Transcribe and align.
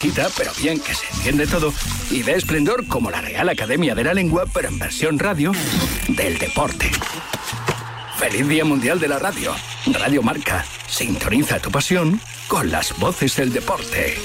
Quita, 0.00 0.28
pero 0.34 0.50
bien 0.56 0.80
que 0.80 0.94
se 0.94 1.04
entiende 1.14 1.46
todo, 1.46 1.74
y 2.10 2.22
de 2.22 2.32
esplendor 2.32 2.86
como 2.86 3.10
la 3.10 3.20
Real 3.20 3.50
Academia 3.50 3.94
de 3.94 4.02
la 4.02 4.14
Lengua, 4.14 4.44
pero 4.50 4.68
en 4.68 4.78
versión 4.78 5.18
radio 5.18 5.52
del 6.08 6.38
deporte. 6.38 6.90
Feliz 8.16 8.48
Día 8.48 8.64
Mundial 8.64 8.98
de 8.98 9.08
la 9.08 9.18
Radio. 9.18 9.54
Radio 9.92 10.22
Marca. 10.22 10.64
Sintoniza 10.88 11.58
tu 11.58 11.70
pasión 11.70 12.18
con 12.48 12.70
las 12.70 12.98
voces 12.98 13.36
del 13.36 13.52
deporte. 13.52 14.16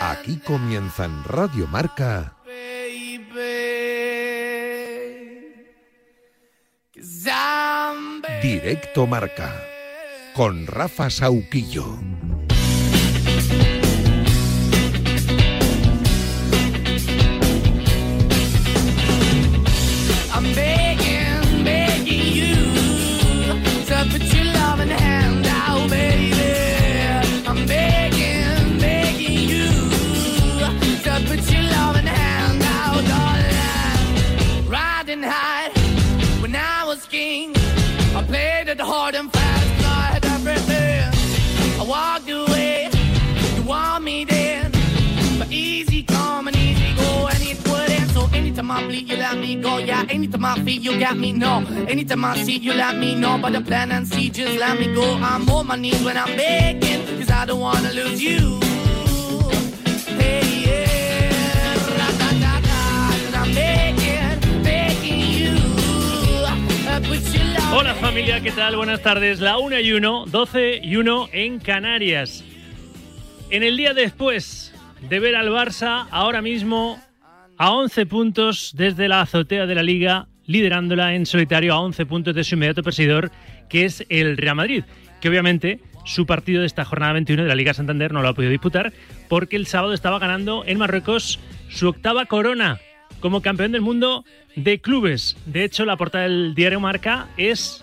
Aquí 0.00 0.36
comienza 0.38 1.04
en 1.04 1.22
Radio 1.22 1.68
Marca. 1.68 2.34
Directo 8.44 9.06
Marca 9.06 9.64
con 10.34 10.66
Rafa 10.66 11.08
Sauquillo. 11.08 11.96
Bleed, 48.82 49.08
you 49.08 49.16
let 49.16 49.38
me 49.38 49.56
go. 49.56 49.78
Yeah, 49.78 50.04
anytime 50.08 50.44
I 50.44 50.54
feel, 50.64 50.80
you 50.80 50.98
got 50.98 51.16
me. 51.16 51.32
No, 51.32 51.64
anytime 51.88 52.24
I 52.24 52.42
see, 52.42 52.58
you 52.58 52.74
let 52.74 52.96
me 52.96 53.14
know. 53.14 53.38
The 53.38 53.60
plan 53.60 53.92
and 53.92 54.06
see, 54.06 54.30
just 54.30 54.58
let 54.58 54.78
me 54.78 54.92
go. 54.94 55.14
I'm 55.14 55.48
on 55.48 55.66
my 55.66 55.76
knees 55.76 56.02
when 56.02 56.16
I'm 56.16 56.36
begging, 56.36 57.18
cause 57.18 57.30
I 57.30 57.46
don't 57.46 57.60
wanna 57.60 57.92
lose 57.92 58.22
you. 58.22 58.60
Hola 67.76 67.94
familia, 67.94 68.40
¿qué 68.40 68.52
tal? 68.52 68.76
Buenas 68.76 69.02
tardes. 69.02 69.40
La 69.40 69.58
1 69.58 69.80
y 69.80 69.92
1, 69.92 70.26
12 70.26 70.80
y 70.82 70.96
1 70.96 71.28
en 71.32 71.58
Canarias. 71.58 72.44
En 73.50 73.64
el 73.64 73.76
día 73.76 73.94
después 73.94 74.72
de 75.00 75.18
ver 75.18 75.34
al 75.34 75.48
Barça, 75.48 76.06
ahora 76.12 76.40
mismo 76.40 77.00
a 77.58 77.72
11 77.72 78.06
puntos 78.06 78.72
desde 78.76 79.08
la 79.08 79.20
azotea 79.20 79.66
de 79.66 79.74
la 79.74 79.82
liga, 79.82 80.28
liderándola 80.46 81.14
en 81.14 81.26
solitario 81.26 81.74
a 81.74 81.80
11 81.80 82.06
puntos 82.06 82.34
de 82.34 82.44
su 82.44 82.54
inmediato 82.54 82.82
perseguidor, 82.82 83.30
que 83.68 83.84
es 83.84 84.04
el 84.08 84.36
Real 84.36 84.56
Madrid, 84.56 84.84
que 85.20 85.28
obviamente 85.28 85.80
su 86.04 86.26
partido 86.26 86.60
de 86.60 86.66
esta 86.66 86.84
jornada 86.84 87.14
21 87.14 87.42
de 87.42 87.48
la 87.48 87.54
Liga 87.54 87.74
Santander 87.74 88.12
no 88.12 88.22
lo 88.22 88.28
ha 88.28 88.34
podido 88.34 88.50
disputar 88.50 88.92
porque 89.28 89.56
el 89.56 89.66
sábado 89.66 89.94
estaba 89.94 90.18
ganando 90.18 90.62
en 90.66 90.78
Marruecos 90.78 91.40
su 91.70 91.88
octava 91.88 92.26
corona 92.26 92.78
como 93.20 93.40
campeón 93.40 93.72
del 93.72 93.80
mundo 93.80 94.24
de 94.54 94.80
clubes. 94.80 95.36
De 95.46 95.64
hecho, 95.64 95.86
la 95.86 95.96
portada 95.96 96.24
del 96.24 96.54
diario 96.54 96.78
Marca 96.78 97.28
es 97.38 97.82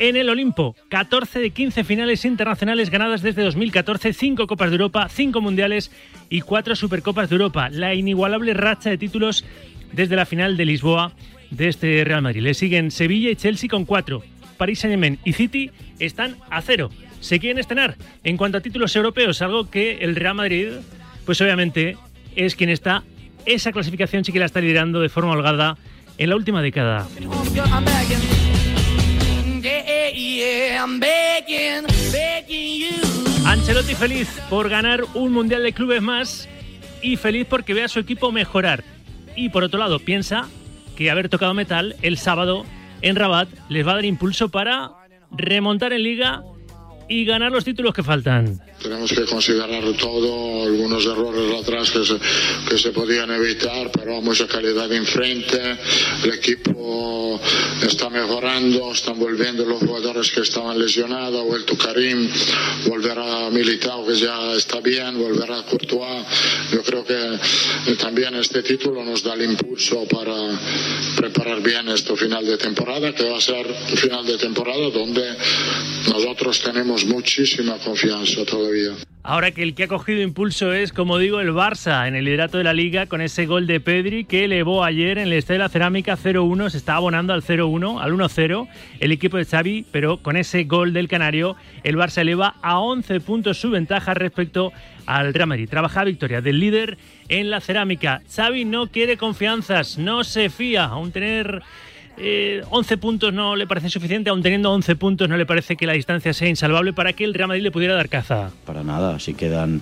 en 0.00 0.16
el 0.16 0.28
Olimpo. 0.28 0.74
14 0.88 1.38
de 1.38 1.50
15 1.50 1.84
finales 1.84 2.24
internacionales 2.24 2.90
ganadas 2.90 3.22
desde 3.22 3.42
2014, 3.42 4.12
5 4.12 4.46
Copas 4.48 4.70
de 4.70 4.76
Europa, 4.76 5.08
5 5.08 5.40
Mundiales 5.40 5.92
y 6.28 6.40
4 6.40 6.74
Supercopas 6.74 7.28
de 7.28 7.36
Europa. 7.36 7.68
La 7.70 7.94
inigualable 7.94 8.54
racha 8.54 8.90
de 8.90 8.98
títulos 8.98 9.44
desde 9.92 10.16
la 10.16 10.26
final 10.26 10.56
de 10.56 10.64
Lisboa 10.64 11.12
de 11.50 11.68
este 11.68 12.02
Real 12.04 12.22
Madrid. 12.22 12.42
Le 12.42 12.54
siguen 12.54 12.90
Sevilla 12.90 13.30
y 13.30 13.36
Chelsea 13.36 13.68
con 13.68 13.84
4. 13.84 14.22
París 14.56 14.80
Saint-Germain 14.80 15.18
y 15.24 15.34
City 15.34 15.70
están 15.98 16.36
a 16.50 16.60
cero. 16.62 16.90
Se 17.20 17.38
quieren 17.38 17.58
estrenar 17.58 17.96
en 18.24 18.36
cuanto 18.36 18.58
a 18.58 18.60
títulos 18.60 18.96
europeos, 18.96 19.42
algo 19.42 19.70
que 19.70 19.98
el 20.00 20.16
Real 20.16 20.34
Madrid, 20.34 20.68
pues 21.26 21.40
obviamente 21.40 21.96
es 22.36 22.56
quien 22.56 22.70
está, 22.70 23.02
esa 23.44 23.72
clasificación 23.72 24.24
sí 24.24 24.32
que 24.32 24.38
la 24.38 24.46
está 24.46 24.60
liderando 24.60 25.00
de 25.00 25.08
forma 25.10 25.32
holgada 25.32 25.76
en 26.16 26.30
la 26.30 26.36
última 26.36 26.62
década. 26.62 27.06
Ancelotti 33.44 33.94
feliz 33.94 34.28
por 34.48 34.68
ganar 34.68 35.04
un 35.14 35.32
Mundial 35.32 35.62
de 35.62 35.72
Clubes 35.72 36.00
más 36.00 36.48
y 37.02 37.16
feliz 37.16 37.46
porque 37.48 37.74
ve 37.74 37.84
a 37.84 37.88
su 37.88 37.98
equipo 37.98 38.32
mejorar. 38.32 38.84
Y 39.36 39.50
por 39.50 39.64
otro 39.64 39.78
lado, 39.78 39.98
piensa 39.98 40.48
que 40.96 41.10
haber 41.10 41.28
tocado 41.28 41.52
metal 41.54 41.96
el 42.02 42.16
sábado 42.16 42.64
en 43.02 43.16
Rabat 43.16 43.48
les 43.68 43.86
va 43.86 43.92
a 43.92 43.94
dar 43.96 44.04
impulso 44.04 44.48
para 44.48 44.92
remontar 45.30 45.92
en 45.92 46.02
liga 46.04 46.42
y 47.10 47.24
ganar 47.24 47.50
los 47.50 47.64
títulos 47.64 47.92
que 47.92 48.04
faltan. 48.04 48.60
Tenemos 48.80 49.12
que 49.12 49.24
considerar 49.24 49.82
todo, 49.98 50.62
algunos 50.62 51.04
errores 51.04 51.60
atrás 51.60 51.90
que 51.90 52.04
se, 52.04 52.16
que 52.68 52.78
se 52.78 52.92
podían 52.92 53.32
evitar, 53.32 53.90
pero 53.90 54.22
mucha 54.22 54.46
calidad 54.46 54.90
enfrente. 54.92 55.76
El 56.22 56.34
equipo 56.34 57.40
está 57.82 58.08
mejorando, 58.10 58.92
están 58.92 59.18
volviendo 59.18 59.64
los 59.64 59.80
jugadores 59.80 60.30
que 60.30 60.42
estaban 60.42 60.78
lesionados, 60.78 61.40
ha 61.40 61.44
vuelto 61.44 61.76
Karim, 61.76 62.30
volverá 62.86 63.50
Militao 63.50 64.06
que 64.06 64.14
ya 64.14 64.52
está 64.52 64.80
bien, 64.80 65.18
volverá 65.18 65.64
Courtois. 65.64 66.24
Yo 66.72 66.82
creo 66.84 67.04
que 67.04 67.96
también 67.96 68.36
este 68.36 68.62
título 68.62 69.04
nos 69.04 69.24
da 69.24 69.34
el 69.34 69.42
impulso 69.42 70.04
para 70.04 70.32
preparar 71.16 71.60
bien 71.60 71.88
este 71.88 72.14
final 72.14 72.46
de 72.46 72.56
temporada, 72.56 73.12
que 73.12 73.28
va 73.28 73.38
a 73.38 73.40
ser 73.40 73.66
un 73.66 73.96
final 73.96 74.24
de 74.24 74.38
temporada 74.38 74.90
donde 74.90 75.36
nosotros 76.08 76.60
tenemos 76.60 76.99
muchísima 77.06 77.78
confianza 77.78 78.44
todavía. 78.44 78.92
Ahora 79.22 79.50
que 79.50 79.62
el 79.62 79.74
que 79.74 79.84
ha 79.84 79.88
cogido 79.88 80.22
impulso 80.22 80.72
es, 80.72 80.94
como 80.94 81.18
digo, 81.18 81.40
el 81.40 81.50
Barça 81.50 82.08
en 82.08 82.16
el 82.16 82.24
liderato 82.24 82.56
de 82.56 82.64
la 82.64 82.72
liga 82.72 83.04
con 83.04 83.20
ese 83.20 83.44
gol 83.44 83.66
de 83.66 83.78
Pedri 83.78 84.24
que 84.24 84.44
elevó 84.44 84.82
ayer 84.82 85.18
en 85.18 85.26
el 85.26 85.34
Estadio 85.34 85.58
de 85.58 85.64
la 85.64 85.68
Cerámica 85.68 86.16
0-1, 86.16 86.70
se 86.70 86.78
está 86.78 86.94
abonando 86.94 87.34
al 87.34 87.42
0-1, 87.42 88.00
al 88.00 88.14
1-0 88.14 88.68
el 88.98 89.12
equipo 89.12 89.36
de 89.36 89.44
Xavi, 89.44 89.84
pero 89.92 90.22
con 90.22 90.38
ese 90.38 90.64
gol 90.64 90.94
del 90.94 91.06
Canario 91.06 91.54
el 91.84 91.96
Barça 91.96 92.22
eleva 92.22 92.56
a 92.62 92.80
11 92.80 93.20
puntos 93.20 93.60
su 93.60 93.68
ventaja 93.68 94.14
respecto 94.14 94.72
al 95.04 95.34
Real 95.34 95.48
Madrid. 95.48 95.68
Trabaja 95.68 96.02
victoria 96.04 96.40
del 96.40 96.58
líder 96.58 96.96
en 97.28 97.50
la 97.50 97.60
Cerámica. 97.60 98.22
Xavi 98.34 98.64
no 98.64 98.86
quiere 98.86 99.18
confianzas, 99.18 99.98
no 99.98 100.24
se 100.24 100.48
fía, 100.48 100.84
aún 100.84 101.12
tener 101.12 101.62
eh, 102.16 102.62
11 102.70 102.96
puntos 102.98 103.32
no 103.32 103.56
le 103.56 103.66
parece 103.66 103.88
suficiente, 103.88 104.30
aún 104.30 104.42
teniendo 104.42 104.72
11 104.72 104.96
puntos 104.96 105.28
no 105.28 105.36
le 105.36 105.46
parece 105.46 105.76
que 105.76 105.86
la 105.86 105.92
distancia 105.94 106.32
sea 106.34 106.48
insalvable 106.48 106.92
para 106.92 107.12
que 107.12 107.24
el 107.24 107.34
Real 107.34 107.48
Madrid 107.48 107.62
le 107.62 107.70
pudiera 107.70 107.94
dar 107.94 108.08
caza. 108.08 108.50
Para 108.66 108.82
nada, 108.84 109.18
si 109.18 109.34
quedan 109.34 109.80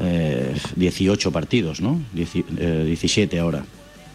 eh, 0.00 0.54
18 0.76 1.32
partidos, 1.32 1.80
¿no? 1.80 2.00
Dieci- 2.14 2.44
eh, 2.58 2.84
17 2.86 3.38
ahora. 3.38 3.64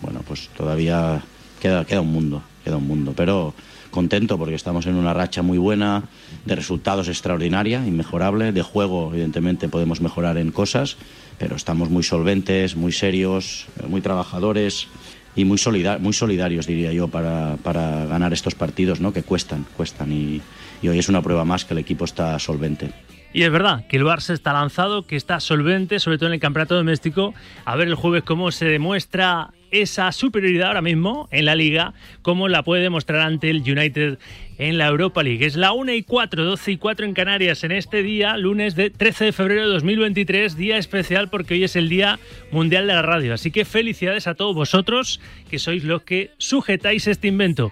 Bueno, 0.01 0.21
pues 0.27 0.49
todavía 0.55 1.21
queda, 1.61 1.85
queda 1.85 2.01
un 2.01 2.11
mundo, 2.11 2.41
queda 2.63 2.77
un 2.77 2.87
mundo. 2.87 3.13
Pero 3.15 3.53
contento 3.91 4.37
porque 4.37 4.55
estamos 4.55 4.85
en 4.85 4.95
una 4.95 5.13
racha 5.13 5.41
muy 5.41 5.57
buena, 5.57 6.03
de 6.45 6.55
resultados 6.55 7.07
extraordinaria, 7.07 7.85
inmejorable. 7.85 8.51
De 8.51 8.61
juego, 8.61 9.09
evidentemente, 9.11 9.67
podemos 9.69 10.01
mejorar 10.01 10.37
en 10.37 10.51
cosas, 10.51 10.97
pero 11.39 11.55
estamos 11.55 11.89
muy 11.89 12.03
solventes, 12.03 12.75
muy 12.75 12.91
serios, 12.91 13.65
eh, 13.79 13.87
muy 13.87 14.01
trabajadores 14.01 14.87
y 15.37 15.45
muy, 15.45 15.57
solida- 15.57 15.97
muy 15.99 16.11
solidarios, 16.11 16.67
diría 16.67 16.91
yo, 16.91 17.07
para, 17.07 17.55
para 17.63 18.05
ganar 18.07 18.33
estos 18.33 18.55
partidos, 18.55 18.99
¿no? 18.99 19.13
Que 19.13 19.23
cuestan, 19.23 19.65
cuestan. 19.77 20.11
Y, 20.11 20.41
y 20.81 20.87
hoy 20.89 20.99
es 20.99 21.07
una 21.07 21.21
prueba 21.21 21.45
más 21.45 21.63
que 21.63 21.73
el 21.73 21.77
equipo 21.77 22.03
está 22.03 22.37
solvente. 22.39 22.91
Y 23.33 23.43
es 23.43 23.51
verdad 23.51 23.85
que 23.87 23.97
el 23.97 24.03
Barça 24.03 24.33
está 24.33 24.51
lanzado, 24.53 25.05
que 25.05 25.15
está 25.15 25.39
solvente, 25.39 25.99
sobre 25.99 26.17
todo 26.17 26.27
en 26.27 26.33
el 26.33 26.39
campeonato 26.39 26.75
doméstico. 26.75 27.33
A 27.65 27.75
ver 27.75 27.87
el 27.87 27.95
jueves 27.95 28.23
cómo 28.23 28.51
se 28.51 28.65
demuestra 28.65 29.51
esa 29.71 30.11
superioridad 30.11 30.67
ahora 30.67 30.81
mismo 30.81 31.27
en 31.31 31.45
la 31.45 31.55
liga, 31.55 31.93
cómo 32.21 32.47
la 32.47 32.63
puede 32.63 32.83
demostrar 32.83 33.21
ante 33.21 33.49
el 33.49 33.61
United 33.61 34.17
en 34.57 34.77
la 34.77 34.87
Europa 34.87 35.23
League. 35.23 35.45
Es 35.45 35.55
la 35.55 35.71
1 35.71 35.93
y 35.93 36.03
4, 36.03 36.43
12 36.43 36.71
y 36.71 36.77
4 36.77 37.05
en 37.05 37.13
Canarias 37.13 37.63
en 37.63 37.71
este 37.71 38.03
día, 38.03 38.37
lunes 38.37 38.75
de 38.75 38.89
13 38.89 39.25
de 39.25 39.31
febrero 39.31 39.61
de 39.61 39.73
2023, 39.73 40.57
día 40.57 40.77
especial 40.77 41.29
porque 41.29 41.55
hoy 41.55 41.63
es 41.63 41.75
el 41.75 41.89
Día 41.89 42.19
Mundial 42.51 42.87
de 42.87 42.93
la 42.93 43.01
Radio. 43.01 43.33
Así 43.33 43.51
que 43.51 43.65
felicidades 43.65 44.27
a 44.27 44.35
todos 44.35 44.55
vosotros 44.55 45.19
que 45.49 45.59
sois 45.59 45.83
los 45.83 46.03
que 46.03 46.31
sujetáis 46.37 47.07
este 47.07 47.27
invento. 47.27 47.71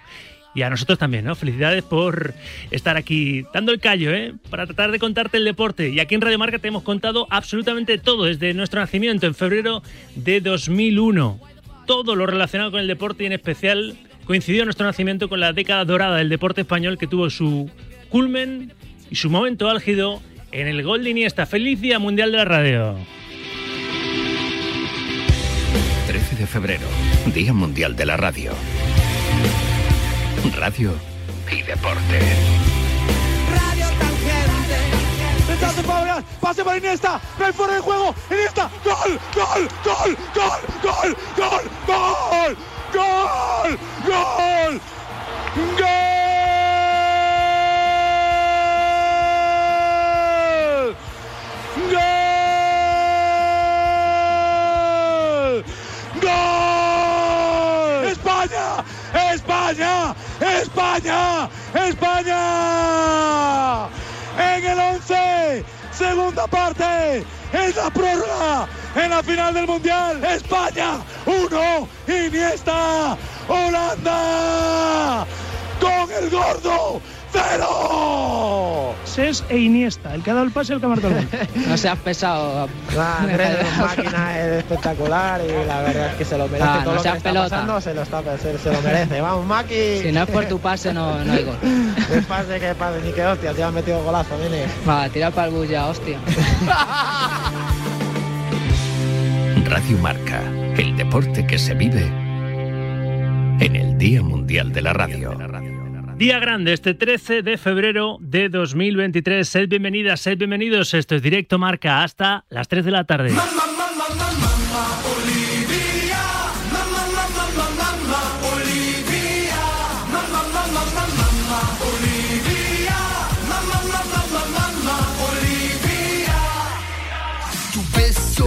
Y 0.56 0.62
a 0.62 0.70
nosotros 0.70 0.98
también, 0.98 1.26
¿no? 1.26 1.34
Felicidades 1.34 1.82
por 1.82 2.32
estar 2.70 2.96
aquí 2.96 3.44
dando 3.52 3.72
el 3.72 3.78
callo, 3.78 4.10
¿eh? 4.14 4.32
Para 4.48 4.64
tratar 4.64 4.90
de 4.90 4.98
contarte 4.98 5.36
el 5.36 5.44
deporte. 5.44 5.90
Y 5.90 6.00
aquí 6.00 6.14
en 6.14 6.22
Radio 6.22 6.38
Marca 6.38 6.58
te 6.58 6.68
hemos 6.68 6.82
contado 6.82 7.26
absolutamente 7.28 7.98
todo 7.98 8.24
desde 8.24 8.54
nuestro 8.54 8.80
nacimiento 8.80 9.26
en 9.26 9.34
febrero 9.34 9.82
de 10.14 10.40
2001. 10.40 11.38
Todo 11.86 12.14
lo 12.14 12.26
relacionado 12.26 12.70
con 12.70 12.80
el 12.80 12.86
deporte 12.86 13.24
y 13.24 13.26
en 13.26 13.32
especial 13.32 13.96
coincidió 14.24 14.64
nuestro 14.64 14.84
nacimiento 14.84 15.28
con 15.28 15.40
la 15.40 15.52
década 15.52 15.84
dorada 15.84 16.16
del 16.16 16.28
deporte 16.28 16.62
español 16.62 16.98
que 16.98 17.06
tuvo 17.06 17.30
su 17.30 17.70
culmen 18.10 18.72
y 19.10 19.16
su 19.16 19.30
momento 19.30 19.70
álgido 19.70 20.20
en 20.52 20.66
el 20.66 20.82
gol 20.82 21.04
de 21.04 21.10
Iniesta. 21.10 21.46
Feliz 21.46 21.80
Día 21.80 21.98
Mundial 21.98 22.32
de 22.32 22.38
la 22.38 22.44
Radio. 22.44 22.96
13 26.06 26.36
de 26.36 26.46
febrero, 26.46 26.86
Día 27.34 27.52
Mundial 27.52 27.96
de 27.96 28.06
la 28.06 28.16
Radio. 28.16 28.52
Radio 30.56 30.92
y 31.50 31.62
deporte. 31.62 32.65
Pase 36.40 36.64
para 36.64 36.78
Iniesta, 36.78 37.20
no 37.38 37.44
hay 37.44 37.52
fuera 37.52 37.74
de 37.74 37.80
juego, 37.80 38.14
Iniesta, 38.30 38.70
gol, 38.84 39.20
gol, 39.34 39.68
gol, 39.84 40.16
gol, 40.34 40.56
gol, 40.82 41.16
gol, 41.36 41.66
gol, 42.16 42.56
gol, 42.92 43.16
gol, 43.62 43.78
gol, 44.06 44.80
gol, 51.90 52.04
gol, 56.22 58.04
España, 58.08 58.84
España, 59.32 60.14
España, 60.40 61.48
España. 61.74 62.86
en 63.36 63.82
el 63.82 63.86
11 63.86 63.95
segunda 66.36 66.46
parte. 66.46 67.24
Es 67.52 67.76
la 67.76 67.90
prórroga 67.90 68.68
en 68.94 69.10
la 69.10 69.22
final 69.22 69.54
del 69.54 69.66
Mundial. 69.66 70.22
España 70.24 70.98
1, 71.24 71.88
Iniesta, 72.08 73.16
Holanda 73.48 75.26
con 75.80 76.10
el 76.10 76.30
gordo 76.30 77.00
0 77.32 78.94
es 79.18 79.44
e 79.48 79.58
Iniesta, 79.58 80.14
el 80.14 80.22
que 80.22 80.30
ha 80.30 80.34
dado 80.34 80.46
el 80.46 80.52
pase 80.52 80.74
el 80.74 80.80
que 80.80 80.86
ha 80.86 80.88
marcado 80.88 81.16
el 81.16 81.28
no 81.68 81.76
seas 81.76 81.98
pesado. 81.98 82.68
Nah, 82.94 83.18
Andrés 83.20 83.58
máquina, 83.78 84.40
es 84.40 84.52
espectacular 84.58 85.40
y 85.44 85.66
la 85.66 85.80
verdad 85.82 86.10
es 86.10 86.14
que 86.14 86.24
se 86.24 86.38
lo 86.38 86.48
merece. 86.48 86.70
No 86.84 86.94
lo 86.94 87.02
que 87.02 87.10
pelota. 87.20 87.60
Está 87.60 87.80
se, 87.80 87.94
lo 87.94 88.02
está, 88.02 88.38
se, 88.38 88.58
se, 88.58 88.72
lo 88.72 88.80
merece. 88.82 89.20
Vamos, 89.20 89.46
Maki. 89.46 89.98
Si 90.02 90.12
no 90.12 90.22
es 90.22 90.30
por 90.30 90.44
tu 90.46 90.58
pase, 90.58 90.92
no, 90.92 91.24
no 91.24 91.32
hay 91.32 91.44
gol. 91.44 91.56
¿Qué 91.62 92.22
pase, 92.22 92.60
qué 92.60 92.74
pase, 92.74 93.00
ni 93.02 93.12
que 93.12 93.24
hostia, 93.24 93.52
te 93.52 93.62
has 93.62 93.72
metido 93.72 94.02
golazo, 94.02 94.36
nene. 94.38 94.64
Va, 94.88 95.08
tira 95.08 95.30
para 95.30 95.48
el 95.48 95.54
bulla, 95.54 95.86
hostia. 95.86 96.18
Radio 99.64 99.98
Marca, 99.98 100.42
el 100.76 100.96
deporte 100.96 101.46
que 101.46 101.58
se 101.58 101.74
vive 101.74 102.06
en 103.60 103.76
el 103.76 103.98
Día 103.98 104.22
Mundial 104.22 104.72
de 104.72 104.82
la 104.82 104.92
Radio. 104.92 105.36
Día 106.18 106.38
grande, 106.38 106.72
este 106.72 106.94
13 106.94 107.42
de 107.42 107.58
febrero 107.58 108.16
de 108.20 108.48
2023. 108.48 109.46
Sed 109.46 109.68
bienvenidas, 109.68 110.18
sed 110.22 110.38
bienvenidos. 110.38 110.94
Esto 110.94 111.14
es 111.14 111.20
Directo 111.20 111.58
Marca 111.58 112.02
hasta 112.02 112.46
las 112.48 112.68
3 112.68 112.86
de 112.86 112.90
la 112.90 113.04
tarde. 113.04 113.34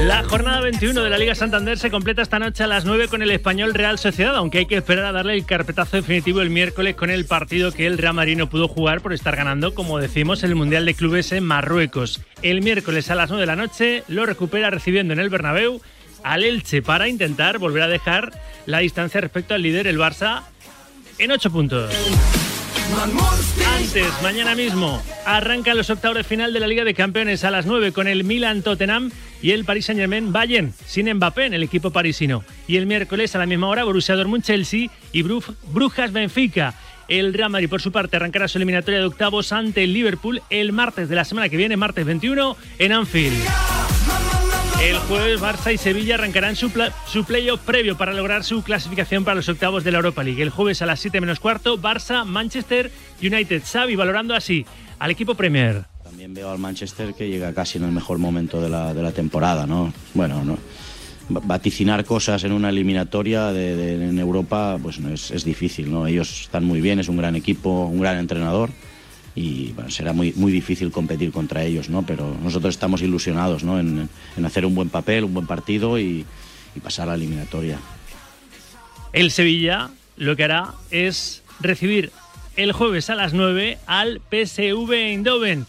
La 0.10 0.24
jornada 0.24 0.60
21 0.62 1.04
de 1.04 1.10
la 1.12 1.20
Liga 1.20 1.36
Santander 1.36 1.78
se 1.78 1.92
completa 1.92 2.24
esta 2.24 2.40
noche 2.40 2.64
a 2.64 2.68
las 2.68 2.84
9 2.84 3.10
con 3.10 3.22
el 3.22 3.30
Español 3.30 3.76
Real 3.76 4.00
Sociedad, 4.00 4.36
aunque 4.36 4.58
hay 4.58 4.66
que 4.66 4.78
esperar 4.78 5.06
a 5.06 5.12
darle 5.12 5.36
el 5.36 5.46
carpetazo 5.46 5.98
definitivo 5.98 6.42
el 6.42 6.50
miércoles 6.50 6.96
con 6.96 7.12
el 7.12 7.26
partido 7.26 7.72
que 7.72 7.86
el 7.86 8.00
Real 8.00 8.16
Madrid 8.16 8.42
pudo 8.50 8.68
jugar 8.68 9.02
por 9.02 9.14
estar 9.14 9.36
ganando, 9.36 9.76
como 9.76 10.00
decimos, 10.00 10.42
el 10.42 10.56
Mundial 10.56 10.86
de 10.86 10.96
Clubes 10.96 11.32
en 11.32 11.44
Marruecos. 11.44 12.22
El 12.42 12.64
miércoles 12.64 13.12
a 13.12 13.16
las 13.16 13.30
9 13.30 13.44
de 13.44 13.46
la 13.46 13.56
noche 13.56 14.04
lo 14.08 14.26
recupera 14.26 14.72
recibiendo 14.72 15.14
en 15.14 15.20
el 15.20 15.30
Bernabéu 15.30 15.80
al 16.24 16.44
Elche 16.44 16.82
para 16.82 17.08
intentar 17.08 17.60
volver 17.60 17.84
a 17.84 17.88
dejar 17.88 18.32
la 18.66 18.80
distancia 18.80 19.22
respecto 19.22 19.54
al 19.54 19.62
líder, 19.62 19.86
el 19.86 20.00
Barça, 20.00 20.42
en 21.20 21.30
8 21.30 21.52
puntos. 21.52 21.94
Antes, 23.78 24.08
mañana 24.22 24.56
mismo, 24.56 25.02
arrancan 25.26 25.78
los 25.78 25.90
octavos 25.90 26.18
de 26.18 26.24
final 26.24 26.54
de 26.54 26.60
la 26.60 26.68
Liga 26.68 26.84
de 26.84 26.94
Campeones 26.94 27.44
a 27.44 27.52
las 27.52 27.66
9 27.66 27.92
con 27.92 28.08
el 28.08 28.24
Milan 28.24 28.62
Tottenham 28.62 29.12
y 29.42 29.52
el 29.52 29.66
Paris 29.66 29.86
Saint-Germain 29.86 30.32
Bayern, 30.32 30.74
sin 30.86 31.12
Mbappé 31.14 31.46
en 31.46 31.54
el 31.54 31.64
equipo 31.64 31.92
parisino. 31.92 32.44
Y 32.68 32.78
el 32.78 32.86
miércoles 32.86 33.36
a 33.36 33.40
la 33.40 33.46
misma 33.46 33.68
hora, 33.68 33.84
Borussia 33.84 34.16
Dortmund 34.16 34.44
Chelsea 34.44 34.90
y 35.12 35.22
Brujas 35.24 36.12
Benfica. 36.12 36.74
El 37.08 37.34
Real 37.34 37.50
Madrid, 37.50 37.70
por 37.70 37.82
su 37.82 37.92
parte, 37.92 38.18
arrancará 38.18 38.48
su 38.48 38.58
eliminatoria 38.58 39.00
de 39.00 39.06
octavos 39.06 39.52
ante 39.52 39.84
el 39.84 39.94
Liverpool 39.94 40.42
el 40.50 40.72
martes 40.72 41.10
de 41.10 41.16
la 41.16 41.26
semana 41.26 41.50
que 41.50 41.58
viene, 41.58 41.78
martes 41.78 42.06
21, 42.06 42.58
en 42.80 42.92
Anfield. 42.92 43.69
El 44.82 44.96
jueves 44.98 45.42
Barça 45.42 45.74
y 45.74 45.78
Sevilla 45.78 46.16
arrancarán 46.16 46.56
su, 46.56 46.72
su 47.06 47.26
playoff 47.26 47.60
previo 47.62 47.98
para 47.98 48.14
lograr 48.14 48.44
su 48.46 48.64
clasificación 48.64 49.26
para 49.26 49.36
los 49.36 49.50
octavos 49.50 49.84
de 49.84 49.92
la 49.92 49.98
Europa 49.98 50.24
League. 50.24 50.42
El 50.42 50.50
jueves 50.52 50.82
a 50.82 50.86
las 50.86 51.02
7 51.02 51.20
menos 51.20 51.40
cuarto, 51.40 51.78
Barça, 51.78 52.24
Manchester 52.26 52.90
United. 53.22 53.62
Xavi 53.66 53.96
valorando 53.98 54.36
así 54.36 54.66
al 55.00 55.12
equipo 55.12 55.36
Premier. 55.36 55.84
También 56.04 56.34
veo 56.34 56.50
al 56.50 56.60
Manchester 56.60 57.14
que 57.14 57.28
llega 57.28 57.54
casi 57.54 57.78
en 57.78 57.84
el 57.84 57.92
mejor 57.92 58.20
momento 58.20 58.62
de 58.62 58.70
la, 58.70 58.94
de 58.94 59.04
la 59.04 59.12
temporada, 59.12 59.68
¿no? 59.68 59.94
Bueno, 60.14 60.44
no. 60.46 60.58
Va- 61.36 61.42
Vaticinar 61.44 62.06
cosas 62.06 62.44
en 62.46 62.54
una 62.54 62.70
eliminatoria 62.70 63.48
de- 63.52 63.96
en 64.10 64.18
Europa 64.18 64.80
pues 64.82 65.00
no 65.00 65.10
es, 65.14 65.30
es 65.32 65.44
difícil, 65.44 65.92
¿no? 65.92 66.08
Ellos 66.08 66.42
están 66.44 66.64
muy 66.64 66.80
bien, 66.80 67.00
es 67.00 67.10
un 67.10 67.18
gran 67.18 67.36
equipo, 67.36 67.86
un 67.86 68.00
gran 68.00 68.18
entrenador 68.18 68.70
y 69.36 69.72
bueno, 69.74 69.90
será 69.90 70.14
muy, 70.14 70.34
muy 70.34 70.52
difícil 70.52 70.92
competir 70.92 71.32
contra 71.32 71.64
ellos, 71.64 71.90
¿no? 71.90 72.06
Pero 72.06 72.36
nosotros 72.44 72.76
estamos 72.76 73.02
ilusionados, 73.02 73.64
¿no? 73.64 73.80
En, 73.80 74.10
en 74.38 74.46
hacer 74.46 74.66
un 74.66 74.76
buen 74.76 74.90
papel, 74.90 75.24
un 75.24 75.34
buen 75.34 75.48
partido 75.48 76.00
y, 76.00 76.26
y 76.76 76.80
pasar 76.80 77.08
a 77.08 77.12
la 77.12 77.16
eliminatoria. 77.16 77.80
El 79.14 79.32
Sevilla 79.32 79.90
lo 80.18 80.36
que 80.36 80.44
hará 80.44 80.74
es 80.92 81.44
recibir 81.60 82.12
el 82.56 82.74
jueves 82.74 83.10
a 83.10 83.16
las 83.16 83.34
9 83.34 83.78
al 83.88 84.22
PSV 84.30 84.92
Eindhoven. 84.92 85.66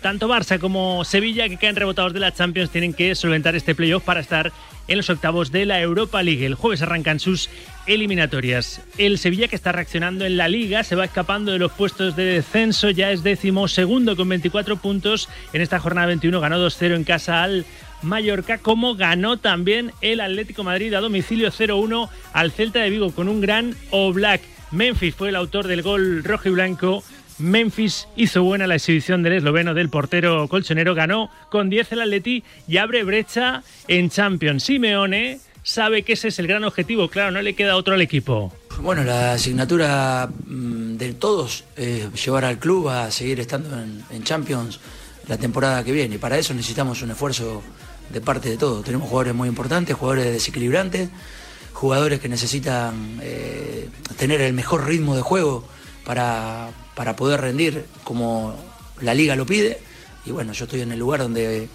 Tanto 0.00 0.28
Barça 0.28 0.58
como 0.58 1.04
Sevilla, 1.04 1.48
que 1.48 1.56
caen 1.56 1.76
rebotados 1.76 2.12
de 2.12 2.20
la 2.20 2.32
Champions, 2.32 2.70
tienen 2.70 2.94
que 2.94 3.14
solventar 3.14 3.56
este 3.56 3.74
playoff 3.74 4.04
para 4.04 4.20
estar 4.20 4.52
en 4.86 4.96
los 4.96 5.10
octavos 5.10 5.52
de 5.52 5.66
la 5.66 5.80
Europa 5.80 6.22
League. 6.22 6.46
El 6.46 6.54
jueves 6.54 6.82
arrancan 6.82 7.20
sus 7.20 7.50
eliminatorias. 7.88 8.82
El 8.98 9.18
Sevilla, 9.18 9.48
que 9.48 9.56
está 9.56 9.72
reaccionando 9.72 10.24
en 10.24 10.36
la 10.36 10.46
Liga, 10.46 10.84
se 10.84 10.94
va 10.94 11.06
escapando 11.06 11.50
de 11.50 11.58
los 11.58 11.72
puestos 11.72 12.14
de 12.14 12.24
descenso, 12.24 12.90
ya 12.90 13.10
es 13.10 13.22
décimo 13.22 13.66
segundo 13.66 14.14
con 14.16 14.28
24 14.28 14.76
puntos. 14.76 15.28
En 15.52 15.62
esta 15.62 15.80
jornada 15.80 16.06
21 16.06 16.40
ganó 16.40 16.64
2-0 16.64 16.94
en 16.94 17.04
casa 17.04 17.42
al 17.42 17.64
Mallorca, 18.02 18.58
como 18.58 18.94
ganó 18.94 19.38
también 19.38 19.92
el 20.02 20.20
Atlético 20.20 20.62
Madrid 20.62 20.94
a 20.94 21.00
domicilio 21.00 21.50
0-1 21.50 22.08
al 22.32 22.52
Celta 22.52 22.80
de 22.80 22.90
Vigo 22.90 23.10
con 23.12 23.28
un 23.28 23.40
gran 23.40 23.74
Oblak. 23.90 24.42
Memphis 24.70 25.14
fue 25.14 25.30
el 25.30 25.36
autor 25.36 25.66
del 25.66 25.82
gol 25.82 26.22
rojo 26.22 26.48
y 26.48 26.52
blanco. 26.52 27.02
Memphis 27.38 28.08
hizo 28.16 28.42
buena 28.42 28.66
la 28.66 28.74
exhibición 28.74 29.22
del 29.22 29.34
esloveno 29.34 29.72
del 29.72 29.88
portero 29.88 30.48
colchonero, 30.48 30.94
ganó 30.94 31.30
con 31.50 31.70
10 31.70 31.92
el 31.92 32.02
Atleti 32.02 32.44
y 32.66 32.76
abre 32.76 33.04
brecha 33.04 33.62
en 33.86 34.10
Champions. 34.10 34.64
Simeone 34.64 35.38
sabe 35.68 36.02
que 36.02 36.14
ese 36.14 36.28
es 36.28 36.38
el 36.38 36.46
gran 36.46 36.64
objetivo, 36.64 37.08
claro, 37.08 37.30
no 37.30 37.42
le 37.42 37.54
queda 37.54 37.76
otro 37.76 37.92
al 37.92 38.00
equipo. 38.00 38.50
Bueno, 38.80 39.04
la 39.04 39.32
asignatura 39.32 40.30
mm, 40.46 40.96
de 40.96 41.12
todos 41.12 41.64
es 41.76 42.24
llevar 42.24 42.46
al 42.46 42.58
club 42.58 42.88
a 42.88 43.10
seguir 43.10 43.38
estando 43.40 43.78
en, 43.78 44.24
Champions 44.24 44.80
la 45.26 45.36
temporada 45.36 45.84
que 45.84 45.92
viene. 45.92 46.14
Y 46.14 46.18
para 46.18 46.38
eso 46.38 46.54
necesitamos 46.54 47.02
un 47.02 47.10
esfuerzo 47.10 47.62
de 48.10 48.20
parte 48.22 48.48
de 48.48 48.56
todos. 48.56 48.82
Tenemos 48.82 49.08
jugadores 49.10 49.34
muy 49.34 49.46
importantes, 49.48 49.94
jugadores 49.94 50.32
desequilibrantes, 50.32 51.10
jugadores 51.74 52.18
que 52.18 52.30
necesitan 52.30 53.18
eh, 53.20 53.90
tener 54.16 54.40
el 54.40 54.54
mejor 54.54 54.86
ritmo 54.86 55.16
de 55.16 55.22
juego 55.22 55.68
para, 56.06 56.70
para 56.94 57.14
poder 57.14 57.42
rendir 57.42 57.84
como 58.04 58.56
la 59.02 59.12
liga 59.12 59.36
lo 59.36 59.44
pide. 59.44 59.78
Y 60.24 60.30
bueno, 60.30 60.54
yo 60.54 60.64
estoy 60.64 60.80
en 60.80 60.92
el 60.92 60.98
lugar 60.98 61.20
donde 61.20 61.68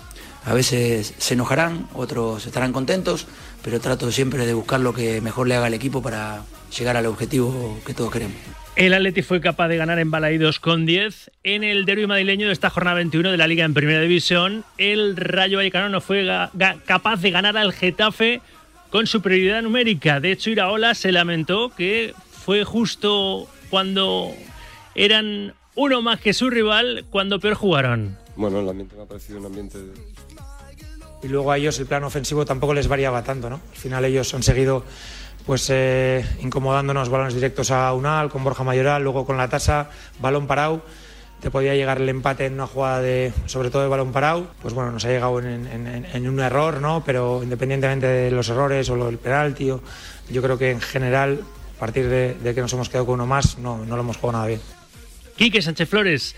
a 0.45 0.53
veces 0.53 1.13
se 1.17 1.33
enojarán, 1.33 1.87
otros 1.93 2.45
estarán 2.45 2.73
contentos, 2.73 3.27
pero 3.63 3.79
trato 3.79 4.11
siempre 4.11 4.45
de 4.45 4.53
buscar 4.53 4.79
lo 4.79 4.93
que 4.93 5.21
mejor 5.21 5.47
le 5.47 5.55
haga 5.55 5.67
al 5.67 5.73
equipo 5.73 6.01
para 6.01 6.43
llegar 6.77 6.97
al 6.97 7.05
objetivo 7.05 7.79
que 7.85 7.93
todos 7.93 8.11
queremos. 8.11 8.37
El 8.75 8.93
Atleti 8.95 9.21
fue 9.21 9.39
capaz 9.39 9.67
de 9.67 9.77
ganar 9.77 9.99
en 9.99 10.09
Balaídos 10.09 10.59
con 10.59 10.87
10 10.87 11.29
en 11.43 11.63
el 11.63 11.85
derbi 11.85 12.07
madrileño 12.07 12.47
de 12.47 12.53
esta 12.53 12.71
jornada 12.71 12.95
21 12.95 13.29
de 13.29 13.37
la 13.37 13.45
Liga 13.45 13.65
en 13.65 13.75
Primera 13.75 14.01
División. 14.01 14.65
El 14.79 15.15
Rayo 15.15 15.57
Vallecano 15.57 15.89
no 15.89 16.01
fue 16.01 16.27
capaz 16.85 17.21
de 17.21 17.29
ganar 17.29 17.55
al 17.55 17.71
Getafe 17.71 18.41
con 18.89 19.05
superioridad 19.05 19.61
numérica. 19.61 20.19
De 20.19 20.31
hecho, 20.31 20.49
Iraola 20.49 20.95
se 20.95 21.11
lamentó 21.11 21.69
que 21.69 22.15
fue 22.43 22.63
justo 22.63 23.47
cuando 23.69 24.31
eran 24.95 25.53
uno 25.75 26.01
más 26.01 26.19
que 26.19 26.33
su 26.33 26.49
rival 26.49 27.05
cuando 27.11 27.39
peor 27.39 27.53
jugaron. 27.53 28.22
Bueno, 28.35 28.59
el 28.59 28.69
ambiente 28.69 28.95
me 28.95 29.03
ha 29.03 29.05
parecido 29.05 29.39
un 29.39 29.45
ambiente 29.45 29.77
y 31.21 31.27
luego 31.27 31.51
a 31.51 31.57
ellos 31.57 31.79
el 31.79 31.85
plan 31.85 32.03
ofensivo 32.03 32.45
tampoco 32.45 32.73
les 32.73 32.87
variaba 32.87 33.23
tanto, 33.23 33.49
¿no? 33.49 33.55
Al 33.71 33.77
final 33.77 34.03
ellos 34.05 34.33
han 34.33 34.43
seguido 34.43 34.83
pues 35.45 35.69
eh, 35.69 36.25
incomodándonos 36.41 37.09
balones 37.09 37.33
directos 37.33 37.69
a 37.71 37.93
Unal, 37.93 38.29
con 38.29 38.43
Borja 38.43 38.63
Mayoral, 38.63 39.03
luego 39.03 39.25
con 39.25 39.37
la 39.37 39.47
tasa, 39.49 39.89
balón 40.19 40.47
parado, 40.47 40.81
te 41.41 41.51
podía 41.51 41.75
llegar 41.75 42.01
el 42.01 42.09
empate 42.09 42.45
en 42.45 42.53
una 42.53 42.67
jugada 42.67 43.01
de, 43.01 43.33
sobre 43.45 43.69
todo 43.69 43.83
de 43.83 43.89
balón 43.89 44.11
parado, 44.13 44.47
pues 44.61 44.73
bueno, 44.73 44.91
nos 44.91 45.03
ha 45.05 45.09
llegado 45.09 45.39
en, 45.39 45.67
en- 45.67 46.05
en 46.05 46.29
un 46.29 46.39
error, 46.39 46.79
¿no? 46.81 47.03
Pero 47.05 47.41
independientemente 47.43 48.07
de 48.07 48.31
los 48.31 48.47
errores 48.49 48.89
o 48.89 48.95
lo 48.95 49.05
del 49.07 49.17
penalti, 49.17 49.69
o- 49.71 49.81
yo 50.29 50.41
creo 50.41 50.57
que 50.57 50.71
en 50.71 50.79
general, 50.81 51.41
a 51.75 51.79
partir 51.79 52.07
de, 52.07 52.33
de 52.35 52.55
que 52.55 52.61
nos 52.61 52.71
hemos 52.73 52.87
quedado 52.89 53.05
con 53.05 53.15
uno 53.15 53.27
más, 53.27 53.57
no, 53.59 53.83
no 53.85 53.95
lo 53.97 54.01
hemos 54.01 54.17
jugado 54.17 54.37
nada 54.39 54.47
bien. 54.47 54.61
Quique 55.35 55.61
Sánchez 55.61 55.89
Flores 55.89 56.35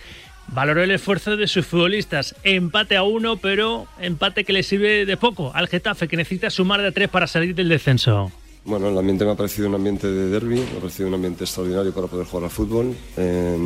valoró 0.48 0.84
el 0.84 0.92
esfuerzo 0.92 1.38
de 1.38 1.48
sus 1.48 1.66
futbolistas. 1.66 2.36
Empate 2.44 2.96
a 2.98 3.04
uno, 3.04 3.38
pero 3.38 3.88
empate 4.00 4.44
que 4.44 4.54
le 4.54 4.64
sirve 4.64 5.06
de 5.06 5.18
poco 5.18 5.52
al 5.54 5.68
Getafe, 5.68 6.08
que 6.08 6.18
necesita 6.18 6.50
sumar 6.50 6.82
de 6.82 6.92
tres 6.92 7.10
para 7.10 7.28
salir 7.28 7.56
del 7.56 7.70
descenso. 7.70 8.32
Bueno, 8.66 8.90
el 8.90 8.98
ambiente 8.98 9.26
me 9.26 9.32
ha 9.32 9.36
parecido 9.36 9.68
un 9.70 9.76
ambiente 9.76 10.08
de 10.08 10.30
derby, 10.30 10.56
me 10.56 10.78
ha 10.78 10.80
parecido 10.80 11.08
un 11.08 11.14
ambiente 11.14 11.44
extraordinario 11.44 11.94
para 11.94 12.08
poder 12.08 12.26
jugar 12.26 12.46
al 12.46 12.50
fútbol. 12.50 12.96
Eh, 13.16 13.58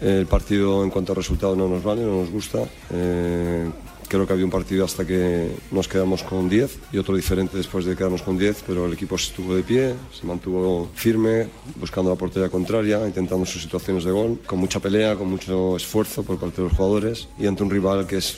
el 0.00 0.26
partido 0.26 0.82
en 0.82 0.90
cuanto 0.90 1.12
a 1.12 1.14
resultado 1.14 1.54
no 1.54 1.68
nos 1.68 1.82
vale, 1.82 2.02
no 2.02 2.22
nos 2.22 2.30
gusta. 2.30 2.64
Eh, 2.90 3.68
creo 4.12 4.26
que 4.26 4.34
había 4.34 4.44
un 4.44 4.50
partido 4.50 4.84
hasta 4.84 5.06
que 5.06 5.50
nos 5.70 5.88
quedamos 5.88 6.22
con 6.22 6.46
10 6.46 6.78
y 6.92 6.98
otro 6.98 7.16
diferente 7.16 7.56
después 7.56 7.86
de 7.86 7.96
quedarnos 7.96 8.20
con 8.20 8.36
10, 8.36 8.64
pero 8.66 8.84
el 8.84 8.92
equipo 8.92 9.16
estuvo 9.16 9.54
de 9.54 9.62
pie, 9.62 9.94
se 10.12 10.26
mantuvo 10.26 10.90
firme, 10.94 11.48
buscando 11.76 12.10
la 12.10 12.16
portería 12.16 12.50
contraria, 12.50 13.06
intentando 13.06 13.46
sus 13.46 13.62
situaciones 13.62 14.04
de 14.04 14.10
gol, 14.10 14.38
con 14.44 14.58
mucha 14.58 14.80
pelea, 14.80 15.16
con 15.16 15.30
mucho 15.30 15.76
esfuerzo 15.76 16.22
por 16.24 16.36
parte 16.38 16.60
de 16.60 16.68
los 16.68 16.76
jugadores 16.76 17.26
y 17.38 17.46
ante 17.46 17.62
un 17.62 17.70
rival 17.70 18.06
que 18.06 18.18
es 18.18 18.36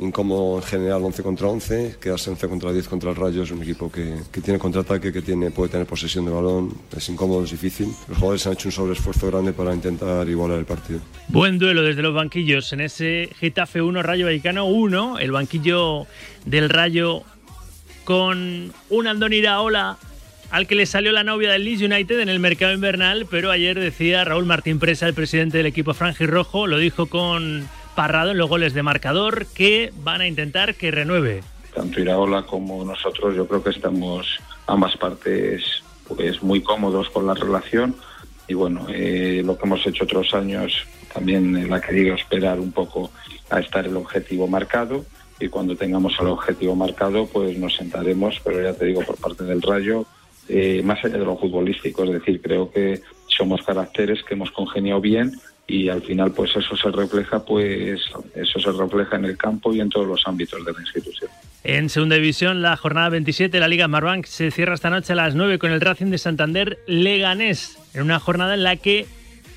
incómodo 0.00 0.58
en 0.58 0.62
general 0.62 1.02
11 1.04 1.22
contra 1.22 1.48
11, 1.48 1.96
quedarse 2.00 2.30
11 2.30 2.48
contra 2.48 2.72
10 2.72 2.88
contra 2.88 3.10
el 3.10 3.16
Rayo 3.16 3.42
es 3.42 3.50
un 3.50 3.62
equipo 3.62 3.90
que, 3.90 4.16
que 4.32 4.40
tiene 4.40 4.58
contraataque, 4.58 5.12
que 5.12 5.22
tiene, 5.22 5.50
puede 5.50 5.70
tener 5.70 5.86
posesión 5.86 6.24
de 6.24 6.30
balón, 6.30 6.72
es 6.96 7.08
incómodo, 7.08 7.44
es 7.44 7.50
difícil. 7.50 7.88
Los 8.08 8.18
jugadores 8.18 8.46
han 8.46 8.54
hecho 8.54 8.68
un 8.68 8.72
sobreesfuerzo 8.72 9.28
grande 9.28 9.52
para 9.52 9.74
intentar 9.74 10.28
igualar 10.28 10.58
el 10.58 10.64
partido. 10.64 11.00
Buen 11.28 11.58
duelo 11.58 11.82
desde 11.82 12.02
los 12.02 12.14
banquillos 12.14 12.72
en 12.72 12.80
ese 12.80 13.30
Getafe 13.38 13.82
1, 13.82 14.02
Rayo 14.02 14.26
Vallecano 14.26 14.66
1. 14.66 15.18
El 15.18 15.32
banquillo 15.32 16.06
del 16.44 16.68
Rayo 16.68 17.22
con 18.04 18.72
un 18.88 19.06
Andoni 19.06 19.36
Iraola 19.36 19.98
al 20.50 20.66
que 20.66 20.74
le 20.74 20.86
salió 20.86 21.12
la 21.12 21.24
novia 21.24 21.50
del 21.50 21.64
Leeds 21.64 21.82
United 21.82 22.20
en 22.20 22.28
el 22.28 22.40
mercado 22.40 22.72
invernal, 22.72 23.26
pero 23.30 23.50
ayer 23.50 23.78
decía 23.78 24.24
Raúl 24.24 24.46
Martín 24.46 24.78
Presa, 24.78 25.06
el 25.06 25.14
presidente 25.14 25.58
del 25.58 25.66
equipo 25.66 25.92
franjirrojo, 25.92 26.66
lo 26.66 26.78
dijo 26.78 27.06
con 27.06 27.68
Parrado 27.98 28.30
en 28.30 28.38
los 28.38 28.48
goles 28.48 28.74
de 28.74 28.84
marcador, 28.84 29.46
que 29.46 29.92
van 30.04 30.20
a 30.20 30.28
intentar 30.28 30.76
que 30.76 30.92
renueve. 30.92 31.42
tanto 31.74 32.00
Iraola 32.00 32.44
como 32.44 32.84
nosotros, 32.84 33.34
yo 33.34 33.48
creo 33.48 33.60
que 33.60 33.70
estamos 33.70 34.38
ambas 34.68 34.96
partes 34.96 35.82
pues 36.06 36.40
muy 36.40 36.62
cómodos 36.62 37.10
con 37.10 37.26
la 37.26 37.34
relación. 37.34 37.96
Y 38.46 38.54
bueno, 38.54 38.86
eh, 38.88 39.42
lo 39.44 39.58
que 39.58 39.66
hemos 39.66 39.84
hecho 39.84 40.04
otros 40.04 40.32
años 40.32 40.86
también 41.12 41.56
él 41.56 41.72
ha 41.72 41.80
querido 41.80 42.14
esperar 42.14 42.60
un 42.60 42.70
poco 42.70 43.10
a 43.50 43.58
estar 43.58 43.84
el 43.84 43.96
objetivo 43.96 44.46
marcado. 44.46 45.04
Y 45.40 45.48
cuando 45.48 45.74
tengamos 45.74 46.14
el 46.20 46.28
objetivo 46.28 46.76
marcado 46.76 47.26
pues 47.26 47.58
nos 47.58 47.74
sentaremos, 47.74 48.40
pero 48.44 48.62
ya 48.62 48.74
te 48.74 48.84
digo 48.84 49.02
por 49.02 49.16
parte 49.16 49.42
del 49.42 49.60
Rayo, 49.60 50.06
eh, 50.48 50.82
más 50.84 51.04
allá 51.04 51.18
de 51.18 51.24
lo 51.24 51.36
futbolístico, 51.36 52.04
es 52.04 52.12
decir, 52.12 52.40
creo 52.40 52.70
que 52.70 53.02
somos 53.26 53.60
caracteres 53.62 54.22
que 54.22 54.34
hemos 54.34 54.52
congeniado 54.52 55.00
bien 55.00 55.32
y 55.68 55.90
al 55.90 56.02
final 56.02 56.32
pues 56.32 56.56
eso 56.56 56.74
se 56.76 56.90
refleja 56.90 57.44
pues 57.44 58.00
eso 58.34 58.58
se 58.58 58.72
refleja 58.72 59.16
en 59.16 59.26
el 59.26 59.36
campo 59.36 59.72
y 59.74 59.80
en 59.80 59.90
todos 59.90 60.08
los 60.08 60.26
ámbitos 60.26 60.64
de 60.64 60.72
la 60.72 60.80
institución. 60.80 61.30
En 61.62 61.90
segunda 61.90 62.16
división, 62.16 62.62
la 62.62 62.76
jornada 62.76 63.10
27 63.10 63.54
de 63.54 63.60
la 63.60 63.68
Liga 63.68 63.86
Marbank 63.86 64.24
se 64.24 64.50
cierra 64.50 64.74
esta 64.74 64.88
noche 64.88 65.12
a 65.12 65.16
las 65.16 65.34
9 65.34 65.58
con 65.58 65.70
el 65.70 65.80
Racing 65.82 66.06
de 66.06 66.16
Santander 66.16 66.78
Leganés, 66.86 67.78
en 67.92 68.02
una 68.02 68.18
jornada 68.18 68.54
en 68.54 68.62
la 68.62 68.76
que 68.76 69.06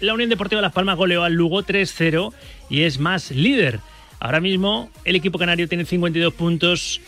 la 0.01 0.13
Unión 0.13 0.29
Deportiva 0.29 0.61
Las 0.61 0.73
Palmas 0.73 0.97
goleó 0.97 1.23
al 1.23 1.33
Lugo 1.33 1.63
3-0 1.63 2.33
y 2.69 2.81
es 2.81 2.99
más 2.99 3.31
líder. 3.31 3.79
Ahora 4.19 4.41
mismo 4.41 4.89
el 5.05 5.15
equipo 5.15 5.39
canario 5.39 5.69
tiene 5.69 5.85
52 5.85 6.33
puntos, 6.33 6.99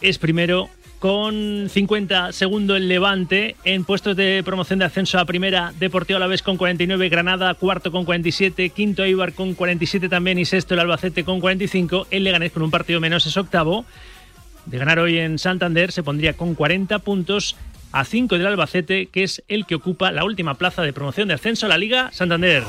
es 0.00 0.18
primero 0.18 0.70
con 1.02 1.68
50 1.68 2.30
segundo 2.30 2.76
el 2.76 2.86
Levante 2.86 3.56
en 3.64 3.82
puestos 3.82 4.14
de 4.14 4.40
promoción 4.44 4.78
de 4.78 4.84
ascenso 4.84 5.18
a 5.18 5.24
primera 5.24 5.72
Deportivo 5.80 6.16
Alavés 6.16 6.42
con 6.42 6.56
49, 6.56 7.08
Granada 7.08 7.54
cuarto 7.54 7.90
con 7.90 8.04
47, 8.04 8.68
quinto 8.70 9.02
Eibar 9.02 9.32
con 9.32 9.54
47 9.54 10.08
también 10.08 10.38
y 10.38 10.44
sexto 10.44 10.74
el 10.74 10.80
Albacete 10.80 11.24
con 11.24 11.40
45, 11.40 12.06
el 12.12 12.22
Leganés 12.22 12.52
con 12.52 12.62
un 12.62 12.70
partido 12.70 13.00
menos 13.00 13.26
es 13.26 13.36
octavo. 13.36 13.84
De 14.66 14.78
ganar 14.78 15.00
hoy 15.00 15.18
en 15.18 15.40
Santander 15.40 15.90
se 15.90 16.04
pondría 16.04 16.34
con 16.34 16.54
40 16.54 17.00
puntos 17.00 17.56
a 17.90 18.04
5 18.04 18.38
del 18.38 18.46
Albacete, 18.46 19.06
que 19.06 19.24
es 19.24 19.42
el 19.48 19.66
que 19.66 19.74
ocupa 19.74 20.12
la 20.12 20.22
última 20.22 20.54
plaza 20.54 20.82
de 20.82 20.92
promoción 20.92 21.26
de 21.26 21.34
ascenso 21.34 21.66
a 21.66 21.70
la 21.70 21.78
Liga 21.78 22.10
Santander. 22.12 22.62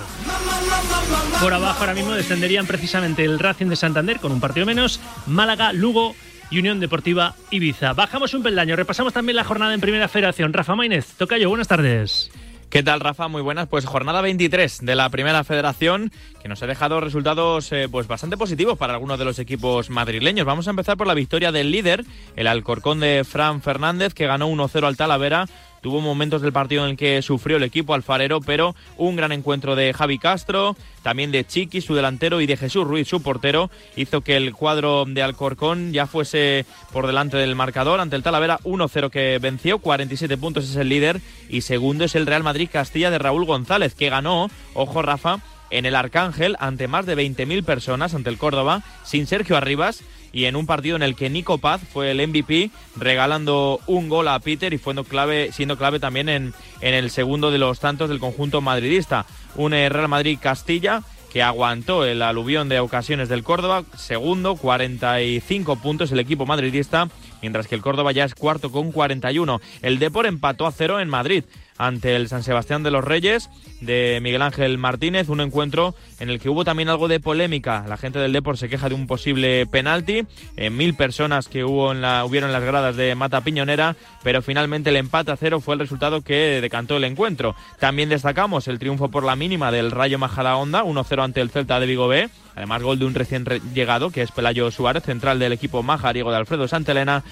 Por 1.39 1.53
abajo 1.53 1.81
ahora 1.81 1.93
mismo 1.93 2.13
descenderían 2.13 2.65
precisamente 2.65 3.25
el 3.25 3.37
Racing 3.37 3.67
de 3.67 3.75
Santander 3.75 4.19
con 4.19 4.31
un 4.31 4.39
partido 4.39 4.65
menos, 4.65 4.99
Málaga, 5.27 5.71
Lugo 5.71 6.15
y 6.49 6.59
Unión 6.59 6.79
Deportiva 6.79 7.35
Ibiza. 7.51 7.93
Bajamos 7.93 8.33
un 8.33 8.43
peldaño, 8.43 8.75
repasamos 8.75 9.13
también 9.13 9.35
la 9.35 9.43
jornada 9.43 9.73
en 9.73 9.81
Primera 9.81 10.07
Federación. 10.07 10.53
Rafa 10.53 10.75
Maínez, 10.75 11.13
Tocayo, 11.17 11.49
buenas 11.49 11.67
tardes. 11.67 12.31
¿Qué 12.73 12.81
tal, 12.81 13.01
Rafa? 13.01 13.27
Muy 13.27 13.43
buenas. 13.43 13.67
Pues 13.67 13.85
jornada 13.85 14.21
23 14.21 14.79
de 14.83 14.95
la 14.95 15.07
Primera 15.09 15.43
Federación, 15.43 16.11
que 16.41 16.49
nos 16.49 16.63
ha 16.63 16.65
dejado 16.65 16.99
resultados 17.01 17.71
eh, 17.71 17.87
pues 17.87 18.07
bastante 18.07 18.35
positivos 18.35 18.79
para 18.79 18.93
algunos 18.93 19.19
de 19.19 19.25
los 19.25 19.37
equipos 19.37 19.91
madrileños. 19.91 20.47
Vamos 20.47 20.65
a 20.67 20.71
empezar 20.71 20.97
por 20.97 21.05
la 21.05 21.13
victoria 21.13 21.51
del 21.51 21.69
líder, 21.69 22.03
el 22.35 22.47
Alcorcón 22.47 22.99
de 22.99 23.23
Fran 23.25 23.61
Fernández, 23.61 24.15
que 24.15 24.25
ganó 24.25 24.49
1-0 24.49 24.87
al 24.87 24.97
Talavera. 24.97 25.45
Tuvo 25.83 25.99
momentos 25.99 26.41
del 26.41 26.53
partido 26.53 26.85
en 26.85 26.91
el 26.91 26.97
que 26.97 27.21
sufrió 27.21 27.57
el 27.57 27.63
equipo 27.63 27.93
alfarero, 27.93 28.39
pero 28.39 28.73
un 28.95 29.17
gran 29.17 29.33
encuentro 29.33 29.75
de 29.75 29.91
Javi 29.91 30.17
Castro, 30.17 30.77
también 31.01 31.29
de 31.33 31.45
Chiqui, 31.45 31.81
su 31.81 31.93
delantero, 31.93 32.39
y 32.39 32.45
de 32.45 32.55
Jesús 32.55 32.87
Ruiz, 32.87 33.05
su 33.09 33.21
portero, 33.21 33.69
hizo 33.97 34.21
que 34.21 34.37
el 34.37 34.53
cuadro 34.53 35.03
de 35.05 35.21
Alcorcón 35.21 35.91
ya 35.91 36.07
fuese 36.07 36.65
por 36.93 37.05
delante 37.05 37.35
del 37.35 37.55
marcador 37.55 37.99
ante 37.99 38.15
el 38.15 38.23
Talavera 38.23 38.59
1-0 38.63 39.09
que 39.09 39.39
venció, 39.39 39.79
47 39.79 40.37
puntos 40.37 40.69
es 40.69 40.77
el 40.77 40.87
líder, 40.87 41.19
y 41.49 41.61
segundo 41.61 42.05
es 42.05 42.15
el 42.15 42.27
Real 42.27 42.43
Madrid 42.43 42.69
Castilla 42.71 43.11
de 43.11 43.19
Raúl 43.19 43.43
González, 43.43 43.93
que 43.93 44.09
ganó, 44.09 44.49
ojo 44.73 45.01
Rafa, 45.01 45.41
en 45.69 45.85
el 45.85 45.95
Arcángel 45.95 46.55
ante 46.59 46.87
más 46.87 47.05
de 47.05 47.17
20.000 47.17 47.65
personas 47.65 48.13
ante 48.13 48.29
el 48.29 48.37
Córdoba, 48.37 48.83
sin 49.03 49.27
Sergio 49.27 49.57
Arribas 49.57 50.01
y 50.33 50.45
en 50.45 50.55
un 50.55 50.65
partido 50.65 50.95
en 50.97 51.03
el 51.03 51.15
que 51.15 51.29
Nico 51.29 51.59
Paz 51.59 51.81
fue 51.93 52.11
el 52.11 52.27
MVP, 52.27 52.71
regalando 52.97 53.79
un 53.85 54.09
gol 54.09 54.27
a 54.27 54.39
Peter 54.39 54.73
y 54.73 54.79
siendo 54.79 55.03
clave, 55.03 55.51
siendo 55.53 55.77
clave 55.77 55.99
también 55.99 56.27
en, 56.27 56.53
en 56.81 56.93
el 56.95 57.11
segundo 57.11 57.51
de 57.51 57.59
los 57.59 57.79
tantos 57.79 58.09
del 58.09 58.19
conjunto 58.19 58.59
madridista. 58.59 59.25
Un 59.55 59.73
eh, 59.73 59.87
Real 59.87 60.09
Madrid 60.09 60.39
Castilla 60.41 61.03
que 61.31 61.41
aguantó 61.41 62.05
el 62.05 62.21
aluvión 62.21 62.69
de 62.69 62.79
ocasiones 62.79 63.27
del 63.27 63.43
Córdoba, 63.43 63.85
segundo, 63.97 64.55
45 64.55 65.77
puntos 65.77 66.11
el 66.11 66.19
equipo 66.19 66.45
madridista, 66.45 67.09
mientras 67.41 67.67
que 67.67 67.73
el 67.73 67.81
Córdoba 67.81 68.11
ya 68.11 68.23
es 68.23 68.35
cuarto 68.35 68.71
con 68.71 68.91
41. 68.91 69.59
El 69.81 69.97
Depor 69.97 70.27
empató 70.27 70.67
a 70.67 70.71
cero 70.71 70.99
en 70.99 71.09
Madrid 71.09 71.43
ante 71.77 72.15
el 72.15 72.27
San 72.27 72.43
Sebastián 72.43 72.83
de 72.83 72.91
los 72.91 73.03
Reyes 73.03 73.49
de 73.81 74.19
Miguel 74.21 74.41
Ángel 74.41 74.77
Martínez, 74.77 75.27
un 75.29 75.41
encuentro 75.41 75.95
en 76.19 76.29
el 76.29 76.39
que 76.39 76.49
hubo 76.49 76.63
también 76.63 76.87
algo 76.89 77.07
de 77.07 77.19
polémica. 77.19 77.83
La 77.87 77.97
gente 77.97 78.19
del 78.19 78.31
Depor 78.31 78.57
se 78.57 78.69
queja 78.69 78.87
de 78.89 78.95
un 78.95 79.07
posible 79.07 79.65
penalti, 79.65 80.23
eh, 80.55 80.69
mil 80.69 80.95
personas 80.95 81.47
que 81.47 81.63
hubo 81.65 81.91
en 81.91 82.01
la, 82.01 82.23
hubieron 82.25 82.51
las 82.53 82.63
gradas 82.63 82.95
de 82.95 83.15
Mata 83.15 83.41
Piñonera, 83.41 83.95
pero 84.23 84.41
finalmente 84.41 84.89
el 84.91 84.95
empate 84.97 85.31
a 85.31 85.35
cero 85.37 85.59
fue 85.59 85.73
el 85.73 85.79
resultado 85.79 86.21
que 86.21 86.59
decantó 86.61 86.97
el 86.97 87.03
encuentro. 87.03 87.55
También 87.79 88.09
destacamos 88.09 88.67
el 88.67 88.79
triunfo 88.79 89.09
por 89.09 89.23
la 89.23 89.35
mínima 89.35 89.71
del 89.71 89.91
Rayo 89.91 90.19
Majadahonda, 90.19 90.83
1-0 90.83 91.23
ante 91.23 91.41
el 91.41 91.49
Celta 91.49 91.79
de 91.79 91.85
Vigo 91.87 92.07
B, 92.07 92.29
además 92.55 92.83
gol 92.83 92.99
de 92.99 93.05
un 93.05 93.15
recién 93.15 93.45
re- 93.45 93.61
llegado 93.73 94.11
que 94.11 94.21
es 94.21 94.31
Pelayo 94.31 94.71
Suárez, 94.71 95.03
central 95.03 95.39
del 95.39 95.53
equipo 95.53 95.83
majariego 95.83 96.31
de 96.31 96.37
Alfredo 96.37 96.67
Santelena. 96.67 97.23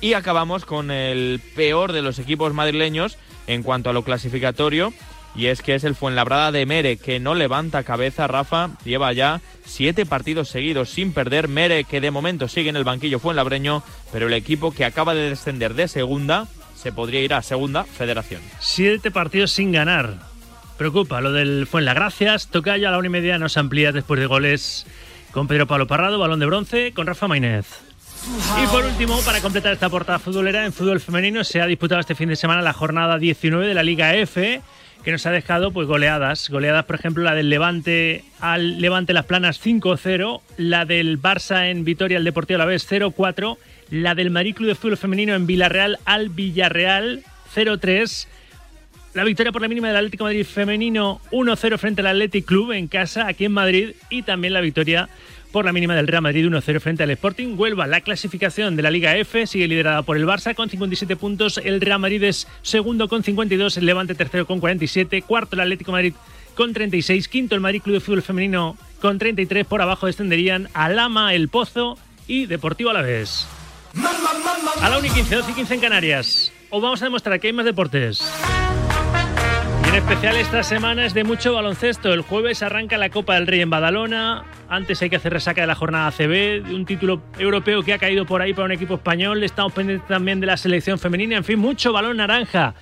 Y 0.00 0.14
acabamos 0.14 0.64
con 0.64 0.90
el 0.90 1.40
peor 1.54 1.92
de 1.92 2.02
los 2.02 2.18
equipos 2.18 2.52
madrileños 2.54 3.18
en 3.46 3.62
cuanto 3.62 3.90
a 3.90 3.92
lo 3.92 4.04
clasificatorio. 4.04 4.92
Y 5.34 5.46
es 5.46 5.62
que 5.62 5.74
es 5.74 5.84
el 5.84 5.94
Fuenlabrada 5.94 6.52
de 6.52 6.66
Mere, 6.66 6.98
que 6.98 7.18
no 7.18 7.34
levanta 7.34 7.84
cabeza, 7.84 8.26
Rafa. 8.26 8.70
Lleva 8.84 9.12
ya 9.12 9.40
siete 9.64 10.04
partidos 10.04 10.48
seguidos 10.48 10.90
sin 10.90 11.12
perder. 11.12 11.48
Mere, 11.48 11.84
que 11.84 12.02
de 12.02 12.10
momento 12.10 12.48
sigue 12.48 12.68
en 12.68 12.76
el 12.76 12.84
banquillo 12.84 13.18
Fuenlabreño, 13.18 13.82
pero 14.12 14.26
el 14.26 14.34
equipo 14.34 14.72
que 14.72 14.84
acaba 14.84 15.14
de 15.14 15.30
descender 15.30 15.74
de 15.74 15.88
segunda 15.88 16.48
se 16.74 16.92
podría 16.92 17.22
ir 17.22 17.32
a 17.32 17.42
segunda 17.42 17.84
federación. 17.84 18.42
Siete 18.60 19.10
partidos 19.10 19.52
sin 19.52 19.72
ganar. 19.72 20.18
Preocupa 20.76 21.20
lo 21.20 21.32
del 21.32 21.66
Fuenlagracias. 21.66 22.48
Tocayo 22.48 22.88
a 22.88 22.90
la 22.90 22.98
una 22.98 23.06
y 23.06 23.10
media 23.10 23.38
nos 23.38 23.56
amplía 23.56 23.92
después 23.92 24.20
de 24.20 24.26
goles 24.26 24.86
con 25.30 25.48
Pedro 25.48 25.66
Pablo 25.66 25.86
Parrado, 25.86 26.18
balón 26.18 26.40
de 26.40 26.46
bronce, 26.46 26.92
con 26.92 27.06
Rafa 27.06 27.28
Maínez. 27.28 27.91
Y 28.62 28.66
por 28.68 28.84
último, 28.84 29.20
para 29.22 29.40
completar 29.40 29.72
esta 29.72 29.88
portada 29.88 30.18
futbolera, 30.18 30.64
en 30.64 30.72
fútbol 30.72 31.00
femenino 31.00 31.42
se 31.42 31.60
ha 31.60 31.66
disputado 31.66 32.00
este 32.00 32.14
fin 32.14 32.28
de 32.28 32.36
semana 32.36 32.62
la 32.62 32.72
jornada 32.72 33.18
19 33.18 33.66
de 33.66 33.74
la 33.74 33.82
Liga 33.82 34.14
F, 34.14 34.60
que 35.02 35.12
nos 35.12 35.26
ha 35.26 35.30
dejado 35.32 35.72
pues 35.72 35.88
goleadas. 35.88 36.48
Goleadas, 36.48 36.84
por 36.84 36.94
ejemplo, 36.96 37.24
la 37.24 37.34
del 37.34 37.50
Levante 37.50 38.24
al 38.40 38.80
Levante 38.80 39.12
Las 39.12 39.26
Planas 39.26 39.60
5-0, 39.64 40.40
la 40.56 40.84
del 40.84 41.20
Barça 41.20 41.68
en 41.68 41.84
Vitoria 41.84 42.18
al 42.18 42.24
Deportivo 42.24 42.58
la 42.58 42.64
vez 42.64 42.88
0-4, 42.88 43.56
la 43.90 44.14
del 44.14 44.30
Madrid 44.30 44.54
Club 44.54 44.68
de 44.68 44.74
Fútbol 44.76 44.96
Femenino 44.96 45.34
en 45.34 45.46
Villarreal 45.46 45.98
al 46.04 46.28
Villarreal 46.28 47.24
0-3. 47.54 48.28
La 49.14 49.24
victoria 49.24 49.52
por 49.52 49.60
la 49.62 49.68
mínima 49.68 49.88
del 49.88 49.96
Atlético 49.96 50.24
Madrid 50.24 50.46
femenino 50.46 51.20
1-0 51.32 51.76
frente 51.76 52.00
al 52.00 52.06
Athletic 52.06 52.46
Club 52.46 52.72
en 52.72 52.86
casa, 52.86 53.26
aquí 53.26 53.44
en 53.44 53.52
Madrid, 53.52 53.90
y 54.08 54.22
también 54.22 54.54
la 54.54 54.60
victoria 54.60 55.08
por 55.52 55.66
la 55.66 55.72
mínima 55.72 55.94
del 55.94 56.08
Real 56.08 56.22
Madrid 56.22 56.46
1-0 56.46 56.80
frente 56.80 57.02
al 57.02 57.10
Sporting. 57.10 57.54
Huelva, 57.56 57.86
la 57.86 58.00
clasificación 58.00 58.74
de 58.74 58.82
la 58.82 58.90
Liga 58.90 59.16
F, 59.16 59.46
sigue 59.46 59.68
liderada 59.68 60.02
por 60.02 60.16
el 60.16 60.26
Barça 60.26 60.54
con 60.54 60.70
57 60.70 61.14
puntos. 61.16 61.60
El 61.62 61.80
Real 61.80 62.00
Madrid 62.00 62.22
es 62.24 62.48
segundo 62.62 63.08
con 63.08 63.22
52, 63.22 63.76
el 63.76 63.86
Levante 63.86 64.14
tercero 64.14 64.46
con 64.46 64.58
47, 64.58 65.22
cuarto 65.22 65.54
el 65.54 65.60
Atlético 65.60 65.92
Madrid 65.92 66.14
con 66.54 66.72
36, 66.72 67.28
quinto 67.28 67.54
el 67.54 67.60
Madrid 67.60 67.82
Club 67.82 67.94
de 67.94 68.00
Fútbol 68.00 68.22
Femenino 68.22 68.76
con 69.00 69.18
33, 69.18 69.66
por 69.66 69.82
abajo 69.82 70.06
descenderían 70.06 70.68
Alama, 70.74 71.34
El 71.34 71.48
Pozo 71.48 71.98
y 72.26 72.46
Deportivo 72.46 72.90
Alavés. 72.90 73.46
A 74.80 74.88
la 74.88 74.98
1 74.98 75.06
y 75.06 75.10
15, 75.10 75.36
12 75.36 75.50
y 75.50 75.54
15 75.54 75.74
en 75.74 75.80
Canarias. 75.80 76.52
Os 76.70 76.82
vamos 76.82 77.02
a 77.02 77.04
demostrar 77.04 77.38
que 77.38 77.48
hay 77.48 77.52
más 77.52 77.66
deportes. 77.66 78.22
En 79.92 79.98
especial 79.98 80.36
esta 80.36 80.62
semana 80.62 81.04
es 81.04 81.12
de 81.12 81.22
mucho 81.22 81.52
baloncesto. 81.52 82.14
El 82.14 82.22
jueves 82.22 82.62
arranca 82.62 82.96
la 82.96 83.10
Copa 83.10 83.34
del 83.34 83.46
Rey 83.46 83.60
en 83.60 83.68
Badalona. 83.68 84.42
Antes 84.70 85.02
hay 85.02 85.10
que 85.10 85.16
hacer 85.16 85.34
resaca 85.34 85.60
de 85.60 85.66
la 85.66 85.74
jornada 85.74 86.10
CB, 86.10 86.62
de 86.64 86.74
un 86.74 86.86
título 86.86 87.20
europeo 87.38 87.82
que 87.82 87.92
ha 87.92 87.98
caído 87.98 88.24
por 88.24 88.40
ahí 88.40 88.54
para 88.54 88.64
un 88.64 88.72
equipo 88.72 88.94
español. 88.94 89.44
Estamos 89.44 89.74
pendientes 89.74 90.08
también 90.08 90.40
de 90.40 90.46
la 90.46 90.56
selección 90.56 90.98
femenina. 90.98 91.36
En 91.36 91.44
fin, 91.44 91.58
mucho 91.58 91.92
balón 91.92 92.16
naranja. 92.16 92.74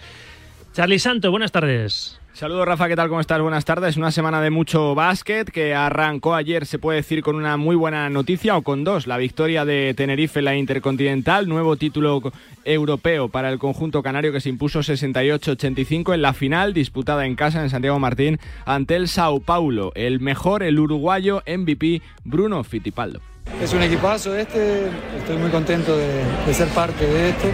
Charlie 0.73 1.01
Santo, 1.01 1.33
buenas 1.33 1.51
tardes. 1.51 2.20
Saludos 2.33 2.65
Rafa, 2.65 2.89
¿qué 2.89 2.97
tal? 2.97 3.09
¿Cómo 3.09 3.21
estás? 3.21 3.43
Buenas 3.43 3.65
tardes. 3.65 3.97
Una 3.97 4.13
semana 4.13 4.41
de 4.41 4.51
mucho 4.51 4.95
básquet 4.95 5.51
que 5.51 5.75
arrancó 5.75 6.35
ayer, 6.35 6.65
se 6.65 6.79
puede 6.79 6.99
decir, 6.99 7.23
con 7.23 7.37
una 7.37 7.57
muy 7.57 7.77
buena 7.77 8.09
noticia 8.09 8.57
o 8.57 8.63
con 8.63 8.83
dos. 8.83 9.07
La 9.07 9.19
victoria 9.19 9.65
de 9.65 9.93
Tenerife 9.95 10.39
en 10.39 10.45
la 10.47 10.57
Intercontinental, 10.57 11.49
nuevo 11.49 11.77
título 11.77 12.23
europeo 12.65 13.29
para 13.29 13.51
el 13.51 13.59
conjunto 13.59 14.03
canario 14.03 14.33
que 14.33 14.41
se 14.41 14.49
impuso 14.49 14.81
68-85 14.81 16.15
en 16.15 16.23
la 16.23 16.33
final 16.33 16.73
disputada 16.73 17.27
en 17.27 17.35
casa 17.35 17.63
en 17.63 17.69
Santiago 17.69 17.99
Martín 17.99 18.39
ante 18.65 18.97
el 18.97 19.09
Sao 19.09 19.41
Paulo. 19.41 19.93
El 19.95 20.21
mejor, 20.21 20.63
el 20.63 20.79
uruguayo 20.79 21.43
MVP 21.47 22.01
Bruno 22.25 22.65
Fittipaldo. 22.65 23.21
Es 23.61 23.73
un 23.75 23.83
equipazo 23.83 24.35
este, 24.37 24.87
estoy 25.19 25.37
muy 25.37 25.51
contento 25.51 25.97
de, 25.97 26.23
de 26.47 26.55
ser 26.55 26.69
parte 26.69 27.07
de 27.07 27.29
esto 27.31 27.49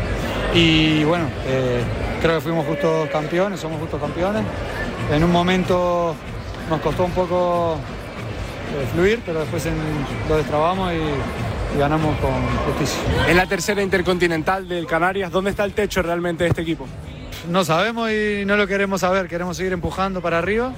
y 0.55 1.03
bueno, 1.05 1.27
eh, 1.47 1.83
creo 2.23 2.37
que 2.37 2.41
fuimos 2.43 2.65
justos 2.67 3.09
campeones, 3.11 3.59
somos 3.61 3.81
justos 3.81 4.01
campeones. 4.01 4.43
En 5.13 5.25
un 5.25 5.33
momento 5.33 6.15
nos 6.71 6.81
costó 6.81 7.05
un 7.05 7.11
poco 7.11 7.75
eh, 7.75 8.87
fluir, 8.95 9.21
pero 9.27 9.41
después 9.41 9.67
en- 9.67 9.75
lo 10.29 10.37
destrabamos 10.37 10.93
y, 10.93 11.77
y 11.77 11.79
ganamos 11.79 12.17
con 12.21 12.31
justicia. 12.67 13.01
Es 13.29 13.35
la 13.35 13.47
tercera 13.47 13.83
intercontinental 13.83 14.69
del 14.69 14.87
Canarias. 14.87 15.31
¿Dónde 15.33 15.51
está 15.51 15.65
el 15.65 15.73
techo 15.73 16.03
realmente 16.03 16.45
de 16.45 16.51
este 16.51 16.63
equipo? 16.63 16.87
No 17.51 17.65
sabemos 17.65 18.11
y 18.13 18.45
no 18.47 18.57
lo 18.57 18.67
queremos 18.69 19.01
saber, 19.01 19.27
queremos 19.29 19.57
seguir 19.57 19.73
empujando 19.73 20.21
para 20.21 20.39
arriba 20.39 20.73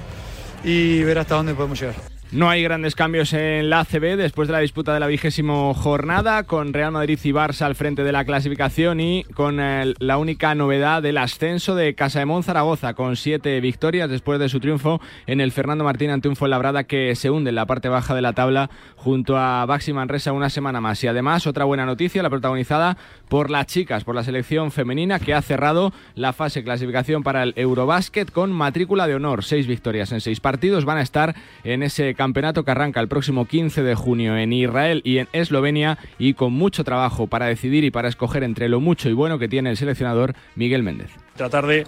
y 0.63 1.03
ver 1.03 1.19
hasta 1.19 1.35
dónde 1.35 1.53
podemos 1.53 1.79
llegar. 1.79 1.95
No 2.31 2.47
hay 2.47 2.61
grandes 2.61 2.93
cambios 2.93 3.33
en 3.33 3.71
la 3.71 3.79
ACB 3.79 4.15
después 4.15 4.47
de 4.47 4.51
la 4.51 4.59
disputa 4.59 4.93
de 4.93 4.99
la 4.99 5.07
vigésimo 5.07 5.73
jornada, 5.73 6.43
con 6.43 6.73
Real 6.73 6.91
Madrid 6.91 7.17
y 7.23 7.31
Barça 7.31 7.63
al 7.63 7.73
frente 7.73 8.03
de 8.03 8.11
la 8.11 8.23
clasificación 8.23 8.99
y 8.99 9.23
con 9.33 9.59
eh, 9.59 9.95
la 9.97 10.19
única 10.19 10.53
novedad 10.53 11.01
del 11.01 11.17
ascenso 11.17 11.73
de 11.73 11.95
Casa 11.95 12.23
de 12.23 12.43
Zaragoza, 12.43 12.93
con 12.93 13.15
siete 13.15 13.59
victorias 13.61 14.11
después 14.11 14.39
de 14.39 14.47
su 14.47 14.59
triunfo 14.59 15.01
en 15.25 15.41
el 15.41 15.51
Fernando 15.51 15.83
Martín 15.83 16.11
ante 16.11 16.29
un 16.29 16.35
Fuenlabrada 16.35 16.83
que 16.83 17.15
se 17.15 17.31
hunde 17.31 17.49
en 17.49 17.55
la 17.55 17.65
parte 17.65 17.89
baja 17.89 18.13
de 18.13 18.21
la 18.21 18.33
tabla 18.33 18.69
junto 18.95 19.35
a 19.35 19.65
Baxi 19.65 19.91
Manresa 19.91 20.31
una 20.31 20.51
semana 20.51 20.79
más. 20.79 21.03
Y 21.03 21.07
además, 21.07 21.47
otra 21.47 21.65
buena 21.65 21.87
noticia, 21.87 22.21
la 22.21 22.29
protagonizada 22.29 22.95
por 23.27 23.49
las 23.49 23.65
chicas, 23.65 24.03
por 24.03 24.13
la 24.13 24.23
selección 24.23 24.71
femenina 24.71 25.19
que 25.19 25.33
ha 25.33 25.41
cerrado 25.41 25.93
la 26.13 26.31
fase 26.33 26.63
clasificación 26.63 27.23
para 27.23 27.41
el 27.41 27.53
Eurobásquet 27.55 28.31
con 28.31 28.51
matrícula 28.51 29.07
de 29.07 29.15
honor. 29.15 29.43
Seis 29.43 29.65
victorias 29.65 30.11
en 30.11 30.21
seis 30.21 30.39
partidos 30.39 30.85
van 30.85 30.99
a 30.99 31.01
estar 31.01 31.35
en 31.63 31.81
ese 31.81 32.13
campeonato 32.19 32.65
que 32.65 32.71
arranca 32.71 32.99
el 32.99 33.07
próximo 33.07 33.45
15 33.45 33.81
de 33.81 33.95
junio 33.95 34.35
en 34.35 34.51
Israel 34.51 34.99
y 35.05 35.19
en 35.19 35.29
Eslovenia 35.31 35.97
y 36.17 36.33
con 36.33 36.51
mucho 36.51 36.83
trabajo 36.83 37.27
para 37.27 37.45
decidir 37.45 37.85
y 37.85 37.91
para 37.91 38.09
escoger 38.09 38.43
entre 38.43 38.67
lo 38.67 38.81
mucho 38.81 39.07
y 39.07 39.13
bueno 39.13 39.39
que 39.39 39.47
tiene 39.47 39.69
el 39.69 39.77
seleccionador 39.77 40.35
Miguel 40.55 40.83
Méndez. 40.83 41.11
tratar 41.37 41.65
de 41.65 41.85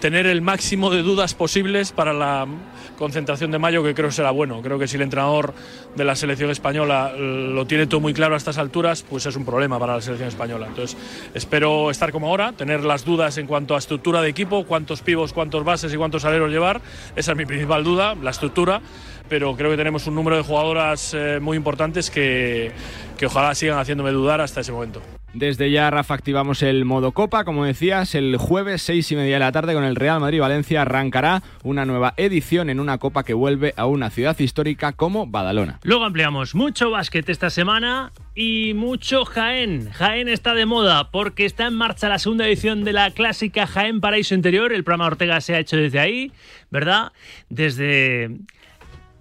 tener 0.00 0.26
el 0.26 0.40
máximo 0.40 0.90
de 0.90 1.02
dudas 1.02 1.34
posibles 1.34 1.92
para 1.92 2.12
la 2.12 2.46
concentración 2.98 3.50
de 3.50 3.58
mayo, 3.58 3.84
que 3.84 3.94
creo 3.94 4.10
será 4.10 4.30
bueno. 4.30 4.62
Creo 4.62 4.78
que 4.78 4.88
si 4.88 4.96
el 4.96 5.02
entrenador 5.02 5.54
de 5.94 6.04
la 6.04 6.16
selección 6.16 6.50
española 6.50 7.12
eh, 7.14 7.50
lo 7.52 7.66
tiene 7.66 7.86
todo 7.86 8.00
muy 8.00 8.14
claro 8.14 8.34
a 8.34 8.38
estas 8.38 8.58
alturas, 8.58 9.04
pues 9.08 9.26
es 9.26 9.36
un 9.36 9.44
problema 9.44 9.78
para 9.78 9.96
la 9.96 10.00
selección 10.00 10.28
española. 10.28 10.66
Entonces, 10.66 10.96
espero 11.34 11.90
estar 11.90 12.12
como 12.12 12.28
ahora, 12.28 12.52
tener 12.52 12.82
las 12.82 13.04
dudas 13.04 13.36
en 13.38 13.46
cuanto 13.46 13.74
a 13.74 13.78
estructura 13.78 14.22
de 14.22 14.30
equipo, 14.30 14.64
cuántos 14.64 15.02
pivos, 15.02 15.32
cuántos 15.32 15.64
bases 15.64 15.92
y 15.92 15.96
cuántos 15.96 16.24
aleros 16.24 16.50
llevar. 16.50 16.80
Esa 17.14 17.32
es 17.32 17.38
mi 17.38 17.46
principal 17.46 17.84
duda, 17.84 18.14
la 18.14 18.30
estructura. 18.30 18.80
Pero 19.30 19.56
creo 19.56 19.70
que 19.70 19.76
tenemos 19.78 20.06
un 20.08 20.16
número 20.16 20.36
de 20.36 20.42
jugadoras 20.42 21.14
eh, 21.14 21.38
muy 21.40 21.56
importantes 21.56 22.10
que, 22.10 22.72
que 23.16 23.26
ojalá 23.26 23.54
sigan 23.54 23.78
haciéndome 23.78 24.10
dudar 24.10 24.40
hasta 24.40 24.60
ese 24.60 24.72
momento. 24.72 25.00
Desde 25.32 25.70
ya, 25.70 25.88
Rafa, 25.90 26.14
activamos 26.14 26.60
el 26.64 26.84
modo 26.84 27.12
Copa. 27.12 27.44
Como 27.44 27.64
decías, 27.64 28.16
el 28.16 28.36
jueves, 28.36 28.82
seis 28.82 29.12
y 29.12 29.16
media 29.16 29.34
de 29.34 29.38
la 29.38 29.52
tarde, 29.52 29.74
con 29.74 29.84
el 29.84 29.94
Real 29.94 30.18
Madrid-Valencia, 30.18 30.82
arrancará 30.82 31.44
una 31.62 31.86
nueva 31.86 32.14
edición 32.16 32.68
en 32.68 32.80
una 32.80 32.98
Copa 32.98 33.22
que 33.22 33.32
vuelve 33.32 33.72
a 33.76 33.86
una 33.86 34.10
ciudad 34.10 34.36
histórica 34.40 34.92
como 34.92 35.28
Badalona. 35.28 35.78
Luego 35.84 36.04
ampliamos 36.04 36.56
mucho 36.56 36.90
básquet 36.90 37.28
esta 37.28 37.48
semana 37.48 38.10
y 38.34 38.74
mucho 38.74 39.24
Jaén. 39.24 39.90
Jaén 39.92 40.28
está 40.28 40.54
de 40.54 40.66
moda 40.66 41.12
porque 41.12 41.44
está 41.44 41.68
en 41.68 41.74
marcha 41.74 42.08
la 42.08 42.18
segunda 42.18 42.48
edición 42.48 42.82
de 42.82 42.92
la 42.92 43.12
clásica 43.12 43.68
Jaén 43.68 44.00
Paraíso 44.00 44.34
Interior. 44.34 44.72
El 44.72 44.82
programa 44.82 45.06
Ortega 45.06 45.40
se 45.40 45.54
ha 45.54 45.60
hecho 45.60 45.76
desde 45.76 46.00
ahí, 46.00 46.32
¿verdad? 46.72 47.12
Desde 47.48 48.30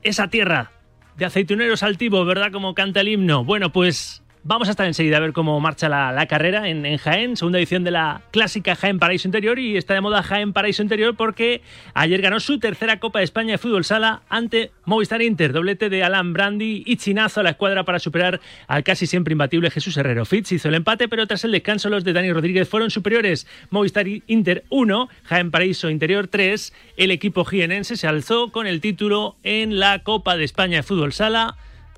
esa 0.04 0.28
tierra 0.28 0.72
de 1.18 1.26
aceituneros 1.26 1.84
altivos, 1.84 2.26
¿verdad? 2.26 2.52
Como 2.52 2.74
canta 2.74 3.02
el 3.02 3.10
himno. 3.10 3.44
Bueno, 3.44 3.72
pues 3.72 4.24
vamos 4.50 4.68
a 4.68 4.72
estar 4.72 4.88
enseguida 4.88 5.18
a 5.18 5.20
ver 5.20 5.32
cómo 5.32 5.60
marcha 5.60 5.88
la, 5.90 6.26
carrera 6.26 6.70
en, 6.70 6.84
en 6.84 6.98
Jaén, 6.98 7.38
segunda 7.38 7.60
edición 7.60 7.84
de 7.84 7.92
la 7.92 8.24
clásica 8.32 8.76
Jaén 8.76 8.98
Paraíso 8.98 9.28
Interior 9.28 9.60
y 9.60 9.78
está 9.78 9.94
de 9.94 10.02
moda 10.02 10.24
Jaén 10.24 10.54
Paraíso 10.54 10.82
Interior 10.82 11.16
porque 11.16 11.62
ayer 11.94 12.20
ganó 12.20 12.40
su 12.40 12.58
tercera 12.58 13.00
Copa 13.00 13.20
de 13.20 13.26
España 13.26 13.52
de 13.52 13.58
Fútbol 13.60 13.86
Sala 13.86 14.24
ante 14.28 14.72
Movistar 14.86 15.22
Inter, 15.22 15.54
doblete 15.54 15.90
de 15.90 16.04
Alan 16.04 16.34
Brandi 16.34 16.82
y 16.84 16.98
chinazo 16.98 17.42
a 17.42 17.44
la 17.44 17.52
escuadra 17.52 17.84
para 17.84 18.00
superar 18.00 18.42
al 18.66 18.84
casi 18.84 19.06
siempre 19.06 19.34
imbatible 19.34 19.70
Jesús 19.70 19.96
Herrero. 19.98 20.26
Fitz 20.26 20.52
hizo 20.52 20.68
el 20.68 20.74
empate, 20.74 21.08
pero 21.08 21.28
tras 21.28 21.44
el 21.44 21.52
descanso 21.52 21.92
los 21.92 22.04
de 22.04 22.14
Dani 22.14 22.34
Rodríguez 22.34 22.68
fueron 22.68 22.90
superiores. 22.90 23.46
Movistar 23.70 24.08
Inter 24.08 24.64
1, 24.70 25.10
Jaén 25.26 25.52
Paraíso 25.52 25.92
Interior 25.92 26.28
3. 26.28 26.74
El 26.98 27.12
equipo 27.12 27.46
jienense 27.46 27.98
se 27.98 28.08
alzó 28.08 28.52
con 28.52 28.66
el 28.66 28.82
título 28.82 29.36
en 29.44 29.78
la 29.78 30.00
Copa 30.00 30.38
de 30.38 30.46
España 30.46 30.78
de 30.78 30.84
Fútbol 30.84 31.14
Sala 31.14 31.56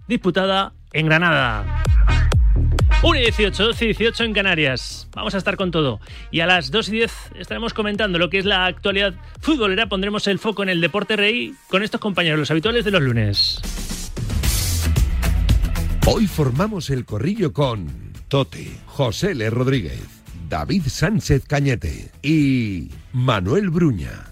disputada 0.10 0.74
en 0.92 1.06
Granada. 1.06 1.82
1 3.04 3.20
y 3.20 3.22
18, 3.22 3.64
12 3.64 3.86
y 3.86 3.88
18 3.88 4.24
en 4.26 4.34
Canarias. 4.34 5.08
Vamos 5.16 5.34
a 5.34 5.40
estar 5.40 5.58
con 5.58 5.72
todo. 5.72 6.00
Y 6.30 6.42
a 6.42 6.46
las 6.46 6.70
2 6.70 6.90
y 6.90 6.92
10 6.92 7.12
estaremos 7.40 7.74
comentando 7.74 8.20
lo 8.20 8.30
que 8.30 8.38
es 8.38 8.46
la 8.46 8.66
actualidad 8.66 9.14
futbolera. 9.40 9.88
Pondremos 9.88 10.28
el 10.28 10.38
foco 10.38 10.64
en 10.64 10.70
el 10.70 10.82
deporte 10.82 11.16
rey 11.16 11.56
con 11.68 11.84
estos 11.84 12.00
compañeros, 12.00 12.40
los 12.40 12.52
habituales 12.52 12.86
de 12.86 12.92
los 12.92 13.02
lunes. 13.02 13.60
Hoy 16.06 16.28
formamos 16.28 16.90
el 16.90 17.06
corrillo 17.06 17.54
con 17.54 17.88
Tote, 18.28 18.72
José 18.86 19.32
L. 19.32 19.50
Rodríguez, 19.50 20.02
David 20.50 20.84
Sánchez 20.88 21.46
Cañete 21.48 22.12
y 22.22 22.90
Manuel 23.14 23.70
Bruña. 23.70 24.31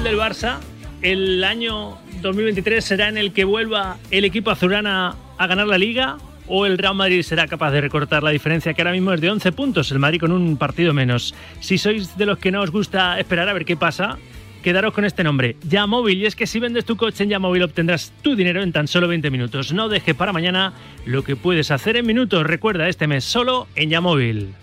¿Será 0.00 0.08
este 0.10 0.16
año 0.16 0.16
el 0.16 0.16
del 0.16 0.18
Barça? 0.18 0.58
¿El 1.02 1.44
año 1.44 1.98
2023 2.22 2.84
será 2.84 3.08
en 3.08 3.18
el 3.18 3.32
que 3.32 3.44
vuelva 3.44 3.98
el 4.10 4.24
equipo 4.24 4.50
azulana 4.50 5.14
a 5.36 5.46
ganar 5.46 5.66
la 5.66 5.76
liga? 5.76 6.16
¿O 6.46 6.64
el 6.64 6.78
Real 6.78 6.94
Madrid 6.94 7.22
será 7.22 7.46
capaz 7.46 7.70
de 7.70 7.80
recortar 7.80 8.22
la 8.22 8.30
diferencia 8.30 8.72
que 8.72 8.82
ahora 8.82 8.92
mismo 8.92 9.12
es 9.12 9.20
de 9.20 9.30
11 9.30 9.52
puntos? 9.52 9.90
El 9.92 9.98
Madrid 9.98 10.20
con 10.20 10.32
un 10.32 10.56
partido 10.56 10.94
menos. 10.94 11.34
Si 11.60 11.76
sois 11.76 12.16
de 12.16 12.26
los 12.26 12.38
que 12.38 12.50
no 12.50 12.62
os 12.62 12.70
gusta 12.70 13.18
esperar 13.20 13.48
a 13.48 13.52
ver 13.52 13.64
qué 13.64 13.76
pasa, 13.76 14.18
quedaros 14.62 14.94
con 14.94 15.04
este 15.04 15.22
nombre, 15.22 15.56
Yamóvil. 15.68 16.18
Y 16.18 16.26
es 16.26 16.34
que 16.34 16.46
si 16.46 16.60
vendes 16.60 16.84
tu 16.84 16.96
coche 16.96 17.24
en 17.24 17.30
Yamóvil 17.30 17.62
obtendrás 17.62 18.12
tu 18.22 18.34
dinero 18.34 18.62
en 18.62 18.72
tan 18.72 18.88
solo 18.88 19.06
20 19.06 19.30
minutos. 19.30 19.72
No 19.72 19.88
dejes 19.88 20.14
para 20.14 20.32
mañana 20.32 20.72
lo 21.04 21.24
que 21.24 21.36
puedes 21.36 21.70
hacer 21.70 21.96
en 21.96 22.06
minutos. 22.06 22.46
Recuerda 22.46 22.88
este 22.88 23.06
mes 23.06 23.24
solo 23.24 23.68
en 23.76 23.90
Yamóvil. 23.90 24.54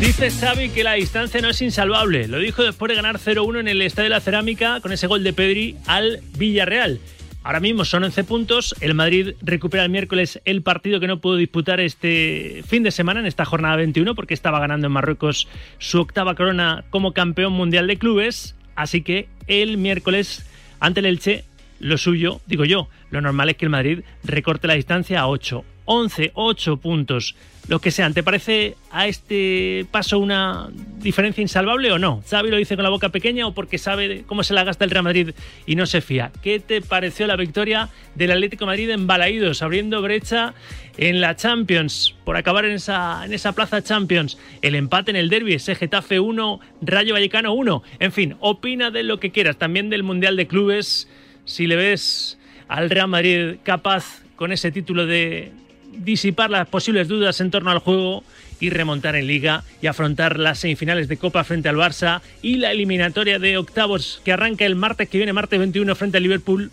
Dice 0.00 0.30
Xavi 0.30 0.68
que 0.68 0.84
la 0.84 0.92
distancia 0.92 1.40
no 1.40 1.48
es 1.48 1.62
insalvable. 1.62 2.28
Lo 2.28 2.38
dijo 2.38 2.62
después 2.62 2.90
de 2.90 2.96
ganar 2.96 3.18
0-1 3.18 3.60
en 3.60 3.68
el 3.68 3.80
Estadio 3.80 4.04
de 4.04 4.10
la 4.10 4.20
Cerámica 4.20 4.80
con 4.80 4.92
ese 4.92 5.06
gol 5.06 5.24
de 5.24 5.32
Pedri 5.32 5.76
al 5.86 6.20
Villarreal. 6.36 7.00
Ahora 7.42 7.60
mismo 7.60 7.84
son 7.86 8.04
11 8.04 8.24
puntos. 8.24 8.74
El 8.80 8.94
Madrid 8.94 9.34
recupera 9.40 9.84
el 9.84 9.90
miércoles 9.90 10.40
el 10.44 10.62
partido 10.62 11.00
que 11.00 11.06
no 11.06 11.20
pudo 11.20 11.36
disputar 11.36 11.80
este 11.80 12.62
fin 12.66 12.82
de 12.82 12.90
semana, 12.90 13.20
en 13.20 13.26
esta 13.26 13.46
jornada 13.46 13.76
21, 13.76 14.14
porque 14.14 14.34
estaba 14.34 14.60
ganando 14.60 14.86
en 14.86 14.92
Marruecos 14.92 15.48
su 15.78 15.98
octava 15.98 16.34
corona 16.34 16.84
como 16.90 17.12
campeón 17.12 17.54
mundial 17.54 17.86
de 17.86 17.96
clubes. 17.96 18.54
Así 18.74 19.00
que 19.00 19.28
el 19.46 19.78
miércoles, 19.78 20.46
ante 20.78 21.00
el 21.00 21.06
Elche, 21.06 21.44
lo 21.80 21.96
suyo, 21.96 22.42
digo 22.46 22.64
yo, 22.64 22.88
lo 23.10 23.22
normal 23.22 23.48
es 23.48 23.56
que 23.56 23.64
el 23.64 23.70
Madrid 23.70 24.00
recorte 24.24 24.66
la 24.66 24.74
distancia 24.74 25.20
a 25.20 25.28
8. 25.28 25.64
11, 25.86 26.32
8 26.34 26.76
puntos, 26.76 27.34
lo 27.68 27.80
que 27.80 27.90
sean. 27.90 28.14
¿Te 28.14 28.22
parece 28.22 28.76
a 28.90 29.06
este 29.06 29.86
paso 29.90 30.18
una 30.18 30.68
diferencia 30.98 31.42
insalvable 31.42 31.90
o 31.92 31.98
no? 31.98 32.22
¿Xavi 32.28 32.50
lo 32.50 32.56
dice 32.56 32.76
con 32.76 32.82
la 32.82 32.90
boca 32.90 33.08
pequeña 33.08 33.46
o 33.46 33.54
porque 33.54 33.78
sabe 33.78 34.24
cómo 34.26 34.42
se 34.42 34.54
la 34.54 34.64
gasta 34.64 34.84
el 34.84 34.90
Real 34.90 35.04
Madrid 35.04 35.30
y 35.64 35.76
no 35.76 35.86
se 35.86 36.00
fía? 36.00 36.32
¿Qué 36.42 36.60
te 36.60 36.82
pareció 36.82 37.26
la 37.26 37.36
victoria 37.36 37.88
del 38.14 38.32
Atlético 38.32 38.66
Madrid 38.66 38.90
en 38.90 39.06
Balaídos, 39.06 39.62
abriendo 39.62 40.02
brecha 40.02 40.54
en 40.96 41.20
la 41.20 41.36
Champions, 41.36 42.14
por 42.24 42.36
acabar 42.36 42.64
en 42.64 42.72
esa, 42.72 43.24
en 43.24 43.32
esa 43.32 43.52
plaza 43.52 43.82
Champions? 43.82 44.38
El 44.62 44.74
empate 44.74 45.10
en 45.12 45.16
el 45.16 45.28
derby, 45.28 45.54
ese 45.54 45.74
Getafe 45.74 46.20
1, 46.20 46.60
Rayo 46.82 47.14
Vallecano 47.14 47.52
1. 47.54 47.82
En 48.00 48.12
fin, 48.12 48.36
opina 48.40 48.90
de 48.90 49.02
lo 49.02 49.18
que 49.20 49.30
quieras, 49.30 49.56
también 49.56 49.88
del 49.88 50.02
Mundial 50.02 50.36
de 50.36 50.46
Clubes, 50.46 51.08
si 51.44 51.66
le 51.66 51.76
ves 51.76 52.38
al 52.68 52.90
Real 52.90 53.08
Madrid 53.08 53.56
capaz 53.62 54.22
con 54.36 54.52
ese 54.52 54.70
título 54.70 55.06
de 55.06 55.52
disipar 55.98 56.50
las 56.50 56.68
posibles 56.68 57.08
dudas 57.08 57.40
en 57.40 57.50
torno 57.50 57.70
al 57.70 57.78
juego 57.78 58.24
y 58.60 58.70
remontar 58.70 59.16
en 59.16 59.26
liga 59.26 59.64
y 59.82 59.86
afrontar 59.86 60.38
las 60.38 60.58
semifinales 60.58 61.08
de 61.08 61.16
Copa 61.16 61.44
frente 61.44 61.68
al 61.68 61.76
Barça 61.76 62.22
y 62.42 62.56
la 62.56 62.72
eliminatoria 62.72 63.38
de 63.38 63.58
octavos 63.58 64.20
que 64.24 64.32
arranca 64.32 64.64
el 64.64 64.76
martes 64.76 65.08
que 65.08 65.18
viene, 65.18 65.32
martes 65.32 65.58
21 65.58 65.94
frente 65.94 66.16
al 66.16 66.22
Liverpool 66.22 66.70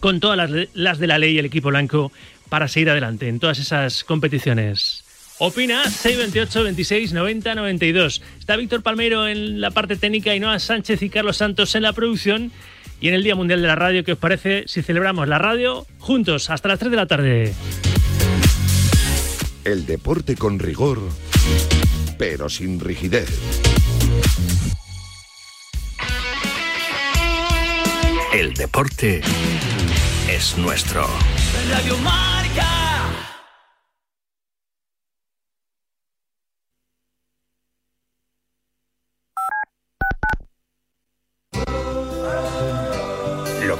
con 0.00 0.20
todas 0.20 0.50
las, 0.74 0.98
de 0.98 1.06
la 1.06 1.18
ley 1.18 1.34
y 1.34 1.38
el 1.38 1.46
equipo 1.46 1.68
blanco 1.68 2.12
para 2.48 2.68
seguir 2.68 2.90
adelante 2.90 3.28
en 3.28 3.40
todas 3.40 3.58
esas 3.58 4.04
competiciones. 4.04 5.02
Opina 5.38 5.84
628 5.84 6.62
26 6.62 7.12
90 7.12 7.54
92. 7.54 8.22
Está 8.38 8.56
Víctor 8.56 8.82
Palmeiro 8.82 9.26
en 9.26 9.60
la 9.60 9.70
parte 9.70 9.96
técnica 9.96 10.34
y 10.34 10.40
Noah 10.40 10.60
Sánchez 10.60 11.02
y 11.02 11.10
Carlos 11.10 11.38
Santos 11.38 11.74
en 11.74 11.82
la 11.82 11.92
producción 11.92 12.52
y 13.00 13.08
en 13.08 13.14
el 13.14 13.24
Día 13.24 13.34
Mundial 13.34 13.60
de 13.60 13.66
la 13.66 13.76
Radio. 13.76 14.04
¿Qué 14.04 14.12
os 14.12 14.18
parece 14.18 14.64
si 14.66 14.82
celebramos 14.82 15.26
la 15.26 15.38
radio 15.38 15.86
juntos 15.98 16.50
hasta 16.50 16.68
las 16.68 16.78
3 16.78 16.90
de 16.90 16.96
la 16.96 17.06
tarde? 17.06 17.54
El 19.64 19.86
deporte 19.86 20.36
con 20.36 20.58
rigor, 20.58 21.00
pero 22.18 22.50
sin 22.50 22.80
rigidez. 22.80 23.30
El 28.34 28.52
deporte 28.52 29.22
es 30.28 30.58
nuestro. 30.58 31.06
Radio 31.70 31.96
Marca. 31.98 32.93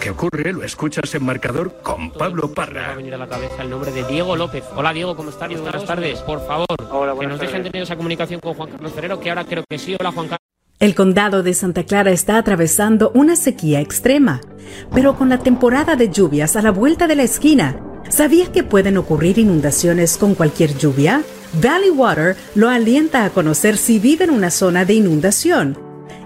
Que 0.05 0.11
ocurre 0.11 0.53
lo 0.53 0.63
escuchas 0.63 1.15
en 1.15 1.25
marcador 1.25 1.81
con 1.83 2.11
Pablo 2.11 2.43
Me 2.49 2.53
ha 2.53 2.55
Parra. 2.55 2.95
venido 2.95 3.15
a 3.15 3.19
la 3.19 3.27
cabeza 3.27 3.63
el 3.63 3.71
nombre 3.71 3.91
de 3.91 4.05
Diego 4.05 4.37
López. 4.37 4.63
Hola 4.77 4.93
Diego, 4.93 5.17
¿cómo 5.17 5.31
estás? 5.31 5.49
Buenas 5.59 5.87
tardes. 5.87 6.19
Por 6.21 6.47
favor, 6.47 6.67
que 7.19 7.27
nos 7.27 7.41
dejen 7.41 7.63
tener 7.63 7.85
esa 7.85 7.97
comunicación 7.97 8.39
con 8.39 8.53
Juan 8.53 8.69
Carlos 8.71 8.93
Ferrero, 8.93 9.19
que 9.19 9.31
ahora 9.31 9.45
creo 9.47 9.65
que 9.67 9.79
sí. 9.79 9.97
Hola 9.99 10.13
Juan 10.13 10.27
Carlos. 10.27 10.41
El 10.79 10.95
condado 10.95 11.43
de 11.43 11.55
Santa 11.55 11.85
Clara 11.85 12.11
está 12.11 12.37
atravesando 12.37 13.13
una 13.15 13.35
sequía 13.35 13.81
extrema, 13.81 14.43
pero 14.93 15.17
con 15.17 15.31
la 15.31 15.39
temporada 15.39 15.97
de 15.97 16.11
lluvias 16.11 16.55
a 16.57 16.61
la 16.61 16.71
vuelta 16.71 17.07
de 17.07 17.17
la 17.17 17.23
esquina, 17.23 17.81
¿sabías 18.11 18.51
que 18.51 18.63
pueden 18.63 18.99
ocurrir 18.99 19.39
inundaciones 19.39 20.19
con 20.19 20.35
cualquier 20.35 20.77
lluvia? 20.77 21.23
Valley 21.63 21.89
Water 21.89 22.37
lo 22.55 22.69
alienta 22.69 23.25
a 23.25 23.31
conocer 23.31 23.79
si 23.79 23.99
vive 23.99 24.25
en 24.25 24.33
una 24.33 24.51
zona 24.51 24.85
de 24.85 24.93
inundación 24.93 25.79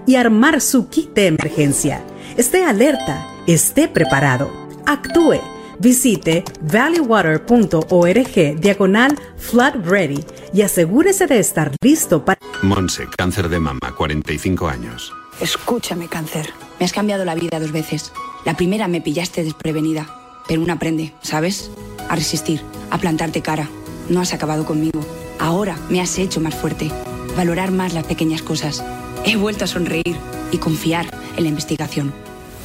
y 0.05 0.15
armar 0.15 0.59
su 0.59 0.89
kit 0.89 1.13
de 1.13 1.27
emergencia. 1.27 2.03
Esté 2.35 2.65
alerta, 2.65 3.25
esté 3.53 3.87
preparado, 3.87 4.51
actúe. 4.85 5.39
Visite 5.79 6.43
valleywater.org 6.61 8.59
diagonal 8.59 9.17
flood 9.37 9.75
ready 9.85 10.23
y 10.53 10.61
asegúrese 10.61 11.25
de 11.25 11.39
estar 11.39 11.71
listo 11.81 12.25
para... 12.25 12.39
Monse, 12.61 13.07
cáncer 13.17 13.47
de 13.47 13.59
mama, 13.59 13.95
45 13.97 14.67
años. 14.67 15.13
Escúchame, 15.39 16.09
cáncer. 16.09 16.53
Me 16.79 16.85
has 16.85 16.91
cambiado 16.91 17.23
la 17.23 17.33
vida 17.33 17.59
dos 17.59 17.71
veces. 17.71 18.11
La 18.45 18.57
primera 18.57 18.89
me 18.89 18.99
pillaste 18.99 19.43
desprevenida, 19.43 20.05
pero 20.47 20.61
uno 20.61 20.73
aprende, 20.73 21.13
¿sabes? 21.21 21.71
A 22.09 22.15
resistir, 22.15 22.61
a 22.91 22.97
plantarte 22.97 23.41
cara. 23.41 23.69
No 24.09 24.19
has 24.19 24.33
acabado 24.33 24.65
conmigo. 24.65 24.99
Ahora 25.39 25.77
me 25.89 26.01
has 26.01 26.19
hecho 26.19 26.41
más 26.41 26.55
fuerte. 26.55 26.91
Valorar 27.37 27.71
más 27.71 27.93
las 27.93 28.03
pequeñas 28.03 28.41
cosas. 28.41 28.83
He 29.25 29.37
vuelto 29.37 29.63
a 29.63 29.67
sonreír 29.67 30.17
y 30.51 30.57
confiar 30.57 31.05
en 31.37 31.43
la 31.43 31.49
investigación. 31.49 32.13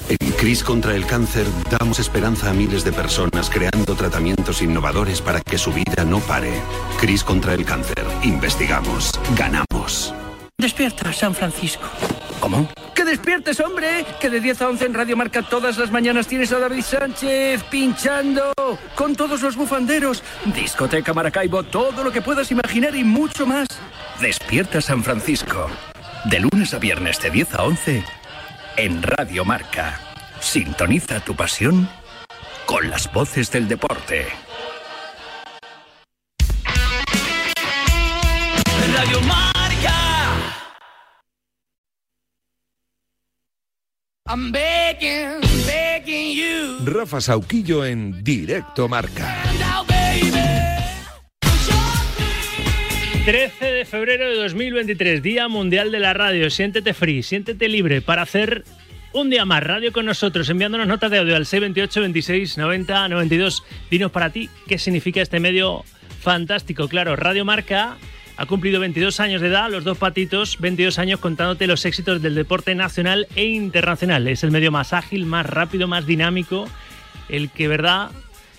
En 0.08 0.32
CRIS 0.32 0.62
contra 0.62 0.94
el 0.94 1.06
cáncer 1.06 1.46
damos 1.70 1.98
esperanza 1.98 2.50
a 2.50 2.52
miles 2.52 2.84
de 2.84 2.92
personas 2.92 3.48
creando 3.48 3.94
tratamientos 3.94 4.60
innovadores 4.60 5.22
para 5.22 5.40
que 5.40 5.56
su 5.56 5.72
vida 5.72 6.04
no 6.04 6.20
pare. 6.20 6.52
CRIS 7.00 7.24
contra 7.24 7.54
el 7.54 7.64
cáncer. 7.64 8.04
Investigamos. 8.22 9.12
Ganamos. 9.36 10.14
Despierta, 10.58 11.12
San 11.12 11.34
Francisco. 11.34 11.88
¿Cómo? 12.38 12.68
¡Que 12.94 13.04
despiertes, 13.04 13.58
hombre! 13.60 14.04
Que 14.20 14.28
de 14.28 14.40
10 14.40 14.62
a 14.62 14.68
11 14.68 14.84
en 14.84 14.94
Radio 14.94 15.16
Marca 15.16 15.42
todas 15.42 15.78
las 15.78 15.90
mañanas 15.90 16.26
tienes 16.26 16.52
a 16.52 16.58
David 16.58 16.82
Sánchez 16.82 17.62
pinchando 17.64 18.52
con 18.94 19.16
todos 19.16 19.40
los 19.40 19.56
bufanderos. 19.56 20.22
Discoteca 20.54 21.14
Maracaibo, 21.14 21.62
todo 21.62 22.04
lo 22.04 22.12
que 22.12 22.20
puedas 22.20 22.50
imaginar 22.50 22.94
y 22.94 23.04
mucho 23.04 23.46
más. 23.46 23.68
Despierta, 24.20 24.82
San 24.82 25.02
Francisco. 25.02 25.68
De 26.26 26.40
lunes 26.40 26.74
a 26.74 26.78
viernes 26.78 27.20
de 27.20 27.30
10 27.30 27.54
a 27.54 27.62
11 27.64 28.04
en 28.76 29.02
Radio 29.02 29.44
Marca. 29.44 30.00
Sintoniza 30.40 31.20
tu 31.20 31.34
pasión 31.34 31.88
con 32.66 32.90
las 32.90 33.12
voces 33.12 33.50
del 33.50 33.68
deporte. 33.68 34.26
Radio 38.96 39.20
Marca. 39.22 39.54
I'm 44.26 44.52
begging, 44.52 45.40
begging 45.66 46.37
you. 46.37 46.78
Rafa 46.84 47.20
Sauquillo 47.20 47.84
en 47.84 48.24
Directo 48.24 48.88
Marca. 48.88 49.93
13 53.24 53.64
de 53.64 53.84
febrero 53.87 54.28
de 54.28 54.37
2023, 54.37 55.22
Día 55.22 55.48
Mundial 55.48 55.90
de 55.90 55.98
la 55.98 56.12
Radio. 56.12 56.50
Siéntete 56.50 56.92
free, 56.92 57.22
siéntete 57.22 57.70
libre 57.70 58.02
para 58.02 58.20
hacer 58.20 58.64
un 59.14 59.30
día 59.30 59.46
más 59.46 59.62
radio 59.62 59.92
con 59.92 60.04
nosotros, 60.04 60.50
enviándonos 60.50 60.87
notas 60.87 61.10
de 61.10 61.20
audio 61.20 61.34
al 61.34 61.46
628 61.46 62.02
26 62.02 62.58
90 62.58 63.08
92. 63.08 63.64
Dinos 63.90 64.12
para 64.12 64.28
ti 64.28 64.50
qué 64.68 64.76
significa 64.76 65.22
este 65.22 65.40
medio 65.40 65.84
fantástico. 66.20 66.87
Claro, 66.87 67.16
Radio 67.16 67.46
Marca 67.46 67.96
ha 68.37 68.44
cumplido 68.44 68.78
22 68.78 69.18
años 69.20 69.40
de 69.40 69.48
edad, 69.48 69.70
los 69.70 69.84
dos 69.84 69.96
patitos, 69.96 70.58
22 70.60 70.98
años 70.98 71.18
contándote 71.18 71.66
los 71.66 71.87
éxitos 71.87 72.20
del 72.20 72.34
deporte 72.34 72.74
nacional 72.74 73.26
e 73.37 73.46
internacional. 73.46 74.28
Es 74.28 74.44
el 74.44 74.50
medio 74.50 74.70
más 74.70 74.92
ágil, 74.92 75.24
más 75.24 75.46
rápido, 75.46 75.88
más 75.88 76.04
dinámico, 76.04 76.68
el 77.30 77.48
que, 77.48 77.68
¿verdad? 77.68 78.10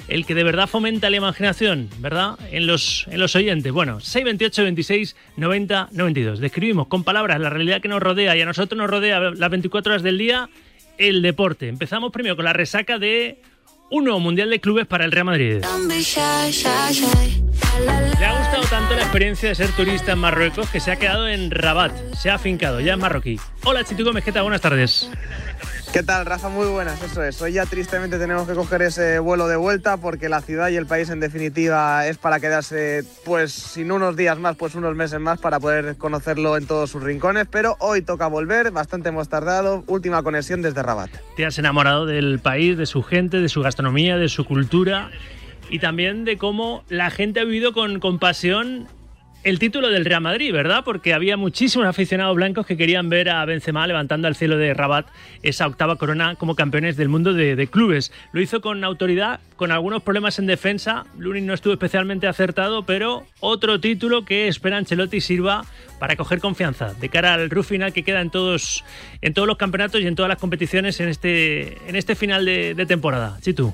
El 0.08 0.26
que 0.26 0.36
de 0.36 0.44
verdad 0.44 0.68
fomenta 0.68 1.10
la 1.10 1.18
imaginación, 1.18 1.89
¿verdad? 2.00 2.38
En 2.52 2.68
los, 2.68 3.06
en 3.10 3.20
los 3.20 3.36
oyentes. 3.36 3.72
Bueno, 3.72 4.00
628 4.00 4.63
26 4.63 5.15
90 5.38 5.89
92. 5.91 6.39
Describimos 6.39 6.88
con 6.88 7.04
palabras 7.04 7.39
la 7.39 7.50
realidad 7.50 7.82
que 7.82 7.88
nos 7.88 8.02
rodea 8.02 8.36
y 8.36 8.41
a 8.41 8.46
nosotros 8.46 8.78
nos 8.78 8.89
rodea 8.89 9.20
las 9.20 9.50
24 9.50 9.94
horas 9.94 10.04
del 10.04 10.18
día 10.18 10.50
el 10.98 11.22
deporte. 11.22 11.68
Empezamos 11.68 12.12
primero 12.12 12.36
con 12.36 12.46
la 12.46 12.54
resaca 12.54 13.00
de 13.00 13.41
un 13.89 14.06
nuevo 14.06 14.20
Mundial 14.20 14.50
de 14.50 14.60
Clubes 14.60 14.88
para 14.88 15.06
el 15.06 15.12
Real 15.12 15.26
Madrid. 15.26 15.63
Le 18.20 18.26
ha 18.26 18.39
gustado 18.39 18.63
tanto 18.70 18.96
la 18.96 19.02
experiencia 19.02 19.50
de 19.50 19.56
ser 19.56 19.70
turista 19.72 20.13
en 20.13 20.20
Marruecos 20.20 20.70
que 20.70 20.80
se 20.80 20.91
ha 20.91 20.96
quedado 20.96 21.28
en 21.28 21.52
Rabat, 21.52 21.94
se 22.13 22.30
ha 22.30 22.36
afincado, 22.36 22.80
ya 22.80 22.94
en 22.94 23.00
marroquí. 23.00 23.39
Hola 23.63 23.84
Chitu 23.84 24.04
Gómez, 24.04 24.24
¿qué 24.24 24.32
tal? 24.32 24.44
Buenas 24.44 24.62
tardes. 24.62 25.10
¿Qué 25.95 26.03
tal, 26.03 26.25
Rafa? 26.25 26.49
Muy 26.49 26.67
buenas, 26.67 27.01
eso 27.01 27.23
es. 27.23 27.41
Hoy 27.41 27.53
ya 27.53 27.65
tristemente 27.65 28.19
tenemos 28.19 28.45
que 28.45 28.53
coger 28.53 28.81
ese 28.81 29.17
vuelo 29.19 29.47
de 29.47 29.55
vuelta 29.55 29.95
porque 29.95 30.27
la 30.27 30.41
ciudad 30.41 30.67
y 30.67 30.75
el 30.75 30.86
país 30.86 31.10
en 31.10 31.21
definitiva 31.21 32.05
es 32.05 32.17
para 32.17 32.41
quedarse, 32.41 33.05
pues, 33.23 33.53
sin 33.53 33.93
unos 33.93 34.17
días 34.17 34.38
más, 34.38 34.58
pues 34.58 34.75
unos 34.75 34.93
meses 34.93 35.21
más 35.21 35.39
para 35.39 35.58
poder 35.58 35.95
conocerlo 35.95 36.58
en 36.58 36.67
todos 36.67 36.89
sus 36.91 37.01
rincones. 37.01 37.47
Pero 37.49 37.77
hoy 37.79 38.01
toca 38.01 38.27
volver, 38.27 38.71
bastante 38.71 39.08
hemos 39.08 39.29
tardado. 39.29 39.86
Última 39.88 40.21
conexión 40.21 40.62
desde 40.62 40.84
Rabat. 40.84 41.12
Te 41.38 41.45
has 41.45 41.58
enamorado 41.60 42.05
del 42.05 42.39
país, 42.39 42.77
de 42.77 42.88
su 42.88 43.01
gente, 43.01 43.39
de 43.39 43.47
su 43.47 43.62
gastronomía, 43.62 44.17
de 44.17 44.27
su 44.27 44.43
cultura 44.43 45.12
y 45.69 45.79
también 45.79 46.25
de 46.25 46.38
cómo 46.38 46.84
la 46.89 47.10
gente 47.10 47.39
ha 47.39 47.45
vivido 47.45 47.71
con 47.71 48.01
compasión 48.01 48.89
el 49.45 49.60
título 49.60 49.89
del 49.89 50.05
Real 50.05 50.21
Madrid, 50.21 50.51
¿verdad? 50.51 50.84
Porque 50.84 51.13
había 51.13 51.38
muchísimos 51.38 51.86
aficionados 51.86 52.36
blancos 52.36 52.65
que 52.65 52.75
querían 52.75 53.10
ver 53.10 53.29
a 53.29 53.45
Benzema 53.45 53.86
levantando 53.86 54.27
al 54.27 54.36
cielo 54.36 54.58
de 54.58 54.73
Rabat 54.73 55.05
esa 55.43 55.67
octava 55.67 55.97
corona 55.97 56.34
como 56.34 56.55
campeones 56.55 56.97
del 56.97 57.10
mundo 57.10 57.31
de, 57.31 57.67
clubes. 57.67 58.12
Lo 58.31 58.41
hizo 58.41 58.60
con 58.60 58.84
autoridad, 58.84 59.39
con 59.55 59.71
algunos 59.71 60.01
problemas 60.01 60.39
en 60.39 60.47
defensa. 60.47 61.05
Lunin 61.19 61.45
no 61.45 61.53
estuvo 61.53 61.73
especialmente 61.73 62.25
acertado, 62.25 62.88
pero 62.88 63.27
otro 63.39 63.79
título 63.79 64.25
que 64.25 64.47
espera 64.47 64.77
Ancelotti 64.77 65.21
sirva 65.21 65.63
para 65.99 66.15
coger 66.15 66.39
confianza 66.39 66.95
de 66.95 67.10
cara 67.10 67.36
al 67.36 67.51
RUF 67.51 67.67
final 67.67 67.93
que 67.93 68.01
queda 68.01 68.21
en 68.21 68.31
todos, 68.31 68.84
en 69.21 69.36
todos 69.36 69.47
los 69.47 69.58
campeonatos 69.58 70.01
y 70.01 70.08
en 70.08 70.15
todas 70.15 70.29
las 70.29 70.39
competiciones 70.39 70.99
en 70.99 71.08
este, 71.08 71.77
en 71.88 71.95
este 71.95 72.15
final 72.15 72.45
de, 72.45 72.73
de 72.73 72.86
temporada. 72.88 73.38
Chitu. 73.41 73.71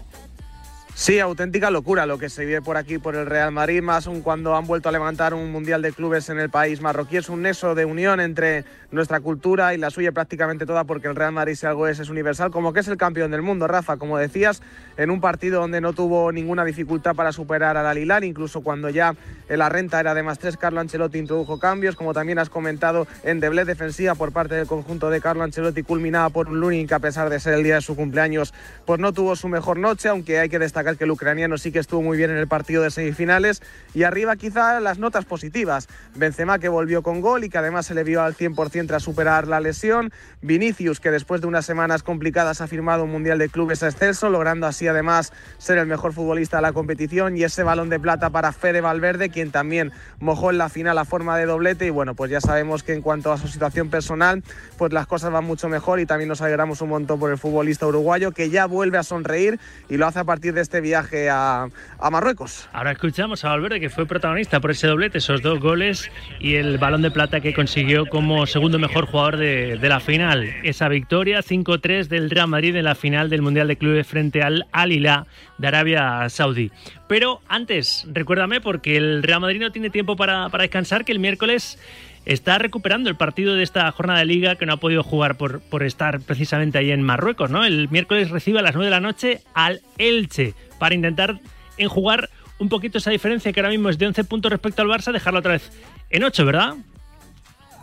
Sí, 0.94 1.20
auténtica 1.20 1.72
locura 1.72 2.06
lo 2.06 2.20
que 2.20 2.30
se 2.30 2.46
vive 2.46 2.62
por 2.62 2.78
aquí 2.78 3.00
por 3.00 3.16
el 3.16 3.26
Real 3.26 3.52
Madrid, 3.52 3.82
más 3.82 4.06
aún 4.06 4.22
cuando 4.22 4.56
han 4.56 4.68
vuelto 4.68 4.90
a 4.90 4.92
levantar 4.92 5.34
un 5.34 5.52
Mundial 5.52 5.82
de 5.82 5.94
Clubes 5.94 6.30
en 6.30 6.38
el 6.38 6.50
país 6.50 6.82
marroquí. 6.82 7.18
Es 7.18 7.30
un 7.30 7.42
nexo 7.42 7.74
de 7.74 7.86
unión 7.86 8.20
entre 8.20 8.66
nuestra 8.92 9.22
cultura 9.22 9.74
y 9.74 9.78
la 9.78 9.90
suya 9.90 10.12
prácticamente 10.12 10.66
toda, 10.66 10.84
porque 10.84 11.08
el 11.08 11.16
Real 11.16 11.32
Madrid, 11.32 11.56
si 11.56 11.66
algo 11.66 11.88
es, 11.88 12.00
es 12.00 12.10
universal, 12.10 12.52
como 12.52 12.74
que 12.74 12.82
es 12.82 12.88
el 12.88 12.98
campeón 12.98 13.32
del 13.32 13.42
mundo, 13.42 13.68
Rafa, 13.68 13.98
como 13.98 14.18
decías, 14.18 14.62
en 14.98 15.10
un 15.10 15.22
partido 15.22 15.62
donde 15.62 15.80
no 15.82 15.94
tuvo 15.94 16.32
ninguna 16.32 16.66
dificultad 16.66 17.16
para 17.16 17.32
superar 17.32 17.78
al 17.78 18.12
Al 18.12 18.24
incluso 18.24 18.62
cuando 18.62 18.90
ya 18.90 19.16
la 19.48 19.70
renta 19.70 20.00
era 20.00 20.14
de 20.14 20.24
más 20.24 20.40
tres, 20.40 20.58
Carlo 20.58 20.82
Ancelotti 20.82 21.18
introdujo 21.18 21.58
cambios, 21.58 21.96
como 21.96 22.14
también 22.14 22.38
has 22.38 22.50
comentado, 22.50 23.08
en 23.24 23.40
deble 23.40 23.66
defensiva 23.66 24.14
por 24.14 24.34
parte 24.34 24.56
del 24.56 24.68
conjunto 24.68 25.10
de 25.10 25.22
Carlo 25.22 25.44
Ancelotti, 25.44 25.84
culminada 25.84 26.30
por 26.30 26.50
un 26.50 26.60
Lunin 26.60 26.86
que 26.86 26.94
a 26.94 27.00
pesar 27.00 27.30
de 27.30 27.40
ser 27.40 27.54
el 27.54 27.64
día 27.64 27.76
de 27.76 27.82
su 27.82 27.96
cumpleaños, 27.96 28.54
pues 28.86 29.00
no 29.00 29.14
tuvo 29.14 29.36
su 29.36 29.48
mejor 29.48 29.80
noche, 29.80 30.10
aunque 30.10 30.38
hay 30.38 30.50
que 30.50 30.60
destacar 30.60 30.81
que 30.84 31.04
el 31.04 31.12
ucraniano 31.12 31.58
sí 31.58 31.72
que 31.72 31.80
estuvo 31.80 32.02
muy 32.02 32.18
bien 32.18 32.32
en 32.32 32.38
el 32.38 32.48
partido 32.48 32.84
de 32.84 32.92
semifinales. 32.92 33.62
Y 33.94 34.04
arriba 34.04 34.36
quizá 34.36 34.80
las 34.80 35.00
notas 35.00 35.26
positivas. 35.26 35.88
Benzema 36.16 36.60
que 36.60 36.70
volvió 36.70 37.04
con 37.04 37.22
gol 37.22 37.44
y 37.44 37.50
que 37.50 37.58
además 37.58 37.86
se 37.86 37.94
le 37.94 38.04
vio 38.04 38.22
al 38.22 38.36
100% 38.36 38.88
tras 38.88 39.04
superar 39.04 39.48
la 39.48 39.60
lesión. 39.60 40.12
Vinicius 40.42 41.00
que 41.00 41.12
después 41.12 41.42
de 41.42 41.48
unas 41.48 41.66
semanas 41.66 42.04
complicadas 42.04 42.62
ha 42.62 42.68
firmado 42.68 43.04
un 43.04 43.12
Mundial 43.12 43.38
de 43.38 43.50
Clubes 43.50 43.84
excelso, 43.84 44.30
logrando 44.30 44.68
así 44.68 44.88
además 44.88 45.34
ser 45.58 45.78
el 45.78 45.88
mejor 45.88 46.14
futbolista 46.14 46.58
de 46.58 46.64
la 46.64 46.74
competición. 46.74 47.38
Y 47.38 47.44
ese 47.44 47.64
balón 47.64 47.90
de 47.90 48.00
plata 48.00 48.30
para 48.30 48.52
Fede 48.52 48.82
Valverde, 48.82 49.30
quien 49.30 49.52
también 49.52 49.92
mojó 50.20 50.52
en 50.52 50.58
la 50.58 50.70
final 50.70 50.98
a 50.98 51.06
forma 51.06 51.38
de 51.38 51.46
doblete. 51.46 51.86
Y 51.86 51.90
bueno, 51.90 52.16
pues 52.16 52.32
ya 52.32 52.42
sabemos 52.42 52.84
que 52.84 52.94
en 52.94 53.02
cuanto 53.02 53.32
a 53.32 53.38
su 53.38 53.48
situación 53.48 53.90
personal, 53.90 54.44
pues 54.78 54.94
las 54.94 55.08
cosas 55.08 55.32
van 55.32 55.46
mucho 55.46 55.70
mejor 55.70 56.00
y 56.00 56.06
también 56.06 56.30
nos 56.30 56.42
alegramos 56.42 56.82
un 56.82 56.90
montón 56.90 57.20
por 57.20 57.32
el 57.32 57.38
futbolista 57.38 57.88
uruguayo 57.88 58.32
que 58.32 58.50
ya 58.50 58.66
vuelve 58.66 58.98
a 58.98 59.04
sonreír 59.04 59.60
y 59.90 59.98
lo 59.98 60.08
hace 60.08 60.20
a 60.20 60.24
partir 60.24 60.54
de 60.54 60.62
este 60.62 60.71
viaje 60.80 61.30
a, 61.30 61.68
Marruecos. 62.12 62.70
Ahora 62.72 62.92
escuchamos 62.92 63.44
a 63.44 63.50
Valverde, 63.50 63.80
que 63.80 63.90
fue 63.90 64.06
protagonista 64.06 64.60
por 64.60 64.72
ese 64.72 64.88
doblete, 64.88 65.18
esos 65.18 65.42
dos 65.42 65.60
goles 65.60 66.12
y 66.40 66.56
el 66.56 66.78
balón 66.78 67.02
de 67.02 67.12
plata 67.12 67.42
que 67.42 67.54
consiguió 67.54 68.06
como 68.06 68.46
segundo 68.46 68.80
mejor 68.80 69.06
jugador 69.06 69.38
de, 69.38 69.78
la 69.82 70.00
final. 70.00 70.50
Esa 70.64 70.88
victoria 70.88 71.42
5-3 71.42 72.08
del 72.08 72.30
Real 72.30 72.48
Madrid 72.48 72.76
en 72.76 72.86
la 72.86 72.96
final 72.96 73.30
del 73.30 73.42
Mundial 73.42 73.68
de 73.68 73.76
Clubes 73.76 74.08
frente 74.08 74.42
al 74.42 74.68
Al 74.72 74.92
Hilal 74.92 75.26
de 75.58 75.68
Arabia 75.68 76.30
Saudí. 76.30 76.72
Pero 77.08 77.42
antes, 77.48 78.08
recuérdame, 78.12 78.62
porque 78.62 78.96
el 78.96 79.22
Real 79.24 79.42
Madrid 79.42 79.60
no 79.60 79.72
tiene 79.72 79.90
tiempo 79.90 80.16
para 80.16 80.48
descansar, 80.50 81.04
que 81.04 81.12
el 81.12 81.20
miércoles 81.20 81.78
está 82.26 82.58
recuperando 82.58 83.10
el 83.10 83.16
partido 83.16 83.56
de 83.56 83.64
esta 83.64 83.92
jornada 83.92 84.20
de 84.20 84.26
liga 84.26 84.56
que 84.56 84.66
no 84.66 84.74
ha 84.74 84.78
podido 84.78 85.04
jugar 85.04 85.38
por, 85.38 85.62
por 85.62 85.84
estar 85.84 86.20
precisamente 86.22 86.78
ahí 86.78 86.92
en 86.92 87.02
Marruecos, 87.02 87.50
¿no? 87.50 87.66
El 87.66 87.90
miércoles 87.90 88.30
recibe 88.30 88.60
a 88.60 88.62
las 88.62 88.76
9 88.76 88.86
de 88.86 88.92
la 88.92 89.00
noche 89.00 89.42
al 89.54 89.82
Elche 89.98 90.54
para 90.80 90.96
intentar 90.96 91.40
enjugar 91.78 92.30
un 92.60 92.70
poquito 92.70 93.00
esa 93.00 93.10
diferencia 93.10 93.52
que 93.52 93.60
ahora 93.60 93.72
mismo 93.72 93.90
es 93.90 93.98
de 93.98 94.08
11 94.08 94.24
puntos 94.26 94.52
respecto 94.52 94.82
al 94.82 94.88
Barça, 94.88 95.12
dejarla 95.12 95.40
otra 95.40 95.54
vez 95.54 95.72
en 96.10 96.24
8, 96.24 96.46
¿verdad? 96.46 96.76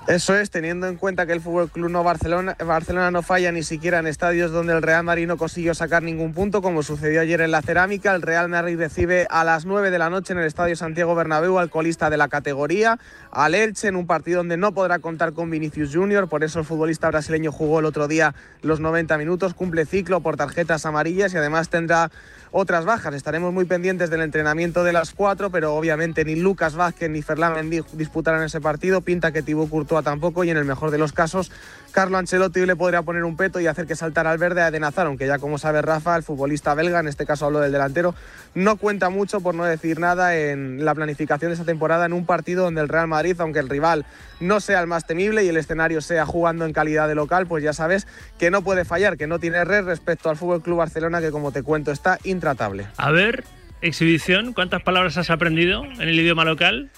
Eso 0.08 0.34
es, 0.34 0.48
teniendo 0.48 0.86
en 0.86 0.96
cuenta 0.96 1.26
que 1.26 1.34
el 1.34 1.42
Fútbol 1.42 1.68
Club 1.68 1.90
no 1.90 2.02
Barcelona, 2.02 2.56
Barcelona 2.64 3.10
no 3.10 3.20
falla 3.20 3.52
ni 3.52 3.62
siquiera 3.62 3.98
en 3.98 4.06
estadios 4.06 4.50
donde 4.50 4.72
el 4.72 4.80
Real 4.80 5.04
Madrid 5.04 5.26
no 5.26 5.36
consiguió 5.36 5.74
sacar 5.74 6.02
ningún 6.02 6.32
punto, 6.32 6.62
como 6.62 6.82
sucedió 6.82 7.20
ayer 7.20 7.42
en 7.42 7.50
la 7.50 7.60
Cerámica. 7.60 8.14
El 8.14 8.22
Real 8.22 8.48
Madrid 8.48 8.78
recibe 8.78 9.26
a 9.28 9.44
las 9.44 9.66
9 9.66 9.90
de 9.90 9.98
la 9.98 10.08
noche 10.08 10.32
en 10.32 10.38
el 10.38 10.46
Estadio 10.46 10.76
Santiago 10.76 11.14
Bernabéu 11.14 11.58
al 11.58 11.68
colista 11.68 12.08
de 12.08 12.16
la 12.16 12.28
categoría, 12.28 12.98
al 13.30 13.54
Elche, 13.54 13.88
en 13.88 13.96
un 13.96 14.06
partido 14.06 14.38
donde 14.38 14.56
no 14.56 14.72
podrá 14.72 14.98
contar 14.98 15.34
con 15.34 15.50
Vinicius 15.50 15.94
Junior. 15.94 16.26
Por 16.26 16.42
eso 16.42 16.58
el 16.58 16.64
futbolista 16.64 17.08
brasileño 17.08 17.52
jugó 17.52 17.80
el 17.80 17.84
otro 17.84 18.08
día 18.08 18.34
los 18.62 18.80
90 18.80 19.18
minutos, 19.18 19.52
cumple 19.52 19.84
ciclo 19.84 20.22
por 20.22 20.38
tarjetas 20.38 20.86
amarillas 20.86 21.34
y 21.34 21.36
además 21.36 21.68
tendrá 21.68 22.10
otras 22.50 22.84
bajas. 22.84 23.14
Estaremos 23.14 23.52
muy 23.52 23.64
pendientes 23.64 24.10
del 24.10 24.22
entrenamiento 24.22 24.84
de 24.84 24.92
las 24.92 25.12
cuatro, 25.12 25.50
pero 25.50 25.74
obviamente 25.74 26.24
ni 26.24 26.36
Lucas 26.36 26.74
Vázquez 26.74 27.10
ni 27.10 27.22
Ferland 27.22 27.84
disputarán 27.92 28.42
ese 28.42 28.60
partido. 28.60 29.00
Pinta 29.00 29.32
que 29.32 29.42
Thibaut 29.42 29.70
Courtois 29.70 30.04
tampoco 30.04 30.44
y 30.44 30.50
en 30.50 30.56
el 30.56 30.64
mejor 30.64 30.90
de 30.90 30.98
los 30.98 31.12
casos 31.12 31.50
Carlo 31.92 32.18
Ancelotti 32.18 32.64
le 32.66 32.76
podría 32.76 33.02
poner 33.02 33.24
un 33.24 33.36
peto 33.36 33.60
y 33.60 33.66
hacer 33.66 33.86
que 33.86 33.96
saltara 33.96 34.30
al 34.30 34.38
verde 34.38 34.62
a 34.62 34.70
Denazar, 34.70 35.06
aunque 35.06 35.26
ya 35.26 35.38
como 35.38 35.58
sabe 35.58 35.82
Rafa, 35.82 36.16
el 36.16 36.22
futbolista 36.22 36.74
belga, 36.74 37.00
en 37.00 37.08
este 37.08 37.26
caso 37.26 37.46
hablo 37.46 37.60
del 37.60 37.72
delantero, 37.72 38.14
no 38.54 38.76
cuenta 38.76 39.10
mucho, 39.10 39.40
por 39.40 39.54
no 39.54 39.64
decir 39.64 39.98
nada, 39.98 40.36
en 40.36 40.84
la 40.84 40.94
planificación 40.94 41.50
de 41.50 41.54
esta 41.54 41.66
temporada 41.66 42.06
en 42.06 42.12
un 42.12 42.26
partido 42.26 42.64
donde 42.64 42.80
el 42.80 42.88
Real 42.88 43.08
Madrid, 43.08 43.36
aunque 43.40 43.58
el 43.58 43.68
rival 43.68 44.04
no 44.40 44.60
sea 44.60 44.80
el 44.80 44.86
más 44.86 45.06
temible 45.06 45.44
y 45.44 45.48
el 45.48 45.56
escenario 45.56 46.00
sea 46.00 46.26
jugando 46.26 46.64
en 46.64 46.72
calidad 46.72 47.08
de 47.08 47.14
local, 47.14 47.46
pues 47.46 47.64
ya 47.64 47.72
sabes 47.72 48.06
que 48.38 48.50
no 48.50 48.62
puede 48.62 48.84
fallar, 48.84 49.16
que 49.16 49.26
no 49.26 49.38
tiene 49.38 49.64
red 49.64 49.84
respecto 49.84 50.30
al 50.30 50.36
Fútbol 50.36 50.62
Club 50.62 50.78
Barcelona, 50.78 51.20
que 51.20 51.30
como 51.30 51.52
te 51.52 51.62
cuento 51.62 51.90
está 51.90 52.18
intratable. 52.24 52.86
A 52.96 53.10
ver, 53.10 53.44
exhibición, 53.80 54.52
¿cuántas 54.52 54.82
palabras 54.82 55.16
has 55.16 55.30
aprendido 55.30 55.84
en 55.84 56.08
el 56.08 56.20
idioma 56.20 56.44
local? 56.44 56.90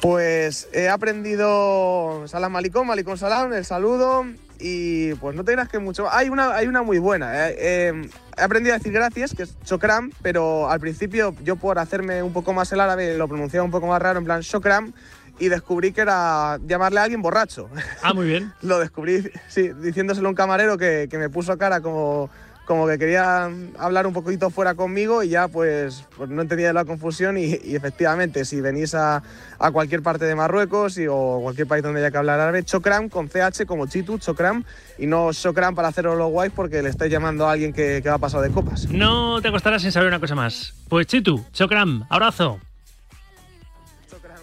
Pues 0.00 0.68
he 0.72 0.88
aprendido 0.88 2.26
Salam 2.26 2.52
Malicón, 2.52 2.86
Malicón 2.86 3.18
Salam, 3.18 3.52
el 3.52 3.66
saludo 3.66 4.24
y 4.58 5.12
pues 5.14 5.36
no 5.36 5.44
te 5.44 5.52
dirás 5.52 5.68
que 5.68 5.78
mucho. 5.78 6.10
Hay 6.10 6.30
una, 6.30 6.54
hay 6.54 6.66
una 6.66 6.82
muy 6.82 6.98
buena. 6.98 7.50
eh, 7.50 7.56
eh, 7.58 8.08
he 8.36 8.42
aprendido 8.42 8.74
a 8.74 8.78
decir 8.78 8.92
gracias, 8.92 9.34
que 9.34 9.42
es 9.42 9.60
chokram, 9.62 10.10
pero 10.22 10.70
al 10.70 10.80
principio 10.80 11.34
yo 11.44 11.56
por 11.56 11.78
hacerme 11.78 12.22
un 12.22 12.32
poco 12.32 12.54
más 12.54 12.72
el 12.72 12.80
árabe 12.80 13.16
lo 13.18 13.28
pronunciaba 13.28 13.64
un 13.64 13.70
poco 13.70 13.86
más 13.86 14.00
raro, 14.00 14.18
en 14.18 14.24
plan 14.24 14.40
shokram, 14.40 14.92
y 15.38 15.48
descubrí 15.48 15.92
que 15.92 16.00
era 16.00 16.58
llamarle 16.66 17.00
a 17.00 17.02
alguien 17.02 17.20
borracho. 17.20 17.68
Ah, 18.02 18.14
muy 18.14 18.26
bien. 18.26 18.52
lo 18.62 18.78
descubrí, 18.78 19.30
sí, 19.48 19.70
diciéndoselo 19.82 20.28
a 20.28 20.30
un 20.30 20.36
camarero 20.36 20.78
que, 20.78 21.08
que 21.10 21.18
me 21.18 21.28
puso 21.28 21.58
cara 21.58 21.82
como 21.82 22.30
como 22.70 22.86
que 22.86 22.98
quería 22.98 23.50
hablar 23.80 24.06
un 24.06 24.12
poquito 24.12 24.48
fuera 24.48 24.76
conmigo 24.76 25.24
y 25.24 25.30
ya 25.30 25.48
pues, 25.48 26.04
pues 26.16 26.30
no 26.30 26.40
entendía 26.40 26.72
la 26.72 26.84
confusión 26.84 27.36
y, 27.36 27.58
y 27.64 27.74
efectivamente 27.74 28.44
si 28.44 28.60
venís 28.60 28.94
a, 28.94 29.24
a, 29.58 29.72
cualquier 29.72 30.04
parte 30.04 30.24
de 30.24 30.36
Marruecos 30.36 30.96
y, 30.96 31.08
o 31.08 31.40
cualquier 31.42 31.66
país 31.66 31.82
donde 31.82 31.98
haya 31.98 32.12
que 32.12 32.18
hablar 32.18 32.38
árabe, 32.38 32.62
Chokram 32.62 33.08
con 33.08 33.28
CH 33.28 33.66
como 33.66 33.88
Chitu, 33.88 34.18
Chokram 34.18 34.62
y 34.98 35.08
no 35.08 35.32
Chokram 35.32 35.74
para 35.74 35.88
hacerlo 35.88 36.14
los 36.14 36.30
guays 36.30 36.52
porque 36.54 36.80
le 36.80 36.90
estáis 36.90 37.10
llamando 37.10 37.48
a 37.48 37.50
alguien 37.54 37.72
que, 37.72 38.02
que 38.04 38.08
va 38.08 38.18
pasado 38.18 38.44
de 38.44 38.50
copas. 38.50 38.88
No 38.88 39.42
te 39.42 39.48
acostarás 39.48 39.82
sin 39.82 39.90
saber 39.90 40.06
una 40.06 40.20
cosa 40.20 40.36
más. 40.36 40.72
Pues 40.88 41.08
Chitu, 41.08 41.44
Chokram, 41.52 42.04
abrazo. 42.08 42.60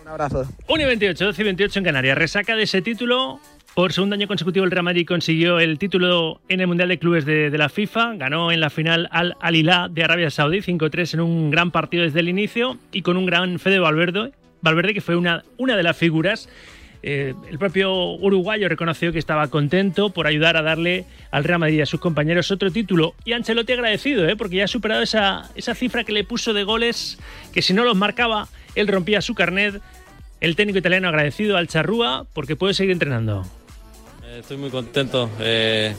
Un 0.01 0.07
abrazo. 0.09 0.45
1 0.67 0.83
y 0.83 0.85
28, 0.85 1.25
12 1.27 1.41
y 1.41 1.45
28 1.45 1.79
en 1.79 1.85
Canarias. 1.85 2.17
Resaca 2.17 2.57
de 2.57 2.63
ese 2.63 2.81
título. 2.81 3.39
Por 3.77 3.93
segundo 3.93 4.15
año 4.15 4.27
consecutivo 4.27 4.65
el 4.65 4.71
Real 4.71 4.85
Madrid 4.85 5.05
consiguió 5.05 5.59
el 5.59 5.77
título 5.77 6.41
en 6.49 6.61
el 6.61 6.65
Mundial 6.65 6.89
de 6.89 6.97
Clubes 6.97 7.25
de, 7.25 7.55
la 7.55 7.69
FIFA. 7.69 8.15
Ganó 8.15 8.51
en 8.51 8.59
la 8.59 8.71
final 8.71 9.07
al 9.11 9.35
Al 9.39 9.55
Hilal 9.55 9.93
de 9.93 10.03
Arabia 10.03 10.31
Saudí 10.31 10.61
5-3 10.61 11.13
en 11.13 11.19
un 11.19 11.51
gran 11.51 11.69
partido 11.69 12.01
desde 12.01 12.21
el 12.21 12.27
inicio 12.27 12.79
y 12.91 13.03
con 13.03 13.17
un 13.17 13.27
gran 13.27 13.59
Fede 13.59 13.77
Valverde, 13.77 14.31
Valverde 14.63 14.95
que 14.95 15.01
fue 15.01 15.15
una, 15.15 15.43
una 15.59 15.77
de 15.77 15.83
las 15.83 15.95
figuras. 15.95 16.49
Eh, 17.03 17.35
el 17.51 17.59
propio 17.59 18.15
uruguayo 18.15 18.67
reconoció 18.67 19.13
que 19.13 19.19
estaba 19.19 19.47
contento 19.49 20.09
por 20.09 20.25
ayudar 20.25 20.57
a 20.57 20.63
darle 20.63 21.05
al 21.29 21.43
Real 21.43 21.59
Madrid 21.59 21.77
y 21.77 21.81
a 21.81 21.85
sus 21.85 21.99
compañeros 21.99 22.49
otro 22.49 22.71
título. 22.71 23.13
Y 23.25 23.33
Ancelotti 23.33 23.73
agradecido, 23.73 24.27
¿eh? 24.27 24.35
porque 24.35 24.55
ya 24.55 24.63
ha 24.63 24.67
superado 24.67 25.03
esa, 25.03 25.51
esa 25.53 25.75
cifra 25.75 26.03
que 26.03 26.13
le 26.13 26.23
puso 26.23 26.51
de 26.53 26.63
goles, 26.63 27.19
que 27.53 27.61
si 27.61 27.75
no 27.75 27.83
los 27.83 27.95
marcaba, 27.95 28.47
él 28.73 28.87
rompía 28.87 29.21
su 29.21 29.35
carnet. 29.35 29.79
El 30.41 30.55
técnico 30.55 30.79
italiano 30.79 31.09
agradecido 31.09 31.57
al 31.57 31.67
Charrúa 31.67 32.25
porque 32.33 32.55
puede 32.55 32.73
seguir 32.73 32.93
entrenando. 32.93 33.45
Estoy 34.37 34.57
muy 34.57 34.69
contento 34.69 35.31
eh, 35.39 35.95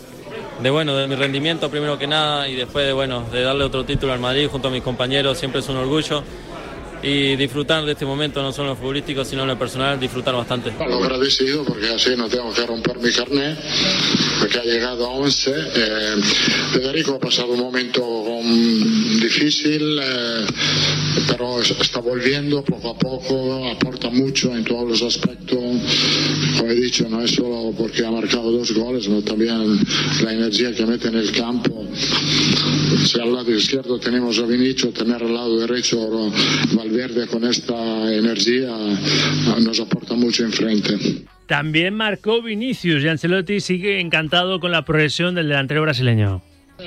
de 0.62 0.70
bueno 0.70 0.94
de 0.96 1.08
mi 1.08 1.16
rendimiento 1.16 1.68
primero 1.68 1.98
que 1.98 2.06
nada 2.06 2.48
y 2.48 2.54
después 2.54 2.86
de 2.86 2.92
bueno 2.92 3.24
de 3.32 3.42
darle 3.42 3.64
otro 3.64 3.84
título 3.84 4.12
al 4.12 4.20
Madrid 4.20 4.46
junto 4.48 4.68
a 4.68 4.70
mis 4.70 4.82
compañeros 4.84 5.36
siempre 5.36 5.58
es 5.60 5.68
un 5.68 5.76
orgullo 5.76 6.22
y 7.02 7.36
disfrutar 7.36 7.84
de 7.84 7.92
este 7.92 8.04
momento 8.04 8.42
no 8.42 8.52
solo 8.52 8.68
en 8.68 8.74
lo 8.74 8.76
futbolístico 8.76 9.24
sino 9.24 9.42
en 9.42 9.48
lo 9.48 9.58
personal 9.58 9.98
disfrutar 9.98 10.34
bastante. 10.34 10.72
Lo 10.78 11.04
agradecido 11.04 11.64
porque 11.64 11.88
así 11.88 12.10
no 12.16 12.28
tengo 12.28 12.52
que 12.52 12.66
romper 12.66 12.98
mi 12.98 13.10
carnet 13.12 13.58
porque 14.40 14.58
ha 14.58 14.64
llegado 14.64 15.06
a 15.06 15.10
11. 15.10 15.50
Eh, 15.74 16.16
Federico 16.72 17.14
ha 17.14 17.20
pasado 17.20 17.52
un 17.52 17.60
momento 17.60 18.04
um, 18.04 19.20
difícil 19.20 19.98
eh, 20.02 20.46
pero 21.28 21.60
está 21.60 22.00
volviendo 22.00 22.62
poco 22.62 22.90
a 22.90 22.98
poco, 22.98 23.68
aporta 23.68 24.10
mucho 24.10 24.54
en 24.54 24.64
todos 24.64 24.88
los 24.88 25.02
aspectos. 25.02 25.58
Como 26.56 26.70
he 26.70 26.74
dicho, 26.74 27.08
no 27.08 27.22
es 27.22 27.32
solo 27.32 27.72
porque 27.76 28.04
ha 28.04 28.10
marcado 28.10 28.50
dos 28.50 28.72
goles, 28.72 29.04
sino 29.04 29.22
también 29.22 29.78
la 30.22 30.32
energía 30.32 30.72
que 30.72 30.86
mete 30.86 31.08
en 31.08 31.16
el 31.16 31.30
campo. 31.32 31.86
Si 33.04 33.20
al 33.20 33.32
lado 33.32 33.52
izquierdo 33.52 33.98
tenemos 33.98 34.38
a 34.38 34.46
Vinicio, 34.46 34.90
tener 34.90 35.22
al 35.22 35.34
lado 35.34 35.58
derecho 35.60 35.98
Valverde 36.88 37.26
con 37.26 37.44
esta 37.44 38.14
energía 38.14 38.70
ah, 38.70 39.58
nos 39.60 39.78
aporta 39.78 40.14
mucho 40.14 40.44
enfrente. 40.44 40.96
También 41.46 41.92
marcó 41.92 42.40
Vinicius 42.40 43.04
y 43.04 43.08
Ancelotti 43.08 43.60
sigue 43.60 44.00
encantado 44.00 44.58
con 44.58 44.72
la 44.72 44.86
progresión 44.86 45.34
del 45.34 45.48
delantero 45.48 45.82
brasileño. 45.82 46.40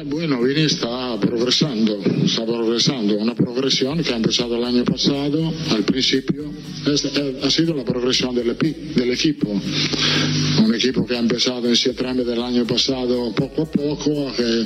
Bueno, 0.05 0.41
Vini 0.41 0.61
está 0.61 1.19
progresando, 1.45 1.97
está 2.23 2.45
progresando, 2.45 3.17
una 3.17 3.33
progresión 3.33 4.03
que 4.03 4.13
ha 4.13 4.15
empezado 4.15 4.57
el 4.57 4.63
año 4.63 4.83
pasado, 4.85 5.51
al 5.71 5.83
principio, 5.83 6.45
es- 6.85 7.05
eh, 7.05 7.39
ha 7.43 7.49
sido 7.49 7.73
la 7.73 7.83
progresión 7.83 8.35
del, 8.35 8.55
del 8.95 9.11
equipo, 9.11 9.49
un 9.49 10.75
equipo 10.75 11.03
que 11.07 11.15
ha 11.15 11.19
empezado 11.19 11.67
en 11.67 11.75
septiembre 11.75 12.23
del 12.25 12.41
año 12.43 12.63
pasado 12.67 13.33
poco 13.33 13.63
a 13.63 13.71
poco, 13.71 14.31
que, 14.37 14.65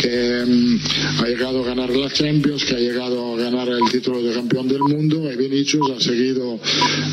que, 0.00 0.44
mm, 0.46 0.78
ha 1.22 1.26
llegado 1.28 1.62
a 1.62 1.66
ganar 1.66 1.90
la 1.94 2.10
Champions, 2.10 2.64
que 2.64 2.74
ha 2.76 2.80
llegado 2.80 3.34
a 3.34 3.36
ganar 3.38 3.68
el 3.68 3.84
título 3.92 4.22
de 4.22 4.32
campeón 4.32 4.68
del 4.68 4.80
mundo 4.80 5.30
y 5.30 5.36
Vinicius 5.36 5.90
ha 5.98 6.00
seguido 6.00 6.58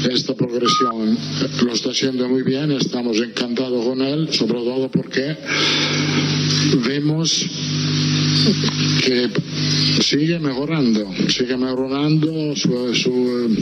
esta 0.10 0.34
progresión, 0.34 1.18
lo 1.66 1.74
está 1.74 1.89
haciendo 1.89 2.30
muy 2.30 2.44
bien, 2.44 2.72
estamos 2.72 3.18
encantados 3.18 3.86
con 3.86 4.02
él, 4.02 4.30
sobre 4.32 4.60
todo 4.60 4.89
porque 4.89 5.36
vemos 6.88 7.46
que 9.02 9.30
sigue 10.02 10.40
mejorando, 10.40 11.12
sigue 11.30 11.58
mejorando, 11.58 12.56
su, 12.56 13.56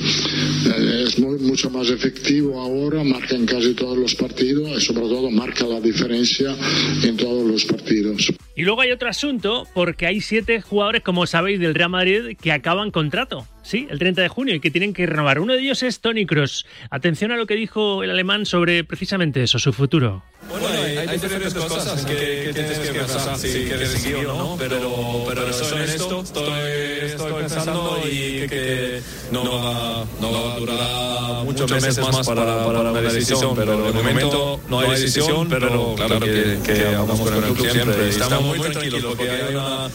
eh, 0.65 1.03
es 1.05 1.19
muy, 1.19 1.39
mucho 1.39 1.69
más 1.69 1.89
efectivo 1.89 2.59
ahora, 2.59 3.03
marca 3.03 3.35
en 3.35 3.45
casi 3.45 3.73
todos 3.73 3.97
los 3.97 4.15
partidos 4.15 4.77
y 4.77 4.81
sobre 4.81 5.01
todo 5.01 5.29
marca 5.31 5.65
la 5.65 5.79
diferencia 5.79 6.55
en 7.03 7.17
todos 7.17 7.47
los 7.47 7.65
partidos. 7.65 8.31
Y 8.55 8.63
luego 8.63 8.81
hay 8.81 8.91
otro 8.91 9.09
asunto, 9.09 9.67
porque 9.73 10.05
hay 10.05 10.21
siete 10.21 10.61
jugadores, 10.61 11.01
como 11.03 11.25
sabéis, 11.25 11.59
del 11.59 11.73
Real 11.73 11.89
Madrid 11.89 12.37
que 12.41 12.51
acaban 12.51 12.91
contrato, 12.91 13.47
sí, 13.61 13.87
el 13.89 13.99
30 13.99 14.21
de 14.21 14.27
junio 14.27 14.55
y 14.55 14.59
que 14.59 14.71
tienen 14.71 14.93
que 14.93 15.05
renovar. 15.05 15.39
Uno 15.39 15.53
de 15.53 15.61
ellos 15.61 15.83
es 15.83 15.99
Tony 15.99 16.25
Cross. 16.25 16.65
Atención 16.89 17.31
a 17.31 17.37
lo 17.37 17.45
que 17.45 17.55
dijo 17.55 18.03
el 18.03 18.11
alemán 18.11 18.45
sobre 18.45 18.83
precisamente 18.83 19.43
eso, 19.43 19.59
su 19.59 19.73
futuro. 19.73 20.23
Bueno, 20.49 20.67
hay, 20.67 20.97
hay 20.97 21.07
diferentes 21.07 21.53
cosas 21.53 22.05
que, 22.05 22.13
que 22.45 22.51
tienes 22.53 22.79
que 22.79 22.93
pensar 22.93 23.37
si 23.37 23.65
quieres 23.65 23.89
seguir 23.89 24.27
no, 24.27 24.55
pero, 24.57 25.23
pero 25.27 25.53
soy 25.53 25.79
honesto, 25.79 26.21
estoy, 26.21 26.61
estoy 27.03 27.33
pensando 27.33 27.99
y 28.05 28.47
que, 28.47 29.01
no, 29.31 29.43
va, 29.43 30.05
no 30.19 30.31
va 30.31 30.53
a 30.53 30.59
durar 30.59 31.45
muchos 31.45 31.71
meses 31.71 31.99
más 31.99 32.25
para, 32.27 32.65
para 32.65 32.79
una 32.81 33.01
decisión, 33.01 33.55
pero 33.55 33.91
de 33.91 33.93
momento 33.93 34.59
no 34.67 34.79
hay 34.79 34.91
decisión, 34.91 35.47
pero 35.49 35.95
claro 35.95 36.19
que, 36.19 36.59
que 36.63 36.85
hablamos 36.87 37.19
con 37.19 37.43
el 37.43 37.53
club 37.53 37.69
siempre 37.69 38.09
estamos 38.09 38.57
muy 38.57 38.59
tranquilos 38.59 39.03
porque 39.05 39.29
hay 39.29 39.55
una, 39.55 39.89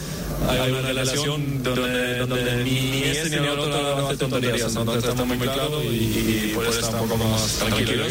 hay 0.49 0.71
una 0.71 0.81
relación 0.81 1.63
donde, 1.63 2.17
donde 2.19 2.63
ni, 2.63 3.03
este 3.03 3.29
ni 3.29 3.47
el 3.47 3.59
otro 3.59 4.07
hace 4.07 4.17
tonterías, 4.17 4.75
entonces 4.75 5.09
estamos 5.09 5.37
muy 5.37 5.47
claros 5.47 5.83
y, 5.83 5.87
y 5.87 6.55
estar 6.69 7.01
un 7.01 7.09
poco 7.09 7.23
más 7.23 7.59
tranquilo. 7.59 8.03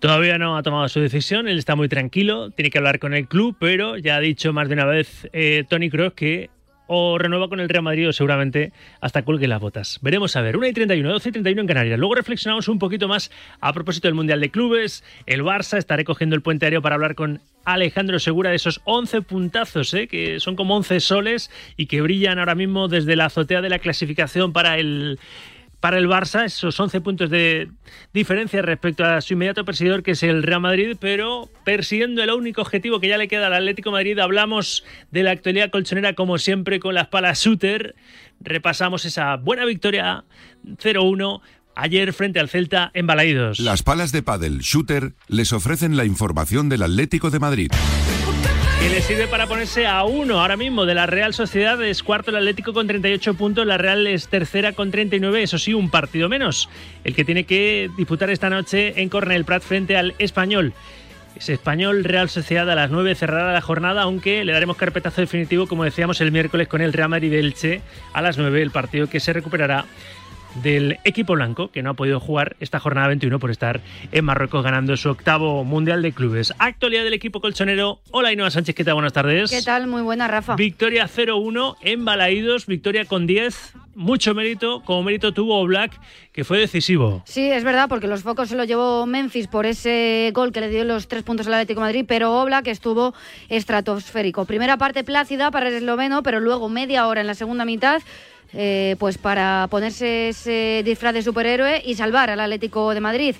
Todavía 0.00 0.38
no 0.38 0.56
ha 0.56 0.62
tomado 0.62 0.88
su 0.88 1.00
decisión, 1.00 1.48
él 1.48 1.58
está 1.58 1.76
muy 1.76 1.88
tranquilo, 1.88 2.50
tiene 2.50 2.70
que 2.70 2.78
hablar 2.78 2.98
con 2.98 3.14
el 3.14 3.28
club, 3.28 3.56
pero 3.58 3.96
ya 3.96 4.16
ha 4.16 4.20
dicho 4.20 4.52
más 4.52 4.68
de 4.68 4.74
una 4.74 4.86
vez 4.86 5.28
eh, 5.32 5.64
Tony 5.68 5.90
Kroos 5.90 6.14
que 6.14 6.50
o 6.94 7.16
renueva 7.16 7.48
con 7.48 7.58
el 7.58 7.70
Real 7.70 7.82
Madrid 7.82 8.10
o 8.10 8.12
seguramente 8.12 8.70
hasta 9.00 9.22
cuelgue 9.22 9.48
las 9.48 9.60
botas. 9.60 9.98
Veremos 10.02 10.36
a 10.36 10.42
ver. 10.42 10.58
1 10.58 10.66
y 10.66 10.72
31, 10.74 11.10
12 11.10 11.28
y 11.30 11.32
31 11.32 11.62
en 11.62 11.66
Canarias. 11.66 11.98
Luego 11.98 12.14
reflexionamos 12.16 12.68
un 12.68 12.78
poquito 12.78 13.08
más 13.08 13.30
a 13.60 13.72
propósito 13.72 14.08
del 14.08 14.14
Mundial 14.14 14.42
de 14.42 14.50
Clubes, 14.50 15.02
el 15.24 15.42
Barça, 15.42 15.78
estaré 15.78 16.04
cogiendo 16.04 16.36
el 16.36 16.42
puente 16.42 16.66
aéreo 16.66 16.82
para 16.82 16.96
hablar 16.96 17.14
con 17.14 17.40
Alejandro 17.64 18.18
Segura 18.18 18.50
de 18.50 18.56
esos 18.56 18.82
11 18.84 19.22
puntazos, 19.22 19.94
¿eh? 19.94 20.06
que 20.06 20.38
son 20.38 20.54
como 20.54 20.76
11 20.76 21.00
soles 21.00 21.50
y 21.78 21.86
que 21.86 22.02
brillan 22.02 22.38
ahora 22.38 22.54
mismo 22.54 22.88
desde 22.88 23.16
la 23.16 23.26
azotea 23.26 23.62
de 23.62 23.70
la 23.70 23.78
clasificación 23.78 24.52
para 24.52 24.78
el 24.78 25.18
para 25.82 25.98
el 25.98 26.06
Barça, 26.06 26.44
esos 26.44 26.78
11 26.78 27.00
puntos 27.00 27.28
de 27.28 27.68
diferencia 28.14 28.62
respecto 28.62 29.04
a 29.04 29.20
su 29.20 29.32
inmediato 29.32 29.64
perseguidor, 29.64 30.04
que 30.04 30.12
es 30.12 30.22
el 30.22 30.44
Real 30.44 30.60
Madrid, 30.60 30.96
pero 31.00 31.50
persiguiendo 31.64 32.22
el 32.22 32.30
único 32.30 32.62
objetivo 32.62 33.00
que 33.00 33.08
ya 33.08 33.18
le 33.18 33.26
queda 33.26 33.48
al 33.48 33.54
Atlético 33.54 33.90
Madrid. 33.90 34.16
Hablamos 34.20 34.84
de 35.10 35.24
la 35.24 35.32
actualidad 35.32 35.70
colchonera, 35.70 36.14
como 36.14 36.38
siempre, 36.38 36.78
con 36.78 36.94
las 36.94 37.08
palas 37.08 37.40
shooter. 37.40 37.96
Repasamos 38.40 39.04
esa 39.06 39.34
buena 39.38 39.64
victoria 39.64 40.24
0-1 40.64 41.40
ayer 41.74 42.12
frente 42.12 42.38
al 42.38 42.48
Celta 42.48 42.92
en 42.94 43.08
Balaídos. 43.08 43.58
Las 43.58 43.82
palas 43.82 44.12
de 44.12 44.22
pádel 44.22 44.60
Shooter 44.60 45.14
les 45.26 45.52
ofrecen 45.52 45.96
la 45.96 46.04
información 46.04 46.68
del 46.68 46.84
Atlético 46.84 47.30
de 47.30 47.40
Madrid. 47.40 47.72
Que 48.82 48.88
le 48.88 49.00
sirve 49.00 49.28
para 49.28 49.46
ponerse 49.46 49.86
a 49.86 50.02
uno 50.02 50.40
ahora 50.40 50.56
mismo 50.56 50.84
de 50.86 50.94
la 50.94 51.06
Real 51.06 51.32
Sociedad. 51.34 51.80
Es 51.84 52.02
cuarto 52.02 52.30
el 52.30 52.36
Atlético 52.36 52.72
con 52.72 52.88
38 52.88 53.34
puntos, 53.34 53.64
la 53.64 53.78
Real 53.78 54.08
es 54.08 54.26
tercera 54.26 54.72
con 54.72 54.90
39, 54.90 55.40
eso 55.40 55.56
sí, 55.56 55.72
un 55.72 55.88
partido 55.88 56.28
menos. 56.28 56.68
El 57.04 57.14
que 57.14 57.24
tiene 57.24 57.44
que 57.44 57.90
disputar 57.96 58.28
esta 58.30 58.50
noche 58.50 59.00
en 59.00 59.08
Cornell 59.08 59.44
Prat 59.44 59.62
frente 59.62 59.96
al 59.96 60.14
Español. 60.18 60.72
Es 61.36 61.48
Español 61.48 62.02
Real 62.02 62.28
Sociedad 62.28 62.68
a 62.68 62.74
las 62.74 62.90
9 62.90 63.14
cerrará 63.14 63.52
la 63.52 63.60
jornada, 63.60 64.02
aunque 64.02 64.44
le 64.44 64.52
daremos 64.52 64.76
carpetazo 64.76 65.20
definitivo, 65.20 65.68
como 65.68 65.84
decíamos 65.84 66.20
el 66.20 66.32
miércoles, 66.32 66.66
con 66.66 66.80
el 66.80 66.92
Real 66.92 67.08
Madrid 67.08 67.34
Elche 67.34 67.82
a 68.12 68.20
las 68.20 68.36
9, 68.36 68.62
el 68.62 68.72
partido 68.72 69.08
que 69.08 69.20
se 69.20 69.32
recuperará 69.32 69.84
del 70.56 70.98
equipo 71.04 71.34
blanco, 71.34 71.70
que 71.70 71.82
no 71.82 71.90
ha 71.90 71.94
podido 71.94 72.20
jugar 72.20 72.56
esta 72.60 72.80
jornada 72.80 73.08
21 73.08 73.38
por 73.38 73.50
estar 73.50 73.80
en 74.10 74.24
Marruecos 74.24 74.62
ganando 74.62 74.96
su 74.96 75.10
octavo 75.10 75.64
Mundial 75.64 76.02
de 76.02 76.12
Clubes. 76.12 76.52
Actualidad 76.58 77.04
del 77.04 77.14
equipo 77.14 77.40
colchonero. 77.40 78.00
Hola, 78.10 78.32
Inoa 78.32 78.50
Sánchez, 78.50 78.74
¿qué 78.74 78.84
tal? 78.84 78.94
Buenas 78.94 79.12
tardes. 79.12 79.50
¿Qué 79.50 79.62
tal? 79.62 79.86
Muy 79.86 80.02
buena, 80.02 80.28
Rafa. 80.28 80.56
Victoria 80.56 81.08
0-1 81.08 81.76
en 81.80 82.04
Balaídos, 82.04 82.66
victoria 82.66 83.04
con 83.04 83.26
10. 83.26 83.74
Mucho 83.94 84.34
mérito, 84.34 84.82
como 84.84 85.02
mérito 85.02 85.32
tuvo 85.32 85.62
Black, 85.66 86.00
que 86.32 86.44
fue 86.44 86.58
decisivo. 86.58 87.22
Sí, 87.26 87.50
es 87.50 87.62
verdad, 87.62 87.90
porque 87.90 88.06
los 88.06 88.22
focos 88.22 88.48
se 88.48 88.56
lo 88.56 88.64
llevó 88.64 89.04
Memphis 89.04 89.48
por 89.48 89.66
ese 89.66 90.30
gol 90.32 90.50
que 90.50 90.60
le 90.60 90.70
dio 90.70 90.84
los 90.84 91.08
tres 91.08 91.22
puntos 91.22 91.46
al 91.46 91.54
Atlético 91.54 91.80
de 91.80 91.86
Madrid, 91.86 92.04
pero 92.08 92.40
Oblak 92.40 92.68
estuvo 92.68 93.14
estratosférico. 93.50 94.46
Primera 94.46 94.78
parte 94.78 95.04
plácida 95.04 95.50
para 95.50 95.68
el 95.68 95.74
esloveno, 95.74 96.22
pero 96.22 96.40
luego 96.40 96.70
media 96.70 97.06
hora 97.06 97.20
en 97.20 97.26
la 97.26 97.34
segunda 97.34 97.66
mitad. 97.66 98.00
Eh, 98.54 98.96
pues 98.98 99.18
para 99.18 99.66
ponerse 99.70 100.28
ese 100.28 100.82
disfraz 100.84 101.14
de 101.14 101.22
superhéroe 101.22 101.82
y 101.84 101.94
salvar 101.94 102.30
al 102.30 102.40
Atlético 102.40 102.94
de 102.94 103.00
Madrid. 103.00 103.34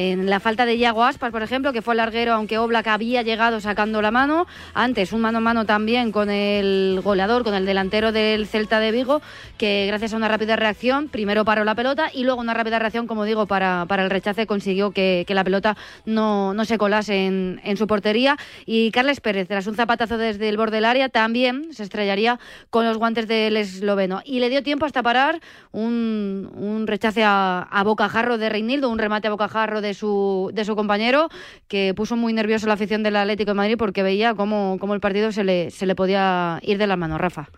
En 0.00 0.30
la 0.30 0.38
falta 0.38 0.64
de 0.64 0.76
Iago 0.76 1.02
Aspas, 1.02 1.32
por 1.32 1.42
ejemplo, 1.42 1.72
que 1.72 1.82
fue 1.82 1.94
el 1.94 1.96
larguero, 1.96 2.32
aunque 2.32 2.56
Oblak 2.56 2.86
había 2.86 3.22
llegado 3.22 3.60
sacando 3.60 4.00
la 4.00 4.12
mano. 4.12 4.46
Antes, 4.72 5.12
un 5.12 5.22
mano 5.22 5.38
a 5.38 5.40
mano 5.40 5.66
también 5.66 6.12
con 6.12 6.30
el 6.30 7.00
goleador, 7.02 7.42
con 7.42 7.52
el 7.52 7.66
delantero 7.66 8.12
del 8.12 8.46
Celta 8.46 8.78
de 8.78 8.92
Vigo, 8.92 9.20
que 9.56 9.86
gracias 9.88 10.14
a 10.14 10.16
una 10.16 10.28
rápida 10.28 10.54
reacción, 10.54 11.08
primero 11.08 11.44
paró 11.44 11.64
la 11.64 11.74
pelota 11.74 12.12
y 12.14 12.22
luego 12.22 12.40
una 12.40 12.54
rápida 12.54 12.78
reacción, 12.78 13.08
como 13.08 13.24
digo, 13.24 13.46
para, 13.46 13.86
para 13.88 14.04
el 14.04 14.10
rechace 14.10 14.46
consiguió 14.46 14.92
que, 14.92 15.24
que 15.26 15.34
la 15.34 15.42
pelota 15.42 15.76
no, 16.06 16.54
no 16.54 16.64
se 16.64 16.78
colase 16.78 17.26
en, 17.26 17.60
en 17.64 17.76
su 17.76 17.88
portería. 17.88 18.36
Y 18.66 18.92
Carles 18.92 19.18
Pérez, 19.18 19.48
tras 19.48 19.66
un 19.66 19.74
zapatazo 19.74 20.16
desde 20.16 20.48
el 20.48 20.56
borde 20.56 20.76
del 20.76 20.84
área, 20.84 21.08
también 21.08 21.74
se 21.74 21.82
estrellaría 21.82 22.38
con 22.70 22.84
los 22.84 22.98
guantes 22.98 23.26
del 23.26 23.56
esloveno. 23.56 24.22
Y 24.24 24.38
le 24.38 24.48
dio 24.48 24.62
tiempo 24.62 24.86
hasta 24.86 25.02
parar 25.02 25.40
un, 25.72 26.52
un 26.54 26.86
rechace 26.86 27.24
a, 27.24 27.62
a 27.62 27.82
bocajarro 27.82 28.38
de 28.38 28.48
Reinildo, 28.48 28.90
un 28.90 29.00
remate 29.00 29.26
a 29.26 29.32
bocajarro 29.32 29.87
de 29.88 29.94
su, 29.94 30.50
de 30.54 30.64
su 30.64 30.76
compañero, 30.76 31.28
que 31.66 31.92
puso 31.94 32.16
muy 32.16 32.32
nervioso 32.32 32.66
la 32.66 32.74
afición 32.74 33.02
del 33.02 33.16
Atlético 33.16 33.50
de 33.50 33.54
Madrid 33.56 33.76
porque 33.78 34.02
veía 34.02 34.34
cómo, 34.34 34.76
cómo 34.80 34.94
el 34.94 35.00
partido 35.00 35.32
se 35.32 35.44
le, 35.44 35.70
se 35.70 35.86
le 35.86 35.94
podía 35.94 36.60
ir 36.62 36.78
de 36.78 36.86
las 36.86 36.98
manos, 36.98 37.20
Rafa. 37.20 37.48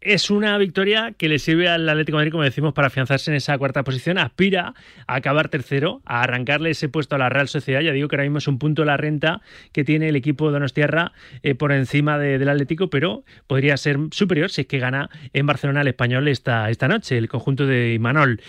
Es 0.00 0.30
una 0.30 0.58
victoria 0.58 1.14
que 1.16 1.30
le 1.30 1.38
sirve 1.38 1.66
al 1.66 1.88
Atlético 1.88 2.18
de 2.18 2.24
Madrid, 2.24 2.32
como 2.32 2.42
decimos, 2.44 2.74
para 2.74 2.88
afianzarse 2.88 3.30
en 3.30 3.38
esa 3.38 3.56
cuarta 3.56 3.84
posición. 3.84 4.18
Aspira 4.18 4.74
a 5.06 5.14
acabar 5.14 5.48
tercero, 5.48 6.02
a 6.04 6.20
arrancarle 6.20 6.68
ese 6.68 6.90
puesto 6.90 7.14
a 7.14 7.18
la 7.18 7.30
Real 7.30 7.48
Sociedad. 7.48 7.80
Ya 7.80 7.92
digo 7.92 8.06
que 8.08 8.16
ahora 8.16 8.24
mismo 8.24 8.36
es 8.36 8.46
un 8.46 8.58
punto 8.58 8.84
la 8.84 8.98
renta 8.98 9.40
que 9.72 9.82
tiene 9.82 10.10
el 10.10 10.16
equipo 10.16 10.48
de 10.48 10.52
Donostiarra 10.52 11.12
eh, 11.42 11.54
por 11.54 11.72
encima 11.72 12.18
de- 12.18 12.38
del 12.38 12.50
Atlético, 12.50 12.90
pero 12.90 13.24
podría 13.46 13.78
ser 13.78 13.96
superior 14.10 14.50
si 14.50 14.60
es 14.60 14.66
que 14.66 14.78
gana 14.78 15.08
en 15.32 15.46
Barcelona 15.46 15.80
el 15.80 15.88
español 15.88 16.28
esta, 16.28 16.68
esta 16.68 16.86
noche, 16.86 17.16
el 17.16 17.28
conjunto 17.30 17.64
de 17.64 17.94
Imanol. 17.94 18.42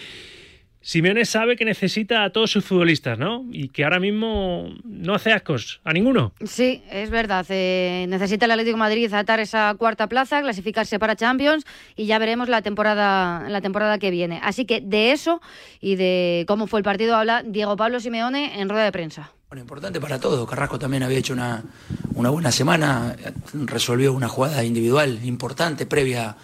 Simeone 0.86 1.26
sabe 1.26 1.56
que 1.56 1.65
necesita 1.65 2.24
a 2.24 2.30
todos 2.30 2.52
sus 2.52 2.63
futbolistas, 2.63 3.17
¿no? 3.17 3.43
Y 3.52 3.69
que 3.69 3.84
ahora 3.84 4.00
mismo 4.00 4.69
no 4.84 5.15
hace 5.15 5.34
ascos 5.34 5.82
a 5.84 5.91
ninguno. 5.91 6.32
Sí, 6.45 6.84
es 6.91 7.10
verdad. 7.10 7.43
eh, 7.50 8.06
necesita 8.08 8.45
el 8.45 8.52
Atlético 8.52 8.76
de 8.76 8.82
Madrid 8.82 9.12
atar 9.12 9.39
esa 9.39 9.74
cuarta 9.80 10.06
plaza, 10.06 10.43
clasificarse 10.43 11.00
para 11.00 11.15
Champions 11.15 11.65
y 11.95 12.06
ya 12.06 12.19
veremos 12.19 12.50
la 12.50 12.62
temporada, 12.62 13.50
la 13.50 13.62
temporada 13.62 13.98
que 13.98 14.12
viene. 14.12 14.39
Así 14.43 14.65
que 14.65 14.80
de 14.80 15.12
eso 15.12 15.41
y 15.82 15.95
de 15.95 16.45
cómo 16.48 16.67
fue 16.67 16.82
el 16.82 16.84
partido 16.84 17.15
habla 17.15 17.41
Diego 17.43 17.76
Pablo 17.76 18.00
Simeone 18.00 18.62
en 18.62 18.69
rueda 18.69 18.84
de 18.84 18.91
prensa. 18.91 19.32
Bueno, 19.50 19.62
importante 19.62 20.00
para 20.00 20.19
todos. 20.19 20.48
Carrasco 20.48 20.77
también 20.77 21.02
había 21.02 21.17
hecho 21.17 21.33
una, 21.33 21.63
una 22.13 22.29
buena 22.29 22.52
semana, 22.52 23.15
resolvió 23.54 24.13
una 24.13 24.27
jugada 24.27 24.63
individual 24.63 25.19
importante 25.23 25.88
previa 25.88 26.38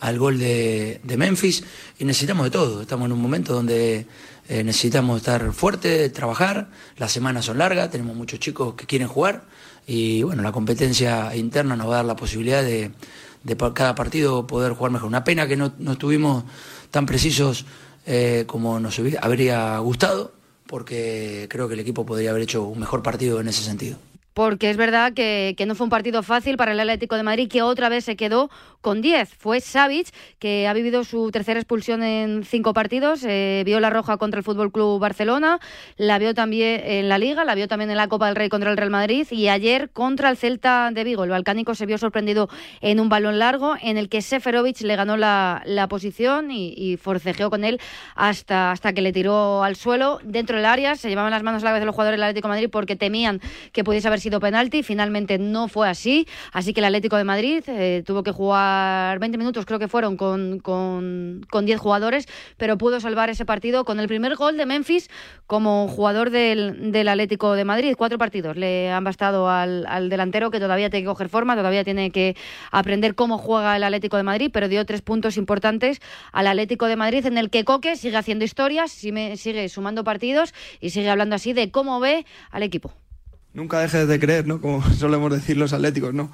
al 0.00 0.18
gol 0.18 0.38
de, 0.38 1.00
Memphis 1.16 1.64
y 1.98 2.04
necesitamos 2.04 2.44
de 2.44 2.50
todo. 2.50 2.82
Estamos 2.82 3.06
en 3.06 3.12
un 3.12 3.20
momento 3.20 3.54
donde 3.54 4.06
eh, 4.48 4.64
necesitamos 4.64 5.18
estar 5.18 5.52
fuertes, 5.52 6.12
trabajar, 6.12 6.68
las 6.96 7.12
semanas 7.12 7.44
son 7.44 7.58
largas, 7.58 7.90
tenemos 7.90 8.16
muchos 8.16 8.38
chicos 8.38 8.74
que 8.74 8.86
quieren 8.86 9.08
jugar 9.08 9.44
y 9.86 10.22
bueno, 10.22 10.42
la 10.42 10.52
competencia 10.52 11.34
interna 11.36 11.76
nos 11.76 11.88
va 11.88 11.94
a 11.94 11.96
dar 11.96 12.04
la 12.04 12.16
posibilidad 12.16 12.62
de, 12.62 12.90
de 13.44 13.56
cada 13.74 13.94
partido 13.94 14.46
poder 14.46 14.72
jugar 14.72 14.92
mejor. 14.92 15.08
Una 15.08 15.24
pena 15.24 15.46
que 15.46 15.56
no, 15.56 15.72
no 15.78 15.92
estuvimos 15.92 16.44
tan 16.90 17.06
precisos 17.06 17.64
eh, 18.06 18.44
como 18.46 18.78
nos 18.80 19.00
habría 19.20 19.78
gustado, 19.78 20.32
porque 20.66 21.46
creo 21.48 21.68
que 21.68 21.74
el 21.74 21.80
equipo 21.80 22.04
podría 22.06 22.30
haber 22.30 22.42
hecho 22.42 22.64
un 22.64 22.80
mejor 22.80 23.02
partido 23.02 23.40
en 23.40 23.48
ese 23.48 23.62
sentido. 23.62 23.98
porque 24.34 24.68
es 24.68 24.76
verdad 24.76 25.14
que 25.14 25.64
no 25.66 25.74
fue 25.74 25.84
un 25.84 25.90
partido 25.90 26.22
fácil 26.22 26.56
para 26.56 26.72
el 26.72 26.80
Atlético 26.80 27.16
de 27.16 27.22
Madrid, 27.22 27.48
que 27.48 27.62
otra 27.62 27.88
vez 27.88 28.04
se 28.04 28.16
quedó 28.16 28.50
con 28.86 29.02
10. 29.02 29.34
Fue 29.36 29.60
Savic, 29.60 30.10
que 30.38 30.68
ha 30.68 30.72
vivido 30.72 31.02
su 31.02 31.32
tercera 31.32 31.58
expulsión 31.58 32.04
en 32.04 32.44
cinco 32.44 32.72
partidos, 32.72 33.24
eh, 33.24 33.64
vio 33.66 33.80
la 33.80 33.90
roja 33.90 34.16
contra 34.16 34.38
el 34.38 34.44
Fútbol 34.44 34.70
Club 34.70 35.00
Barcelona, 35.00 35.58
la 35.96 36.20
vio 36.20 36.34
también 36.34 36.82
en 36.84 37.08
la 37.08 37.18
Liga, 37.18 37.44
la 37.44 37.56
vio 37.56 37.66
también 37.66 37.90
en 37.90 37.96
la 37.96 38.06
Copa 38.06 38.26
del 38.26 38.36
Rey 38.36 38.48
contra 38.48 38.70
el 38.70 38.76
Real 38.76 38.90
Madrid 38.90 39.26
y 39.32 39.48
ayer 39.48 39.90
contra 39.90 40.30
el 40.30 40.36
Celta 40.36 40.92
de 40.92 41.02
Vigo. 41.02 41.24
El 41.24 41.30
balcánico 41.30 41.74
se 41.74 41.84
vio 41.84 41.98
sorprendido 41.98 42.48
en 42.80 43.00
un 43.00 43.08
balón 43.08 43.40
largo 43.40 43.74
en 43.82 43.98
el 43.98 44.08
que 44.08 44.22
Seferovic 44.22 44.80
le 44.82 44.94
ganó 44.94 45.16
la, 45.16 45.62
la 45.64 45.88
posición 45.88 46.52
y, 46.52 46.96
forcejeó 46.96 47.50
con 47.50 47.64
él 47.64 47.80
hasta, 48.14 48.70
hasta 48.70 48.92
que 48.92 49.02
le 49.02 49.12
tiró 49.12 49.64
al 49.64 49.74
suelo. 49.74 50.20
Dentro 50.22 50.58
del 50.58 50.64
área 50.64 50.94
se 50.94 51.08
llevaban 51.08 51.32
las 51.32 51.42
manos 51.42 51.64
a 51.64 51.66
la 51.66 51.72
vez 51.72 51.80
de 51.80 51.86
los 51.86 51.94
jugadores 51.96 52.18
del 52.18 52.22
Atlético 52.22 52.46
de 52.46 52.54
Madrid 52.54 52.68
porque 52.70 52.94
temían 52.94 53.40
que 53.72 53.82
pudiese 53.82 54.06
haber 54.06 54.20
sido 54.20 54.38
penalti. 54.38 54.84
Finalmente 54.84 55.38
no 55.38 55.66
fue 55.66 55.88
así. 55.88 56.28
Así 56.52 56.72
que 56.72 56.78
el 56.78 56.84
Atlético 56.84 57.16
de 57.16 57.24
Madrid 57.24 57.64
eh, 57.66 58.04
tuvo 58.06 58.22
que 58.22 58.30
jugar 58.30 58.75
20 59.18 59.38
minutos, 59.38 59.66
creo 59.66 59.78
que 59.78 59.88
fueron, 59.88 60.16
con, 60.16 60.58
con, 60.60 61.46
con 61.50 61.66
10 61.66 61.78
jugadores, 61.78 62.26
pero 62.56 62.78
pudo 62.78 63.00
salvar 63.00 63.30
ese 63.30 63.44
partido 63.44 63.84
con 63.84 64.00
el 64.00 64.08
primer 64.08 64.36
gol 64.36 64.56
de 64.56 64.66
Memphis 64.66 65.08
como 65.46 65.88
jugador 65.88 66.30
del, 66.30 66.92
del 66.92 67.08
Atlético 67.08 67.54
de 67.54 67.64
Madrid. 67.64 67.94
Cuatro 67.96 68.18
partidos 68.18 68.56
le 68.56 68.90
han 68.90 69.04
bastado 69.04 69.48
al, 69.48 69.86
al 69.86 70.08
delantero 70.08 70.50
que 70.50 70.60
todavía 70.60 70.90
tiene 70.90 71.04
que 71.04 71.10
coger 71.10 71.28
forma, 71.28 71.56
todavía 71.56 71.84
tiene 71.84 72.10
que 72.10 72.36
aprender 72.70 73.14
cómo 73.14 73.38
juega 73.38 73.76
el 73.76 73.84
Atlético 73.84 74.16
de 74.16 74.22
Madrid, 74.22 74.50
pero 74.52 74.68
dio 74.68 74.84
tres 74.84 75.02
puntos 75.02 75.36
importantes 75.36 76.00
al 76.32 76.46
Atlético 76.46 76.86
de 76.86 76.96
Madrid 76.96 77.26
en 77.26 77.38
el 77.38 77.50
que 77.50 77.64
Coque 77.64 77.96
sigue 77.96 78.16
haciendo 78.16 78.44
historias, 78.44 78.90
sigue 78.92 79.68
sumando 79.68 80.04
partidos 80.04 80.54
y 80.80 80.90
sigue 80.90 81.10
hablando 81.10 81.36
así 81.36 81.52
de 81.52 81.70
cómo 81.70 82.00
ve 82.00 82.26
al 82.50 82.62
equipo. 82.62 82.92
nunca 83.52 83.80
dejes 83.80 84.06
de 84.06 84.20
creer, 84.20 84.46
¿no? 84.46 84.60
Como 84.60 84.82
solemos 84.94 85.32
decir 85.32 85.56
los 85.56 85.72
atléticos, 85.72 86.14
¿no? 86.14 86.30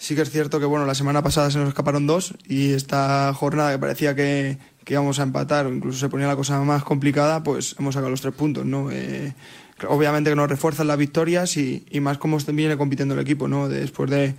Sí 0.00 0.14
que 0.14 0.22
es 0.22 0.30
cierto 0.30 0.60
que, 0.60 0.66
bueno, 0.66 0.86
la 0.86 0.94
semana 0.94 1.22
pasada 1.24 1.50
se 1.50 1.58
nos 1.58 1.68
escaparon 1.68 2.06
dos 2.06 2.34
y 2.46 2.72
esta 2.72 3.34
jornada 3.34 3.72
que 3.72 3.78
parecía 3.80 4.14
que, 4.14 4.56
que 4.84 4.94
íbamos 4.94 5.18
a 5.18 5.24
empatar 5.24 5.66
o 5.66 5.74
incluso 5.74 5.98
se 5.98 6.08
ponía 6.08 6.28
la 6.28 6.36
cosa 6.36 6.60
más 6.60 6.84
complicada, 6.84 7.42
pues 7.42 7.74
hemos 7.80 7.94
sacado 7.94 8.08
los 8.10 8.20
tres 8.20 8.32
puntos, 8.32 8.64
¿no? 8.64 8.92
Eh, 8.92 9.34
obviamente 9.88 10.30
que 10.30 10.36
nos 10.36 10.48
refuerzan 10.48 10.86
las 10.86 10.98
victorias 10.98 11.56
y, 11.56 11.84
y 11.90 11.98
más 11.98 12.16
cómo 12.18 12.38
viene 12.38 12.76
compitiendo 12.76 13.14
el 13.14 13.20
equipo, 13.20 13.48
¿no? 13.48 13.68
Después 13.68 14.08
de, 14.08 14.36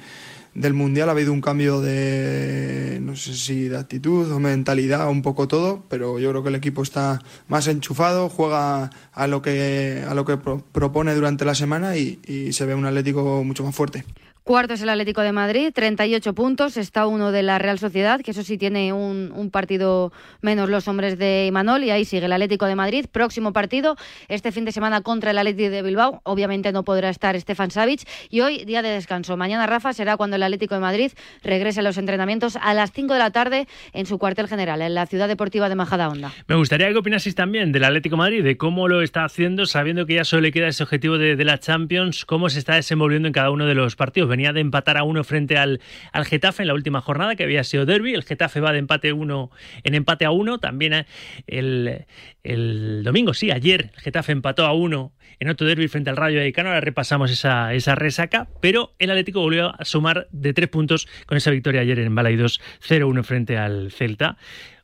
del 0.56 0.74
Mundial 0.74 1.10
ha 1.10 1.12
habido 1.12 1.34
un 1.34 1.42
cambio 1.42 1.82
de, 1.82 3.00
no 3.02 3.18
sé 3.18 3.36
si 3.36 3.68
de 3.68 3.78
actitud 3.78 4.32
o 4.32 4.40
mentalidad, 4.40 5.10
un 5.10 5.22
poco 5.22 5.50
todo, 5.50 5.84
pero 5.90 6.20
yo 6.20 6.30
creo 6.30 6.42
que 6.42 6.50
el 6.50 6.56
equipo 6.56 6.84
está 6.84 7.22
más 7.50 7.68
enchufado, 7.68 8.30
juega 8.30 8.92
a 9.12 9.28
lo 9.28 9.42
que, 9.42 10.06
a 10.08 10.14
lo 10.14 10.24
que 10.24 10.38
pro- 10.38 10.64
propone 10.72 11.14
durante 11.16 11.44
la 11.44 11.54
semana 11.54 11.98
y, 11.98 12.22
y 12.26 12.54
se 12.54 12.66
ve 12.66 12.76
un 12.76 12.86
Atlético 12.86 13.44
mucho 13.44 13.66
más 13.66 13.76
fuerte. 13.76 14.06
Cuarto 14.50 14.74
es 14.74 14.82
el 14.82 14.90
Atlético 14.90 15.22
de 15.22 15.32
Madrid, 15.32 15.70
38 15.72 16.34
puntos. 16.34 16.76
Está 16.76 17.06
uno 17.06 17.32
de 17.32 17.44
la 17.44 17.60
Real 17.60 17.78
Sociedad, 17.78 18.20
que 18.22 18.32
eso 18.32 18.42
sí 18.42 18.58
tiene 18.58 18.92
un, 18.94 19.52
partido 19.52 20.12
menos 20.42 20.72
los 20.72 20.88
hombres 20.88 21.20
de 21.20 21.46
Imanol. 21.46 21.84
Y 21.84 21.92
ahí 21.92 22.04
sigue 22.04 22.26
el 22.26 22.34
Atlético 22.34 22.66
de 22.66 22.74
Madrid. 22.74 23.06
Próximo 23.12 23.54
partido, 23.54 23.96
este 24.28 24.52
fin 24.52 24.66
de 24.66 24.72
semana 24.72 25.02
contra 25.02 25.30
el 25.30 25.38
Atlético 25.38 25.70
de 25.70 25.84
Bilbao. 25.84 26.22
Obviamente 26.24 26.72
no 26.72 26.84
podrá 26.84 27.12
estar 27.12 27.40
Stefan 27.40 27.70
Savic. 27.70 28.02
Y 28.32 28.42
hoy, 28.42 28.66
día 28.66 28.82
de 28.82 28.90
descanso. 28.90 29.38
Mañana, 29.38 29.68
Rafa, 29.68 29.94
será 29.94 30.18
cuando 30.18 30.36
el 30.36 30.42
Atlético 30.42 30.74
de 30.74 30.82
Madrid 30.82 31.12
regrese 31.44 31.82
a 31.82 31.84
los 31.84 32.00
entrenamientos 32.00 32.56
a 32.60 32.74
las 32.74 32.92
5 32.92 33.14
de 33.14 33.20
la 33.20 33.30
tarde 33.30 33.68
en 33.94 34.08
su 34.08 34.18
cuartel 34.18 34.48
general, 34.48 34.82
en 34.82 34.96
la 34.96 35.06
Ciudad 35.06 35.28
Deportiva 35.28 35.70
de 35.70 35.76
Majadahonda. 35.76 36.34
Me 36.48 36.56
gustaría 36.56 36.90
que 36.90 36.98
opinaseis 36.98 37.36
también 37.36 37.72
del 37.72 37.84
Atlético 37.84 38.16
de 38.16 38.18
Madrid, 38.18 38.44
de 38.44 38.58
cómo 38.58 38.88
lo 38.88 39.04
está 39.04 39.26
haciendo, 39.26 39.68
sabiendo 39.68 40.08
que 40.08 40.16
ya 40.16 40.24
solo 40.24 40.42
le 40.42 40.52
queda 40.52 40.70
ese 40.70 40.82
objetivo 40.82 41.20
de 41.20 41.46
la 41.46 41.60
Champions, 41.60 42.26
cómo 42.26 42.50
se 42.50 42.58
está 42.58 42.74
desenvolviendo 42.74 43.28
en 43.28 43.34
cada 43.34 43.52
uno 43.52 43.68
de 43.68 43.76
los 43.76 43.96
partidos. 43.96 44.39
Venía 44.40 44.54
de 44.54 44.62
empatar 44.62 44.96
a 44.96 45.04
uno 45.04 45.26
frente 45.26 45.58
al, 45.58 45.82
al 46.14 46.24
Getafe 46.24 46.64
en 46.64 46.68
la 46.68 46.74
última 46.74 47.02
jornada, 47.02 47.36
que 47.36 47.44
había 47.44 47.62
sido 47.66 47.86
derby. 47.86 48.14
El 48.14 48.24
Getafe 48.24 48.62
va 48.62 48.72
de 48.72 48.80
empate 48.80 49.12
uno 49.12 49.52
en 49.84 49.96
empate 49.96 50.24
a 50.24 50.32
uno. 50.32 50.60
También 50.60 50.94
eh, 50.94 51.06
el, 51.46 52.06
el 52.42 53.04
domingo, 53.04 53.34
sí, 53.34 53.52
ayer 53.52 53.92
el 53.94 54.00
Getafe 54.00 54.32
empató 54.32 54.66
a 54.66 54.72
uno 54.72 55.12
en 55.42 55.50
otro 55.50 55.68
derby 55.68 55.90
frente 55.90 56.10
al 56.10 56.16
Rayo 56.16 56.38
Vallecano. 56.38 56.70
Ahora 56.70 56.80
repasamos 56.80 57.32
esa, 57.32 57.74
esa 57.74 57.96
resaca, 57.96 58.48
pero 58.62 58.94
el 58.98 59.10
Atlético 59.10 59.42
volvió 59.42 59.74
a 59.78 59.84
sumar 59.84 60.30
de 60.32 60.54
tres 60.54 60.70
puntos 60.70 61.10
con 61.26 61.38
esa 61.38 61.52
victoria 61.52 61.82
ayer 61.82 62.00
en 62.00 62.16
Balaidos 62.16 62.62
0-1 62.88 63.22
frente 63.26 63.58
al 63.58 63.92
Celta. 63.92 64.38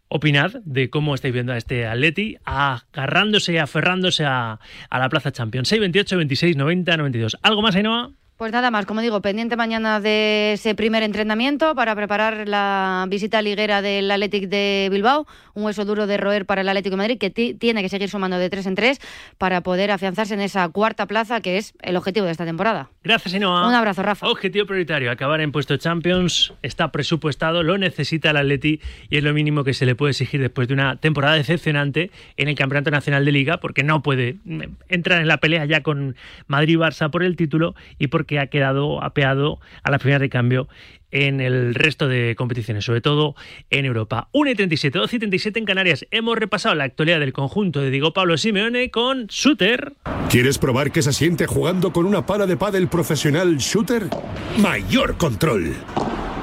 Opinad 0.10 0.52
de 0.66 0.90
cómo 0.90 1.16
estáis 1.16 1.34
viendo 1.34 1.54
a 1.54 1.58
este 1.58 1.88
Atleti 1.88 2.36
agarrándose 2.44 3.54
y 3.54 3.58
aferrándose 3.58 4.26
a, 4.26 4.60
a 4.90 5.00
la 5.00 5.08
Plaza 5.08 5.32
Champions. 5.32 5.70
6, 5.70 5.80
28, 5.80 6.18
26, 6.18 6.58
90, 6.58 6.98
92. 6.98 7.38
¿Algo 7.42 7.62
más, 7.62 7.74
Ainhoa? 7.78 8.12
Pues 8.38 8.52
nada 8.52 8.70
más, 8.70 8.86
como 8.86 9.00
digo, 9.00 9.22
pendiente 9.22 9.56
mañana 9.56 10.02
de 10.02 10.52
ese 10.54 10.76
primer 10.76 11.04
entrenamiento 11.04 11.74
para 11.74 11.96
preparar 11.96 12.50
la 12.50 13.06
visita 13.08 13.42
liguera 13.42 13.82
del 13.82 14.12
Athletic 14.12 14.50
de 14.50 14.90
Bilbao, 14.92 15.26
un 15.54 15.64
hueso 15.64 15.86
duro 15.86 16.06
de 16.06 16.18
roer 16.18 16.46
para 16.46 16.60
el 16.60 16.68
Atlético 16.68 16.96
de 16.96 16.98
Madrid 16.98 17.18
que 17.18 17.30
ti- 17.30 17.54
tiene 17.54 17.82
que 17.82 17.88
seguir 17.88 18.10
sumando 18.10 18.38
de 18.38 18.50
tres 18.50 18.66
en 18.66 18.76
tres 18.76 19.00
para 19.38 19.62
poder 19.62 19.90
afianzarse 19.90 20.34
en 20.34 20.42
esa 20.42 20.68
cuarta 20.68 21.06
plaza 21.06 21.40
que 21.40 21.58
es 21.58 21.76
el 21.82 21.96
objetivo 21.96 22.26
de 22.26 22.34
esta 22.34 22.44
temporada. 22.44 22.90
Gracias, 23.06 23.34
Ainhoa. 23.36 23.70
Un 23.70 23.74
abrazo, 23.74 24.04
Rafa. 24.04 24.28
Objetivo 24.28 24.66
prioritario, 24.66 25.12
acabar 25.12 25.40
en 25.40 25.54
puesto 25.54 25.78
Champions. 25.78 26.52
Está 26.62 26.92
presupuestado, 26.92 27.64
lo 27.64 27.78
necesita 27.78 28.32
el 28.32 28.38
Atleti 28.38 28.82
y 29.10 29.16
es 29.16 29.24
lo 29.24 29.34
mínimo 29.34 29.64
que 29.64 29.74
se 29.74 29.86
le 29.86 29.96
puede 29.96 30.12
exigir 30.12 30.42
después 30.42 30.68
de 30.68 30.74
una 30.74 30.98
temporada 30.98 31.36
decepcionante 31.36 32.12
en 32.36 32.50
el 32.50 32.56
Campeonato 32.56 32.92
Nacional 32.92 33.24
de 33.24 33.32
Liga, 33.32 33.62
porque 33.62 33.84
no 33.84 34.04
puede 34.04 34.36
mm, 34.44 34.62
entrar 34.90 35.22
en 35.22 35.30
la 35.30 35.38
pelea 35.38 35.64
ya 35.64 35.82
con 35.84 36.18
Madrid-Barça 36.48 37.10
por 37.10 37.24
el 37.24 37.38
título 37.38 37.76
y 37.98 38.08
porque 38.08 38.25
ha 38.40 38.48
quedado 38.48 39.04
apeado 39.04 39.60
a 39.84 39.92
la 39.92 40.00
primera 40.00 40.20
de 40.20 40.30
cambio 40.30 40.68
en 41.12 41.40
el 41.40 41.74
resto 41.76 42.08
de 42.08 42.36
competiciones, 42.36 42.84
sobre 42.84 43.02
todo 43.02 43.36
en 43.70 43.86
Europa. 43.86 44.28
1 44.34 44.52
y 44.52 44.56
37, 44.56 45.00
12 45.00 45.16
y 45.16 45.20
37 45.20 45.60
en 45.60 45.66
Canarias. 45.66 46.06
Hemos 46.12 46.38
repasado 46.38 46.76
la 46.76 46.84
actualidad 46.84 47.20
del 47.20 47.32
conjunto 47.32 47.80
de 47.80 47.90
Diego 47.90 48.12
Pablo 48.14 48.38
Simeone 48.38 48.92
con 48.92 49.28
Shooter. 49.28 49.94
¿Quieres 50.30 50.58
probar 50.58 50.92
qué 50.92 51.02
se 51.02 51.14
siente 51.14 51.48
jugando 51.48 51.94
con 51.94 52.06
una 52.06 52.26
pala 52.26 52.46
de 52.46 52.58
pádel 52.58 52.90
profesional 52.90 53.58
shooter? 53.58 54.10
Mayor 54.58 55.18
control. 55.18 55.74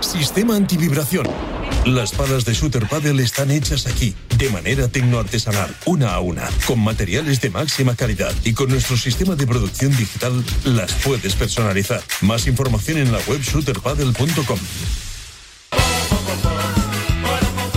Sistema 0.00 0.56
antivibración. 0.56 1.26
Las 1.84 2.12
palas 2.12 2.44
de 2.44 2.54
Shooter 2.54 2.86
Paddle 2.86 3.20
están 3.24 3.50
hechas 3.50 3.88
aquí, 3.88 4.14
de 4.38 4.48
manera 4.50 4.86
tecnoartesanal, 4.86 5.74
una 5.84 6.14
a 6.14 6.20
una, 6.20 6.48
con 6.64 6.78
materiales 6.78 7.40
de 7.40 7.50
máxima 7.50 7.96
calidad 7.96 8.32
y 8.44 8.52
con 8.52 8.68
nuestro 8.68 8.96
sistema 8.96 9.34
de 9.34 9.48
producción 9.48 9.90
digital 9.96 10.44
las 10.64 10.92
puedes 11.04 11.34
personalizar. 11.34 12.00
Más 12.20 12.46
información 12.46 12.98
en 12.98 13.10
la 13.10 13.18
web 13.26 13.40
shooterpaddle.com. 13.40 14.58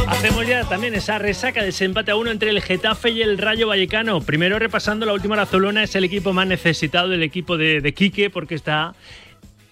Hacemos 0.08 0.48
ya 0.48 0.64
también 0.66 0.94
esa 0.94 1.18
resaca 1.18 1.64
de 1.64 1.70
ese 1.70 1.86
empate 1.86 2.12
a 2.12 2.16
uno 2.16 2.30
entre 2.30 2.52
el 2.52 2.62
Getafe 2.62 3.10
y 3.10 3.24
el 3.24 3.40
Rayo 3.40 3.68
Vallecano. 3.68 4.22
Primero 4.22 4.60
repasando 4.60 5.08
la 5.08 5.14
última 5.14 5.36
Razolona, 5.36 5.84
es 5.84 5.96
el 5.96 6.04
equipo 6.04 6.32
más 6.32 6.46
necesitado 6.46 7.10
del 7.10 7.24
equipo 7.24 7.58
de 7.58 7.94
Quique 7.96 8.30
porque 8.30 8.54
está, 8.54 8.94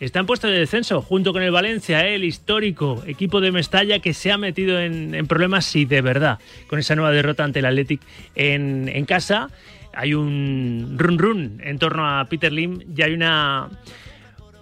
está 0.05 0.19
en 0.19 0.25
puesto 0.25 0.47
de 0.47 0.59
descenso 0.59 1.01
junto 1.01 1.33
con 1.33 1.43
el 1.43 1.51
Valencia, 1.51 2.05
¿eh? 2.05 2.15
el 2.15 2.23
histórico 2.23 3.03
equipo 3.05 3.41
de 3.41 3.51
Mestalla 3.51 3.99
que 3.99 4.13
se 4.13 4.31
ha 4.31 4.37
metido 4.37 4.79
en, 4.79 5.25
problemas 5.27 5.75
y 5.75 5.85
de 5.85 6.01
verdad 6.01 6.39
con 6.67 6.79
esa 6.79 6.95
nueva 6.95 7.11
derrota 7.11 7.43
ante 7.43 7.59
el 7.59 7.65
Athletic 7.65 8.01
en, 8.35 8.89
en 8.89 9.05
casa. 9.05 9.49
Hay 9.93 10.13
un 10.13 10.95
run 10.97 11.19
run 11.19 11.61
en 11.63 11.77
torno 11.77 12.07
a 12.07 12.25
Peter 12.25 12.51
Lim 12.51 12.81
y 12.95 13.01
hay 13.01 13.13
una 13.13 13.69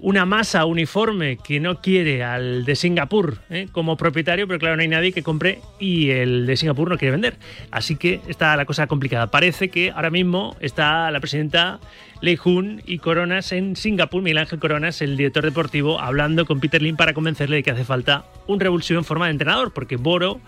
una 0.01 0.25
masa 0.25 0.65
uniforme 0.65 1.37
que 1.37 1.59
no 1.59 1.79
quiere 1.79 2.23
al 2.23 2.65
de 2.65 2.75
Singapur 2.75 3.37
¿eh? 3.51 3.67
como 3.71 3.97
propietario, 3.97 4.47
pero 4.47 4.59
claro, 4.59 4.75
no 4.75 4.81
hay 4.81 4.87
nadie 4.87 5.13
que 5.13 5.21
compre 5.21 5.59
y 5.79 6.09
el 6.09 6.47
de 6.47 6.57
Singapur 6.57 6.89
no 6.89 6.97
quiere 6.97 7.11
vender. 7.11 7.37
Así 7.69 7.95
que 7.95 8.19
está 8.27 8.55
la 8.57 8.65
cosa 8.65 8.87
complicada. 8.87 9.27
Parece 9.27 9.69
que 9.69 9.91
ahora 9.91 10.09
mismo 10.09 10.57
está 10.59 11.11
la 11.11 11.19
presidenta 11.19 11.79
Lei 12.19 12.35
Jun 12.35 12.81
y 12.85 12.97
Coronas 12.97 13.51
en 13.51 13.75
Singapur, 13.75 14.23
Miguel 14.23 14.39
Ángel 14.39 14.59
Coronas, 14.59 15.01
el 15.03 15.17
director 15.17 15.43
deportivo, 15.43 15.99
hablando 15.99 16.45
con 16.45 16.59
Peter 16.59 16.81
Lim 16.81 16.95
para 16.95 17.13
convencerle 17.13 17.57
de 17.57 17.63
que 17.63 17.71
hace 17.71 17.85
falta 17.85 18.25
un 18.47 18.59
revulsivo 18.59 18.99
en 18.99 19.05
forma 19.05 19.25
de 19.25 19.31
entrenador, 19.31 19.71
porque 19.71 19.97
Boro 19.97 20.41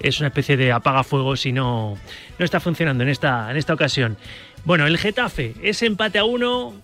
es 0.00 0.18
una 0.18 0.28
especie 0.28 0.56
de 0.56 0.72
apagafuegos 0.72 1.46
y 1.46 1.52
no, 1.52 1.96
no 2.38 2.44
está 2.44 2.58
funcionando 2.58 3.04
en 3.04 3.08
esta, 3.08 3.50
en 3.50 3.56
esta 3.56 3.72
ocasión. 3.72 4.16
Bueno, 4.64 4.86
el 4.86 4.98
Getafe, 4.98 5.54
ese 5.62 5.86
empate 5.86 6.18
a 6.18 6.24
uno 6.24 6.74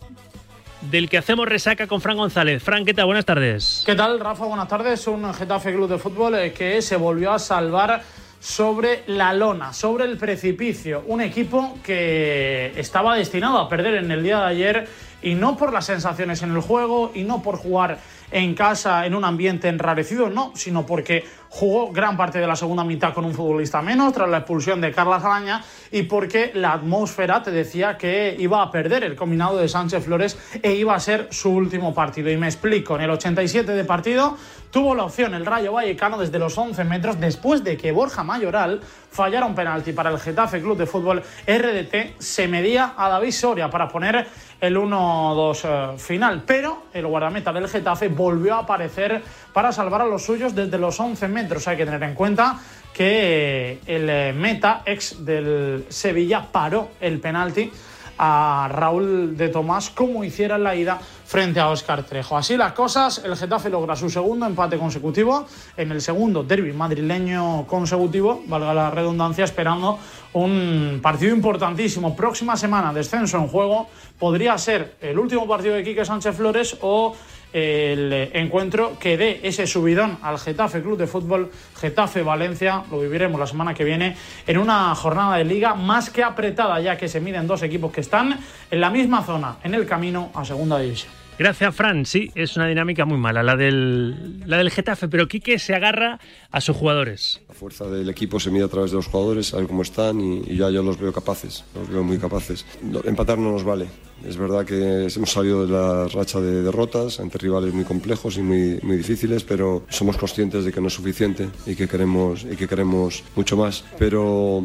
del 0.90 1.08
que 1.08 1.18
hacemos 1.18 1.46
resaca 1.46 1.86
con 1.86 2.00
Fran 2.00 2.16
González. 2.16 2.62
Fran, 2.62 2.84
¿qué 2.84 2.94
tal? 2.94 3.06
Buenas 3.06 3.24
tardes. 3.24 3.82
¿Qué 3.86 3.94
tal, 3.94 4.18
Rafa? 4.18 4.44
Buenas 4.44 4.68
tardes. 4.68 5.06
Un 5.06 5.32
Getafe 5.32 5.72
Club 5.72 5.88
de 5.88 5.98
Fútbol 5.98 6.34
eh, 6.34 6.52
que 6.52 6.82
se 6.82 6.96
volvió 6.96 7.32
a 7.32 7.38
salvar 7.38 8.02
sobre 8.40 9.04
la 9.06 9.32
lona, 9.32 9.72
sobre 9.72 10.04
el 10.04 10.18
precipicio. 10.18 11.04
Un 11.06 11.20
equipo 11.20 11.78
que 11.84 12.72
estaba 12.76 13.16
destinado 13.16 13.58
a 13.58 13.68
perder 13.68 13.94
en 13.94 14.10
el 14.10 14.22
día 14.22 14.40
de 14.40 14.46
ayer 14.46 14.88
y 15.22 15.34
no 15.34 15.56
por 15.56 15.72
las 15.72 15.86
sensaciones 15.86 16.42
en 16.42 16.50
el 16.50 16.60
juego 16.60 17.12
y 17.14 17.24
no 17.24 17.42
por 17.42 17.56
jugar 17.56 17.98
en 18.32 18.54
casa 18.54 19.06
en 19.06 19.14
un 19.14 19.24
ambiente 19.24 19.68
enrarecido, 19.68 20.30
no, 20.30 20.52
sino 20.54 20.86
porque 20.86 21.24
jugó 21.50 21.92
gran 21.92 22.16
parte 22.16 22.38
de 22.38 22.46
la 22.46 22.56
segunda 22.56 22.82
mitad 22.82 23.12
con 23.12 23.26
un 23.26 23.34
futbolista 23.34 23.82
menos 23.82 24.12
tras 24.14 24.28
la 24.28 24.38
expulsión 24.38 24.80
de 24.80 24.90
Carlas 24.90 25.22
Araña 25.22 25.62
y 25.90 26.04
porque 26.04 26.50
la 26.54 26.72
atmósfera 26.72 27.42
te 27.42 27.50
decía 27.50 27.98
que 27.98 28.34
iba 28.38 28.62
a 28.62 28.70
perder 28.70 29.04
el 29.04 29.14
combinado 29.14 29.58
de 29.58 29.68
Sánchez 29.68 30.04
Flores 30.04 30.38
e 30.62 30.72
iba 30.72 30.94
a 30.94 31.00
ser 31.00 31.28
su 31.30 31.50
último 31.50 31.92
partido. 31.92 32.30
Y 32.30 32.38
me 32.38 32.46
explico, 32.46 32.96
en 32.96 33.02
el 33.02 33.10
87 33.10 33.70
de 33.72 33.84
partido 33.84 34.38
tuvo 34.70 34.94
la 34.94 35.04
opción 35.04 35.34
el 35.34 35.44
Rayo 35.44 35.72
Vallecano 35.72 36.16
desde 36.16 36.38
los 36.38 36.56
11 36.56 36.84
metros 36.84 37.20
después 37.20 37.62
de 37.62 37.76
que 37.76 37.92
Borja 37.92 38.24
Mayoral 38.24 38.80
fallara 39.10 39.44
un 39.44 39.54
penalti 39.54 39.92
para 39.92 40.08
el 40.08 40.18
Getafe 40.18 40.62
Club 40.62 40.78
de 40.78 40.86
Fútbol 40.86 41.22
RDT, 41.46 42.18
se 42.18 42.48
medía 42.48 42.94
a 42.96 43.10
David 43.10 43.32
Soria 43.32 43.68
para 43.68 43.88
poner 43.88 44.26
el 44.62 44.76
1-2 44.76 45.60
eh, 45.64 45.98
final, 45.98 46.44
pero 46.46 46.84
el 46.94 47.04
guardameta 47.04 47.52
del 47.52 47.68
Getafe 47.68 48.06
volvió 48.06 48.54
a 48.54 48.58
aparecer 48.60 49.20
para 49.52 49.72
salvar 49.72 50.02
a 50.02 50.06
los 50.06 50.24
suyos 50.24 50.54
desde 50.54 50.78
los 50.78 50.98
11 51.00 51.26
metros. 51.26 51.66
Hay 51.66 51.76
que 51.76 51.84
tener 51.84 52.02
en 52.04 52.14
cuenta 52.14 52.60
que 52.94 53.72
eh, 53.72 53.80
el 53.86 54.08
eh, 54.08 54.32
meta 54.32 54.82
ex 54.86 55.24
del 55.24 55.86
Sevilla 55.88 56.46
paró 56.52 56.90
el 57.00 57.18
penalti 57.18 57.72
a 58.18 58.68
Raúl 58.70 59.36
de 59.36 59.48
Tomás 59.48 59.90
como 59.90 60.24
hiciera 60.24 60.56
en 60.56 60.64
la 60.64 60.74
ida 60.74 61.00
frente 61.24 61.60
a 61.60 61.70
Óscar 61.70 62.02
Trejo. 62.04 62.36
Así 62.36 62.56
las 62.56 62.72
cosas, 62.72 63.22
el 63.24 63.36
Getafe 63.36 63.70
logra 63.70 63.96
su 63.96 64.10
segundo 64.10 64.46
empate 64.46 64.76
consecutivo 64.76 65.46
en 65.76 65.90
el 65.90 66.00
segundo 66.00 66.42
derby 66.42 66.72
madrileño 66.72 67.66
consecutivo, 67.66 68.42
valga 68.46 68.74
la 68.74 68.90
redundancia, 68.90 69.44
esperando 69.44 69.98
un 70.34 71.00
partido 71.02 71.34
importantísimo. 71.34 72.14
Próxima 72.14 72.56
semana, 72.56 72.92
descenso 72.92 73.38
en 73.38 73.48
juego, 73.48 73.88
podría 74.18 74.56
ser 74.58 74.96
el 75.00 75.18
último 75.18 75.46
partido 75.48 75.74
de 75.74 75.84
Quique 75.84 76.04
Sánchez 76.04 76.36
Flores 76.36 76.76
o 76.80 77.14
el 77.52 78.30
encuentro 78.32 78.98
que 78.98 79.16
dé 79.16 79.40
ese 79.42 79.66
subidón 79.66 80.18
al 80.22 80.38
Getafe 80.38 80.82
Club 80.82 80.98
de 80.98 81.06
Fútbol 81.06 81.50
Getafe 81.78 82.22
Valencia. 82.22 82.82
Lo 82.90 83.00
viviremos 83.00 83.38
la 83.38 83.46
semana 83.46 83.74
que 83.74 83.84
viene 83.84 84.16
en 84.46 84.58
una 84.58 84.94
jornada 84.94 85.36
de 85.36 85.44
liga 85.44 85.74
más 85.74 86.10
que 86.10 86.22
apretada, 86.22 86.80
ya 86.80 86.96
que 86.96 87.08
se 87.08 87.20
miden 87.20 87.46
dos 87.46 87.62
equipos 87.62 87.92
que 87.92 88.00
están 88.00 88.38
en 88.70 88.80
la 88.80 88.90
misma 88.90 89.22
zona, 89.22 89.56
en 89.62 89.74
el 89.74 89.86
camino 89.86 90.30
a 90.34 90.44
Segunda 90.44 90.78
División. 90.78 91.21
Gracias, 91.42 91.74
Fran. 91.74 92.06
Sí, 92.06 92.30
es 92.36 92.54
una 92.54 92.68
dinámica 92.68 93.04
muy 93.04 93.18
mala 93.18 93.42
la 93.42 93.56
del, 93.56 94.48
la 94.48 94.58
del 94.58 94.70
Getafe, 94.70 95.08
pero 95.08 95.26
Quique 95.26 95.58
se 95.58 95.74
agarra 95.74 96.20
a 96.52 96.60
sus 96.60 96.76
jugadores. 96.76 97.40
La 97.48 97.54
fuerza 97.54 97.84
del 97.86 98.08
equipo 98.08 98.38
se 98.38 98.52
mide 98.52 98.62
a 98.62 98.68
través 98.68 98.92
de 98.92 98.98
los 98.98 99.08
jugadores, 99.08 99.52
a 99.52 99.56
ver 99.56 99.66
cómo 99.66 99.82
están 99.82 100.20
y, 100.20 100.44
y 100.46 100.56
ya 100.56 100.70
yo 100.70 100.84
los 100.84 101.00
veo 101.00 101.12
capaces, 101.12 101.64
los 101.74 101.88
veo 101.88 102.04
muy 102.04 102.18
capaces. 102.18 102.64
Empatar 103.02 103.38
no 103.38 103.50
nos 103.50 103.64
vale. 103.64 103.88
Es 104.24 104.36
verdad 104.36 104.64
que 104.64 105.08
hemos 105.12 105.32
salido 105.32 105.66
de 105.66 105.72
la 105.72 106.06
racha 106.06 106.38
de 106.38 106.62
derrotas 106.62 107.18
ante 107.18 107.38
rivales 107.38 107.74
muy 107.74 107.84
complejos 107.84 108.36
y 108.36 108.42
muy, 108.42 108.78
muy 108.84 108.96
difíciles, 108.96 109.42
pero 109.42 109.84
somos 109.88 110.16
conscientes 110.16 110.64
de 110.64 110.72
que 110.72 110.80
no 110.80 110.86
es 110.86 110.94
suficiente 110.94 111.48
y 111.66 111.74
que 111.74 111.88
queremos, 111.88 112.44
y 112.44 112.54
que 112.54 112.68
queremos 112.68 113.24
mucho 113.34 113.56
más. 113.56 113.84
Pero 113.98 114.64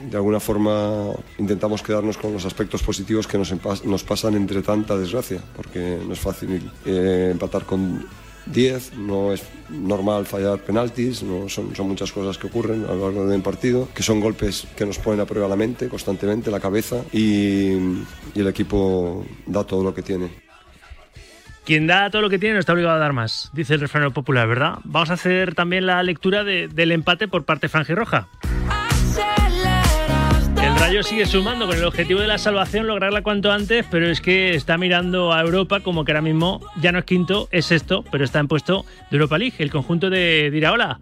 de 0.00 0.16
alguna 0.16 0.40
forma 0.40 1.12
intentamos 1.38 1.82
quedarnos 1.82 2.16
con 2.18 2.32
los 2.32 2.44
aspectos 2.44 2.82
positivos 2.82 3.26
que 3.26 3.38
nos, 3.38 3.52
nos 3.84 4.04
pasan 4.04 4.34
entre 4.34 4.62
tanta 4.62 4.96
desgracia, 4.96 5.40
porque 5.54 5.98
no 6.06 6.12
es 6.12 6.20
fácil 6.20 6.70
eh, 6.84 7.30
empatar 7.32 7.64
con 7.64 8.06
10, 8.46 8.94
no 8.98 9.32
es 9.32 9.42
normal 9.70 10.24
fallar 10.26 10.58
penaltis, 10.60 11.22
no, 11.22 11.48
son, 11.48 11.74
son 11.74 11.88
muchas 11.88 12.12
cosas 12.12 12.38
que 12.38 12.46
ocurren 12.46 12.84
a 12.84 12.92
lo 12.92 13.06
largo 13.10 13.26
del 13.26 13.42
partido, 13.42 13.88
que 13.94 14.02
son 14.04 14.20
golpes 14.20 14.68
que 14.76 14.86
nos 14.86 14.98
ponen 14.98 15.20
a 15.20 15.24
prueba 15.26 15.48
la 15.48 15.56
mente 15.56 15.88
constantemente, 15.88 16.50
la 16.50 16.60
cabeza, 16.60 16.98
y, 17.12 17.72
el 18.36 18.46
equipo 18.46 19.24
da 19.46 19.64
todo 19.64 19.82
lo 19.82 19.94
que 19.94 20.02
tiene. 20.02 20.28
Quien 21.64 21.88
da 21.88 22.08
todo 22.10 22.22
lo 22.22 22.30
que 22.30 22.38
tiene 22.38 22.54
no 22.54 22.60
está 22.60 22.72
obligado 22.74 22.94
a 22.94 22.98
dar 23.00 23.12
más, 23.12 23.50
dice 23.52 23.74
el 23.74 23.80
refrán 23.80 24.12
popular, 24.12 24.46
¿verdad? 24.46 24.74
Vamos 24.84 25.10
a 25.10 25.14
hacer 25.14 25.56
también 25.56 25.84
la 25.86 26.00
lectura 26.04 26.44
de- 26.44 26.68
del 26.68 26.92
empate 26.92 27.26
por 27.26 27.44
parte 27.44 27.68
franjirroja. 27.68 28.28
El 30.76 30.82
Rayo 30.82 31.02
sigue 31.02 31.24
sumando 31.24 31.66
con 31.66 31.78
el 31.78 31.84
objetivo 31.84 32.20
de 32.20 32.26
la 32.26 32.36
salvación, 32.36 32.86
lograrla 32.86 33.22
cuanto 33.22 33.50
antes, 33.50 33.86
pero 33.90 34.10
es 34.10 34.20
que 34.20 34.54
está 34.54 34.76
mirando 34.76 35.32
a 35.32 35.40
Europa 35.40 35.80
como 35.80 36.04
que 36.04 36.12
ahora 36.12 36.20
mismo 36.20 36.60
ya 36.78 36.92
no 36.92 36.98
es 36.98 37.06
quinto, 37.06 37.48
es 37.50 37.64
sexto, 37.64 38.04
pero 38.12 38.24
está 38.24 38.40
en 38.40 38.46
puesto 38.46 38.84
de 39.10 39.16
Europa 39.16 39.38
League, 39.38 39.54
el 39.58 39.70
conjunto 39.70 40.10
de 40.10 40.50
Diraola. 40.52 41.00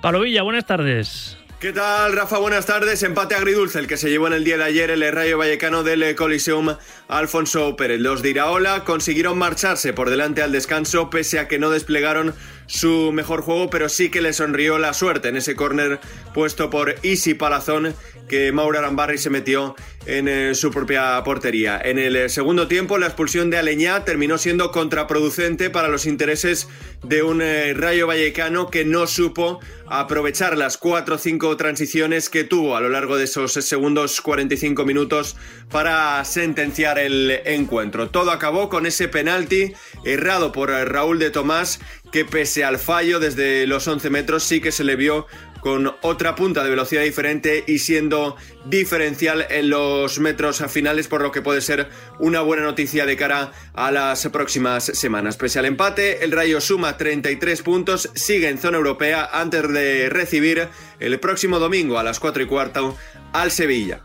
Pablo 0.00 0.20
Villa, 0.20 0.42
buenas 0.42 0.66
tardes. 0.66 1.38
¿Qué 1.62 1.72
tal, 1.72 2.12
Rafa? 2.16 2.38
Buenas 2.38 2.66
tardes. 2.66 3.04
Empate 3.04 3.36
agridulce 3.36 3.78
el 3.78 3.86
que 3.86 3.96
se 3.96 4.10
llevó 4.10 4.26
en 4.26 4.32
el 4.32 4.42
día 4.42 4.58
de 4.58 4.64
ayer 4.64 4.90
el 4.90 5.12
Rayo 5.12 5.38
Vallecano 5.38 5.84
del 5.84 6.16
Coliseum 6.16 6.74
Alfonso 7.06 7.76
Pérez. 7.76 8.00
Los 8.00 8.20
de 8.20 8.30
Iraola 8.30 8.82
consiguieron 8.82 9.38
marcharse 9.38 9.92
por 9.92 10.10
delante 10.10 10.42
al 10.42 10.50
descanso 10.50 11.08
pese 11.08 11.38
a 11.38 11.46
que 11.46 11.60
no 11.60 11.70
desplegaron 11.70 12.34
su 12.72 13.12
mejor 13.12 13.42
juego, 13.42 13.68
pero 13.68 13.90
sí 13.90 14.08
que 14.08 14.22
le 14.22 14.32
sonrió 14.32 14.78
la 14.78 14.94
suerte 14.94 15.28
en 15.28 15.36
ese 15.36 15.54
córner 15.54 16.00
puesto 16.32 16.70
por 16.70 16.94
Isi 17.02 17.34
Palazón 17.34 17.94
que 18.28 18.50
Mauro 18.50 18.78
Arambarri 18.78 19.18
se 19.18 19.28
metió 19.28 19.74
en 20.06 20.26
eh, 20.26 20.54
su 20.54 20.70
propia 20.70 21.22
portería. 21.22 21.78
En 21.84 21.98
el 21.98 22.16
eh, 22.16 22.28
segundo 22.30 22.66
tiempo, 22.68 22.96
la 22.96 23.06
expulsión 23.06 23.50
de 23.50 23.58
Aleñá 23.58 24.06
terminó 24.06 24.38
siendo 24.38 24.72
contraproducente 24.72 25.68
para 25.68 25.88
los 25.88 26.06
intereses 26.06 26.66
de 27.02 27.22
un 27.22 27.42
eh, 27.42 27.74
Rayo 27.74 28.06
Vallecano 28.06 28.70
que 28.70 28.86
no 28.86 29.06
supo 29.06 29.60
aprovechar 29.86 30.56
las 30.56 30.78
4 30.78 31.16
o 31.16 31.18
5 31.18 31.56
transiciones 31.58 32.30
que 32.30 32.44
tuvo 32.44 32.74
a 32.76 32.80
lo 32.80 32.88
largo 32.88 33.18
de 33.18 33.24
esos 33.24 33.52
segundos 33.52 34.22
45 34.22 34.86
minutos 34.86 35.36
para 35.70 36.24
sentenciar 36.24 36.98
el 36.98 37.30
encuentro. 37.44 38.08
Todo 38.08 38.30
acabó 38.30 38.70
con 38.70 38.86
ese 38.86 39.08
penalti 39.08 39.74
errado 40.04 40.52
por 40.52 40.70
Raúl 40.70 41.18
de 41.18 41.30
Tomás 41.30 41.80
que 42.12 42.24
pese 42.24 42.62
al 42.62 42.78
fallo 42.78 43.18
desde 43.18 43.66
los 43.66 43.88
11 43.88 44.10
metros 44.10 44.44
sí 44.44 44.60
que 44.60 44.70
se 44.70 44.84
le 44.84 44.94
vio 44.96 45.26
con 45.62 45.94
otra 46.02 46.34
punta 46.34 46.64
de 46.64 46.70
velocidad 46.70 47.02
diferente 47.02 47.64
y 47.68 47.78
siendo 47.78 48.36
diferencial 48.64 49.46
en 49.48 49.70
los 49.70 50.18
metros 50.18 50.62
finales, 50.68 51.06
por 51.06 51.22
lo 51.22 51.30
que 51.30 51.40
puede 51.40 51.60
ser 51.60 51.88
una 52.18 52.40
buena 52.40 52.64
noticia 52.64 53.06
de 53.06 53.16
cara 53.16 53.52
a 53.72 53.92
las 53.92 54.28
próximas 54.28 54.84
semanas. 54.84 55.36
Pese 55.36 55.60
al 55.60 55.66
empate, 55.66 56.24
el 56.24 56.32
Rayo 56.32 56.60
suma 56.60 56.96
33 56.96 57.62
puntos, 57.62 58.10
sigue 58.14 58.48
en 58.48 58.58
zona 58.58 58.76
europea 58.76 59.28
antes 59.32 59.72
de 59.72 60.08
recibir 60.10 60.68
el 60.98 61.20
próximo 61.20 61.60
domingo 61.60 61.96
a 61.96 62.02
las 62.02 62.18
4 62.18 62.42
y 62.42 62.46
cuarto 62.46 62.96
al 63.32 63.52
Sevilla. 63.52 64.00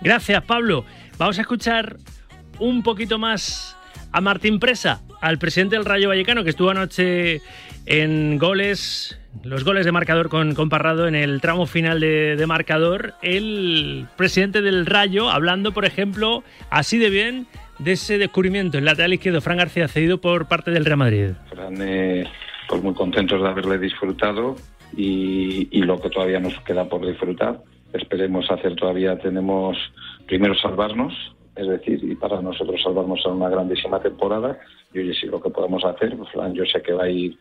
Gracias, 0.00 0.42
Pablo. 0.44 0.86
Vamos 1.18 1.36
a 1.36 1.42
escuchar 1.42 1.98
un 2.58 2.82
poquito 2.82 3.18
más 3.18 3.73
a 4.14 4.20
Martín 4.20 4.60
Presa, 4.60 5.02
al 5.20 5.38
presidente 5.38 5.74
del 5.74 5.84
Rayo 5.84 6.08
Vallecano, 6.08 6.44
que 6.44 6.50
estuvo 6.50 6.70
anoche 6.70 7.40
en 7.84 8.38
goles, 8.38 9.18
los 9.42 9.64
goles 9.64 9.84
de 9.84 9.90
marcador 9.90 10.28
con, 10.28 10.54
con 10.54 10.68
Parrado 10.68 11.08
en 11.08 11.16
el 11.16 11.40
tramo 11.40 11.66
final 11.66 11.98
de, 11.98 12.36
de 12.36 12.46
marcador. 12.46 13.14
El 13.22 14.06
presidente 14.16 14.62
del 14.62 14.86
Rayo 14.86 15.30
hablando, 15.30 15.72
por 15.72 15.84
ejemplo, 15.84 16.44
así 16.70 16.96
de 16.98 17.10
bien 17.10 17.46
de 17.80 17.92
ese 17.92 18.16
descubrimiento, 18.16 18.78
el 18.78 18.84
lateral 18.84 19.12
izquierdo, 19.12 19.40
Fran 19.40 19.58
García, 19.58 19.88
cedido 19.88 20.18
por 20.18 20.46
parte 20.46 20.70
del 20.70 20.84
Real 20.84 20.98
Madrid. 20.98 21.30
Eh, 21.80 22.24
pues 22.68 22.82
muy 22.82 22.94
contentos 22.94 23.42
de 23.42 23.48
haberle 23.48 23.78
disfrutado 23.78 24.54
y, 24.96 25.66
y 25.76 25.82
lo 25.82 26.00
que 26.00 26.08
todavía 26.08 26.38
nos 26.38 26.58
queda 26.60 26.88
por 26.88 27.04
disfrutar. 27.04 27.58
Esperemos 27.92 28.48
hacer 28.48 28.76
todavía, 28.76 29.18
tenemos 29.18 29.76
primero 30.26 30.54
salvarnos, 30.54 31.12
es 31.56 31.68
decir, 31.68 32.02
y 32.02 32.14
para 32.16 32.40
nosotros 32.40 32.82
salvarnos 32.82 33.24
a 33.24 33.30
una 33.30 33.48
grandísima 33.48 34.00
temporada. 34.00 34.58
Y 34.92 35.00
oye, 35.00 35.14
si 35.14 35.26
lo 35.26 35.40
que 35.40 35.50
podemos 35.50 35.84
hacer, 35.84 36.16
pues, 36.16 36.30
yo 36.52 36.64
sé 36.64 36.82
que 36.82 36.92
va 36.92 37.04
a 37.04 37.10
ir 37.10 37.38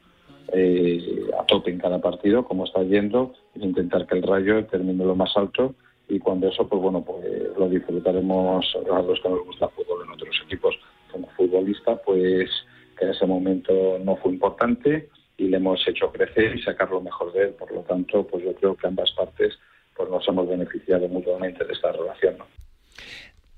eh, 0.52 1.30
a 1.40 1.46
tope 1.46 1.72
en 1.72 1.80
cada 1.80 2.00
partido, 2.00 2.46
como 2.46 2.66
está 2.66 2.84
yendo, 2.84 3.34
e 3.56 3.66
intentar 3.66 4.06
que 4.06 4.16
el 4.16 4.24
Rayo 4.24 4.66
termine 4.66 5.04
lo 5.04 5.16
más 5.16 5.36
alto 5.36 5.76
y 6.10 6.20
cuando 6.20 6.48
eso, 6.50 6.68
pues 6.68 6.82
bueno, 6.82 7.04
pues 7.04 7.26
lo 7.58 7.70
disfrutaremos 7.70 8.76
a 8.76 9.02
los 9.02 9.20
que 9.22 9.30
nos 9.30 9.46
gusta 9.46 9.66
el 9.66 9.72
fútbol 9.72 10.04
en 10.06 10.12
otros 10.12 10.42
equipos 10.46 10.76
como 11.12 11.28
futbolista, 11.30 11.96
pues 11.96 12.50
que 12.98 13.06
en 13.06 13.12
ese 13.12 13.26
momento 13.26 13.98
no 14.04 14.16
fue 14.18 14.34
importante 14.34 15.10
y 15.38 15.48
le 15.48 15.58
hemos 15.58 15.88
hecho 15.88 16.12
crecer 16.12 16.56
y 16.56 16.62
sacar 16.62 16.90
lo 16.92 17.02
mejor 17.02 17.32
de 17.34 17.46
él. 17.46 17.50
Por 17.52 17.72
lo 17.72 17.82
tanto, 17.82 18.28
pues 18.28 18.44
yo 18.44 18.54
creo 18.54 18.76
que 18.76 18.88
ambas 18.88 19.12
partes 19.14 19.58
pues 19.96 20.10
nos 20.10 20.28
hemos 20.28 20.48
beneficiado 20.48 21.08
mutuamente 21.08 21.64
de 21.64 21.74
esta 21.74 21.92
relación. 21.92 22.38
¿no? 22.38 22.46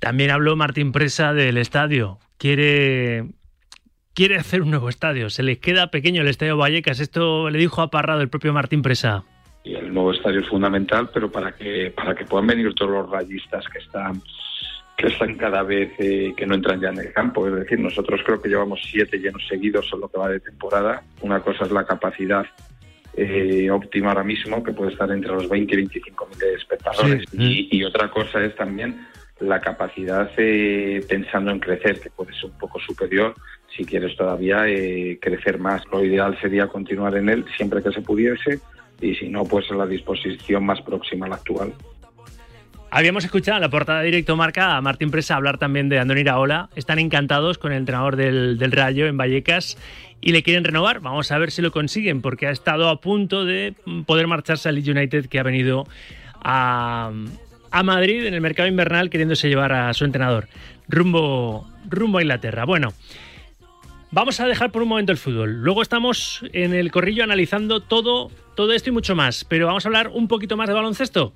También 0.06 0.30
habló 0.30 0.56
Martín 0.56 0.92
Presa 0.92 1.34
del 1.34 1.58
estadio. 1.58 2.20
Quiere, 2.38 3.26
quiere 4.14 4.36
hacer 4.36 4.62
un 4.62 4.70
nuevo 4.70 4.88
estadio. 4.88 5.32
Se 5.32 5.42
les 5.42 5.58
queda 5.58 5.90
pequeño 5.90 6.22
el 6.22 6.28
estadio 6.28 6.58
Vallecas. 6.58 7.00
Esto 7.00 7.50
le 7.50 7.58
dijo 7.58 7.82
a 7.82 7.90
Parrado 7.90 8.22
el 8.22 8.30
propio 8.30 8.54
Martín 8.54 8.84
Presa. 8.84 9.24
Y 9.64 9.74
el 9.74 9.92
nuevo 9.92 10.14
estadio 10.14 10.42
es 10.42 10.48
fundamental, 10.48 11.10
pero 11.12 11.32
para 11.32 11.54
que 11.54 11.90
para 11.90 12.14
que 12.14 12.24
puedan 12.24 12.46
venir 12.46 12.72
todos 12.76 12.92
los 12.92 13.10
rayistas 13.10 13.66
que 13.68 13.80
están 13.80 14.22
que 14.96 15.08
están 15.08 15.38
cada 15.38 15.64
vez 15.64 15.92
eh, 15.98 16.36
que 16.38 16.46
no 16.46 16.54
entran 16.54 16.80
ya 16.80 16.90
en 16.90 17.00
el 17.00 17.12
campo. 17.12 17.48
Es 17.48 17.56
decir, 17.56 17.80
nosotros 17.80 18.22
creo 18.24 18.40
que 18.40 18.50
llevamos 18.50 18.82
siete 18.88 19.18
llenos 19.18 19.42
seguidos 19.48 19.90
en 19.92 20.02
lo 20.02 20.08
que 20.08 20.20
va 20.20 20.30
de 20.30 20.40
temporada. 20.40 21.02
Una 21.22 21.40
cosa 21.40 21.66
es 21.66 21.72
la 21.72 21.88
capacidad 21.88 22.46
eh, 23.18 23.72
óptima 23.72 24.10
ahora 24.10 24.24
mismo, 24.24 24.64
que 24.64 24.72
puede 24.72 24.92
estar 24.92 25.10
entre 25.10 25.32
los 25.32 25.50
20 25.50 25.74
y 25.74 25.78
25 25.78 26.28
mil 26.28 26.44
espectadores. 26.56 27.24
Sí. 27.32 27.68
Y, 27.72 27.80
y 27.80 27.84
otra 27.84 28.12
cosa 28.12 28.46
es 28.46 28.56
también 28.56 29.00
la 29.40 29.60
capacidad 29.60 30.30
pensando 31.08 31.52
en 31.52 31.60
crecer, 31.60 32.00
que 32.00 32.10
puede 32.10 32.34
ser 32.34 32.46
un 32.46 32.58
poco 32.58 32.80
superior 32.80 33.36
si 33.76 33.84
quieres 33.84 34.16
todavía 34.16 34.68
eh, 34.68 35.20
crecer 35.22 35.60
más. 35.60 35.84
Lo 35.92 36.04
ideal 36.04 36.38
sería 36.40 36.68
continuar 36.68 37.16
en 37.18 37.30
él 37.30 37.46
siempre 37.58 37.84
que 37.84 37.92
se 37.92 38.02
pudiese 38.02 38.60
y 39.02 39.16
si 39.16 39.30
no, 39.30 39.44
pues 39.44 39.70
en 39.70 39.78
la 39.78 39.86
disposición 39.86 40.66
más 40.66 40.82
próxima 40.82 41.26
a 41.26 41.30
la 41.30 41.36
actual. 41.36 41.74
Habíamos 42.92 43.26
escuchado 43.26 43.58
en 43.58 43.62
la 43.62 43.70
portada 43.70 44.04
Directo 44.04 44.38
Marca 44.38 44.78
a 44.78 44.82
Martín 44.82 45.12
Presa 45.12 45.36
hablar 45.36 45.58
también 45.58 45.90
de 45.90 46.00
Andoni 46.00 46.22
Iraola. 46.22 46.70
Están 46.78 46.98
encantados 46.98 47.58
con 47.58 47.74
el 47.74 47.80
entrenador 47.80 48.16
del, 48.16 48.72
Rayo 48.72 49.06
en 49.08 49.18
Vallecas 49.18 49.78
y 50.22 50.32
le 50.32 50.44
quieren 50.44 50.64
renovar. 50.64 51.02
Vamos 51.02 51.30
a 51.34 51.38
ver 51.38 51.52
si 51.52 51.62
lo 51.62 51.72
consiguen 51.72 52.22
porque 52.22 52.48
ha 52.48 52.52
estado 52.52 52.88
a 52.88 53.02
punto 53.02 53.44
de 53.44 53.74
poder 54.06 54.28
marcharse 54.28 54.70
al 54.70 54.78
United 54.78 55.26
que 55.26 55.40
ha 55.40 55.44
venido 55.44 55.86
a, 56.42 57.12
a 57.76 57.84
Madrid 57.84 58.26
en 58.26 58.34
el 58.34 58.40
mercado 58.40 58.70
invernal 58.70 59.10
queriéndose 59.10 59.50
llevar 59.50 59.74
a 59.74 59.94
su 59.94 60.06
entrenador 60.06 60.48
rumbo, 60.88 61.70
rumbo 61.90 62.20
a 62.20 62.22
Inglaterra. 62.22 62.64
Bueno, 62.64 62.94
vamos 64.12 64.40
a 64.40 64.48
dejar 64.48 64.72
por 64.72 64.82
un 64.82 64.88
momento 64.88 65.12
el 65.12 65.18
fútbol. 65.18 65.62
Luego 65.62 65.82
estamos 65.82 66.42
en 66.54 66.74
el 66.74 66.90
corrillo 66.90 67.26
analizando 67.26 67.82
todo, 67.82 68.32
todo 68.56 68.72
esto 68.72 68.92
y 68.92 68.94
mucho 68.94 69.14
más. 69.14 69.44
Pero 69.44 69.68
vamos 69.68 69.86
a 69.86 69.90
hablar 69.90 70.08
un 70.08 70.30
poquito 70.30 70.56
más 70.56 70.70
de 70.70 70.74
baloncesto. 70.74 71.34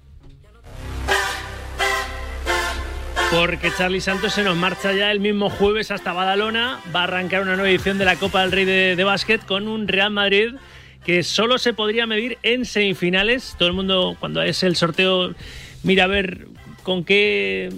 Porque 3.32 3.70
Charlie 3.78 4.00
Santos 4.00 4.32
se 4.32 4.44
nos 4.44 4.56
marcha 4.56 4.94
ya 4.94 5.12
el 5.12 5.20
mismo 5.20 5.50
jueves 5.50 5.92
hasta 5.92 6.14
Badalona. 6.14 6.80
Va 6.96 7.02
a 7.02 7.04
arrancar 7.04 7.42
una 7.42 7.56
nueva 7.56 7.70
edición 7.70 7.98
de 7.98 8.06
la 8.06 8.16
Copa 8.16 8.44
del 8.44 8.54
Rey 8.54 8.64
de, 8.64 8.96
de 8.96 9.04
Básquet 9.04 9.46
con 9.46 9.68
un 9.68 9.90
Real 9.90 10.10
Madrid 10.10 10.54
que 11.06 11.22
solo 11.24 11.58
se 11.58 11.74
podría 11.74 12.08
medir 12.08 12.38
en 12.44 12.64
semifinales. 12.64 13.56
Todo 13.58 13.68
el 13.68 13.76
mundo, 13.76 14.16
cuando 14.20 14.42
es 14.42 14.64
el 14.64 14.78
sorteo, 14.78 15.34
mira 15.84 16.06
a 16.06 16.08
ver 16.08 16.48
con 16.84 17.04
qué, 17.04 17.70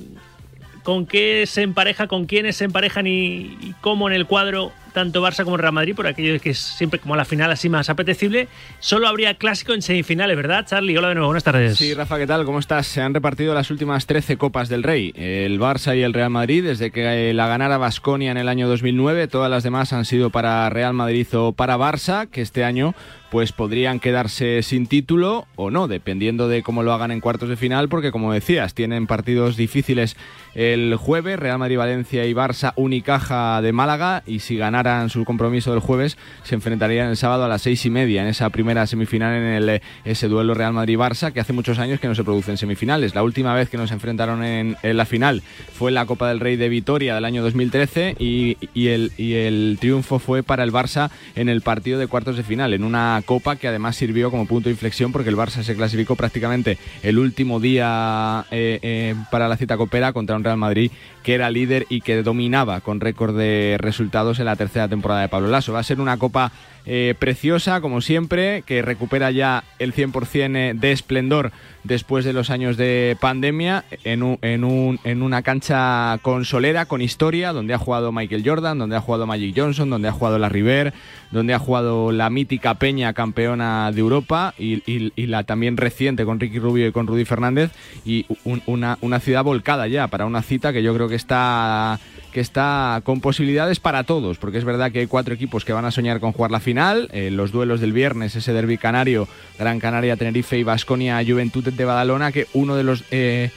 con 0.84 1.06
qué 1.06 1.46
se 1.48 1.62
empareja, 1.62 2.08
con 2.08 2.26
quiénes 2.26 2.58
se 2.58 2.66
emparejan 2.66 3.08
y, 3.08 3.58
y 3.62 3.76
cómo 3.82 4.08
en 4.08 4.16
el 4.16 4.26
cuadro 4.26 4.72
tanto 4.94 5.22
Barça 5.22 5.44
como 5.44 5.58
Real 5.58 5.74
Madrid, 5.74 5.96
por 5.96 6.08
aquello 6.08 6.40
que 6.40 6.52
es 6.52 6.60
siempre 6.60 7.00
como 7.00 7.16
la 7.16 7.26
final 7.26 7.52
así 7.52 7.70
más 7.70 7.90
apetecible. 7.90 8.48
Solo 8.80 9.08
habría 9.08 9.36
clásico 9.36 9.74
en 9.74 9.82
semifinales, 9.82 10.36
¿verdad, 10.36 10.66
Charlie? 10.68 10.98
Hola 10.98 11.10
de 11.10 11.16
nuevo, 11.16 11.28
buenas 11.28 11.44
tardes. 11.44 11.78
Sí, 11.78 11.94
Rafa, 11.94 12.18
¿qué 12.18 12.28
tal? 12.28 12.46
¿Cómo 12.46 12.60
estás? 12.60 12.88
Se 12.88 13.02
han 13.02 13.14
repartido 13.14 13.54
las 13.54 13.72
últimas 13.72 14.06
13 14.06 14.38
Copas 14.38 14.70
del 14.70 14.84
Rey. 14.84 15.14
El 15.16 15.60
Barça 15.60 15.98
y 15.98 16.02
el 16.02 16.14
Real 16.14 16.30
Madrid, 16.30 16.64
desde 16.64 16.92
que 16.92 17.34
la 17.34 17.48
ganara 17.48 17.78
Basconia 17.78 18.32
en 18.32 18.38
el 18.38 18.50
año 18.50 18.68
2009, 18.68 19.28
todas 19.28 19.50
las 19.50 19.64
demás 19.64 19.94
han 19.94 20.06
sido 20.06 20.30
para 20.30 20.70
Real 20.70 20.94
Madrid 20.94 21.28
o 21.34 21.52
para 21.52 21.78
Barça, 21.78 22.28
que 22.28 22.42
este 22.42 22.64
año 22.64 22.94
pues 23.30 23.54
podrían 23.54 24.02
quedarse 24.02 24.62
sin 24.62 24.88
título 24.88 25.48
o 25.56 25.72
no, 25.72 25.88
dependiendo 25.88 26.50
de 26.50 26.64
cómo 26.64 26.84
lo 26.84 26.92
hagan 26.92 27.12
en 27.12 27.22
cuartos 27.22 27.48
de 27.48 27.56
final, 27.56 27.88
porque 27.88 28.12
como 28.12 28.34
decías, 28.34 28.74
tienen 28.74 29.08
partidos 29.08 29.56
difíciles 29.56 30.18
el 30.54 30.98
jueves, 30.98 31.40
Real 31.40 31.58
Madrid, 31.58 31.78
Valencia 31.78 32.26
y 32.26 32.34
Barça, 32.34 32.74
Unicaja 32.76 33.62
de 33.62 33.72
Málaga, 33.72 34.24
y 34.28 34.40
si 34.40 34.58
ganaran 34.84 35.10
su 35.10 35.26
compromiso 35.26 35.72
del 35.72 35.80
jueves, 35.80 36.18
se 36.44 36.56
enfrentarían 36.56 37.10
el 37.10 37.18
sábado 37.18 37.44
a 37.44 37.48
las 37.48 37.62
seis 37.62 37.86
y 37.86 37.90
media 37.90 38.24
en 38.24 38.28
esa 38.28 38.50
primera 38.50 38.88
semifinal 38.88 39.36
en 39.36 39.44
el, 39.44 39.82
ese 40.06 40.28
duelo 40.28 40.56
Real 40.56 40.74
Madrid-Barça, 40.74 41.32
que 41.32 41.40
hace 41.40 41.54
muchos 41.54 41.78
años 41.78 42.00
que 42.00 42.08
no 42.08 42.16
se 42.16 42.24
producen 42.24 42.58
semifinales. 42.58 43.14
La 43.14 43.22
última 43.22 43.54
vez 43.54 43.70
que 43.70 43.78
nos 43.78 43.92
enfrentaron 43.92 44.44
en, 44.44 44.78
en 44.82 44.98
la 44.98 45.06
final 45.06 45.44
fue 45.74 45.92
en 45.92 45.96
la 45.96 46.06
Copa 46.08 46.30
del 46.30 46.40
Rey 46.40 46.56
de 46.56 46.68
Vitoria 46.70 47.14
del 47.14 47.26
año 47.26 47.44
2013 47.44 48.16
y, 48.18 48.58
y, 48.74 48.88
el, 48.88 49.12
y 49.18 49.34
el 49.34 49.78
triunfo 49.80 50.18
fue 50.18 50.42
para 50.42 50.64
el 50.64 50.72
Barça 50.72 51.12
en 51.36 51.48
el 51.48 51.62
partido 51.62 52.00
de 52.00 52.08
cuartos 52.08 52.38
de 52.38 52.44
final, 52.44 52.74
en 52.74 52.84
una 52.84 53.22
Copa 53.26 53.56
que 53.56 53.68
además 53.68 53.96
sirvió 53.96 54.32
como 54.32 54.48
punto 54.48 54.70
de 54.70 54.74
inflexión 54.74 55.12
porque 55.12 55.30
el 55.30 55.38
Barça 55.38 55.62
se 55.62 55.76
clasificó 55.76 56.16
prácticamente 56.16 56.80
el 57.04 57.20
último 57.20 57.60
día 57.60 58.46
eh, 58.50 58.80
eh, 58.82 59.16
para 59.30 59.48
la 59.48 59.58
cita 59.58 59.78
copera 59.78 60.12
contra 60.12 60.36
un 60.36 60.44
Real 60.44 60.58
Madrid 60.58 60.92
que 61.24 61.36
era 61.36 61.52
líder 61.52 61.86
y 61.90 62.02
que 62.02 62.24
dominaba 62.24 62.82
con 62.82 63.00
récord 63.00 63.38
de 63.38 63.78
resultados 63.80 64.40
en 64.40 64.46
la 64.46 64.56
tercera 64.56 64.71
temporada 64.72 65.22
de 65.22 65.30
Pablo 65.30 65.50
Lasso. 65.50 65.74
Va 65.74 65.80
a 65.80 65.84
ser 65.84 66.00
una 66.00 66.18
Copa 66.18 66.52
eh, 66.86 67.14
preciosa, 67.20 67.80
como 67.80 68.02
siempre, 68.02 68.64
que 68.64 68.82
recupera 68.82 69.30
ya 69.30 69.64
el 69.78 69.94
100% 69.94 70.80
de 70.80 70.92
esplendor 70.92 71.52
después 71.84 72.26
de 72.26 72.34
los 72.34 72.50
años 72.50 72.78
de 72.78 73.18
pandemia 73.20 73.86
en, 74.04 74.24
un, 74.24 74.40
en, 74.42 74.64
un, 74.64 75.00
en 75.04 75.22
una 75.22 75.42
cancha 75.44 76.18
consolera, 76.22 76.86
con 76.86 77.02
historia, 77.02 77.54
donde 77.54 77.74
ha 77.74 77.78
jugado 77.78 78.12
Michael 78.12 78.44
Jordan, 78.46 78.80
donde 78.80 78.96
ha 78.96 79.02
jugado 79.02 79.28
Magic 79.28 79.54
Johnson, 79.56 79.90
donde 79.90 80.08
ha 80.08 80.12
jugado 80.12 80.40
la 80.40 80.50
River, 80.50 80.94
donde 81.32 81.54
ha 81.54 81.60
jugado 81.60 82.12
la 82.12 82.30
mítica 82.30 82.76
Peña 82.76 83.14
campeona 83.14 83.92
de 83.92 84.00
Europa 84.00 84.54
y 84.58 84.82
la 85.28 85.44
también 85.44 85.78
reciente 85.78 86.26
con 86.26 86.40
Ricky 86.40 86.60
Rubio 86.60 86.88
y 86.88 86.92
con 86.92 87.08
Rudy 87.08 87.26
Fernández 87.26 87.72
y 88.06 88.26
un, 88.44 88.62
una, 88.66 88.98
una 89.02 89.20
ciudad 89.20 89.44
volcada 89.44 89.88
ya 89.88 90.08
para 90.08 90.26
una 90.26 90.42
cita 90.42 90.74
que 90.74 90.84
yo 90.84 90.94
creo 90.94 91.08
que 91.08 91.16
está 91.16 92.00
que 92.32 92.40
está 92.40 93.02
con 93.04 93.22
posibilidades 93.22 93.80
para 93.80 94.04
todos, 94.04 94.38
porque 94.38 94.58
es 94.58 94.66
verdad 94.66 94.92
que 94.92 95.00
hay 95.00 95.08
cuatro 95.08 95.34
equipos 95.34 95.66
que 95.66 95.74
van 95.74 95.86
a 95.86 95.92
soñar 95.92 96.20
con 96.20 96.32
jugar 96.32 96.52
la 96.52 96.60
final, 96.60 97.10
eh, 97.12 97.30
los 97.32 97.52
duelos 97.52 97.82
del 97.82 97.94
viernes, 97.94 98.36
ese 98.36 98.54
derby 98.54 98.78
canario, 98.78 99.28
Gran 99.60 99.80
Canaria, 99.80 100.18
Tenerife 100.18 100.58
y 100.58 100.64
Basconia, 100.64 101.22
Juventud 101.26 101.64
de 101.64 101.86
Badalona, 101.86 102.32
que 102.32 102.48
uno 102.54 102.76
de 102.76 102.84
los 102.84 103.04
eh, 103.12 103.52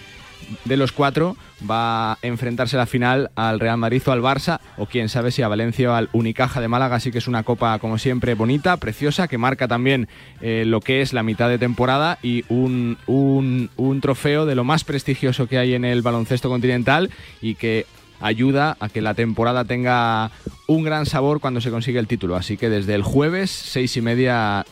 de 0.64 0.76
los 0.76 0.92
cuatro 0.92 1.36
va 1.68 2.12
a 2.12 2.18
enfrentarse 2.22 2.76
la 2.76 2.86
final 2.86 3.30
al 3.34 3.60
Real 3.60 3.78
Madrid 3.78 4.02
o 4.06 4.12
al 4.12 4.20
Barça, 4.20 4.60
o 4.76 4.86
quién 4.86 5.08
sabe 5.08 5.30
si 5.30 5.42
a 5.42 5.48
Valencia 5.48 5.90
o 5.90 5.94
al 5.94 6.08
Unicaja 6.12 6.60
de 6.60 6.68
Málaga, 6.68 6.96
así 6.96 7.10
que 7.10 7.18
es 7.18 7.28
una 7.28 7.42
copa 7.42 7.78
como 7.78 7.98
siempre 7.98 8.34
bonita, 8.34 8.76
preciosa, 8.76 9.28
que 9.28 9.38
marca 9.38 9.68
también 9.68 10.08
eh, 10.40 10.64
lo 10.66 10.80
que 10.80 11.00
es 11.00 11.12
la 11.12 11.22
mitad 11.22 11.48
de 11.48 11.58
temporada 11.58 12.18
y 12.22 12.44
un, 12.48 12.98
un, 13.06 13.70
un 13.76 14.00
trofeo 14.00 14.46
de 14.46 14.54
lo 14.54 14.64
más 14.64 14.84
prestigioso 14.84 15.46
que 15.46 15.58
hay 15.58 15.74
en 15.74 15.84
el 15.84 16.02
baloncesto 16.02 16.48
continental 16.48 17.10
y 17.40 17.54
que 17.54 17.86
ayuda 18.20 18.76
a 18.80 18.88
que 18.88 19.00
la 19.00 19.14
temporada 19.14 19.64
tenga 19.64 20.30
un 20.66 20.84
gran 20.84 21.06
sabor 21.06 21.40
cuando 21.40 21.60
se 21.60 21.70
consigue 21.70 21.98
el 21.98 22.06
título. 22.06 22.36
Así 22.36 22.56
que 22.56 22.68
desde 22.68 22.94
el 22.94 23.02
jueves, 23.02 23.50
seis 23.50 23.96
y 23.96 24.00
media, 24.00 24.64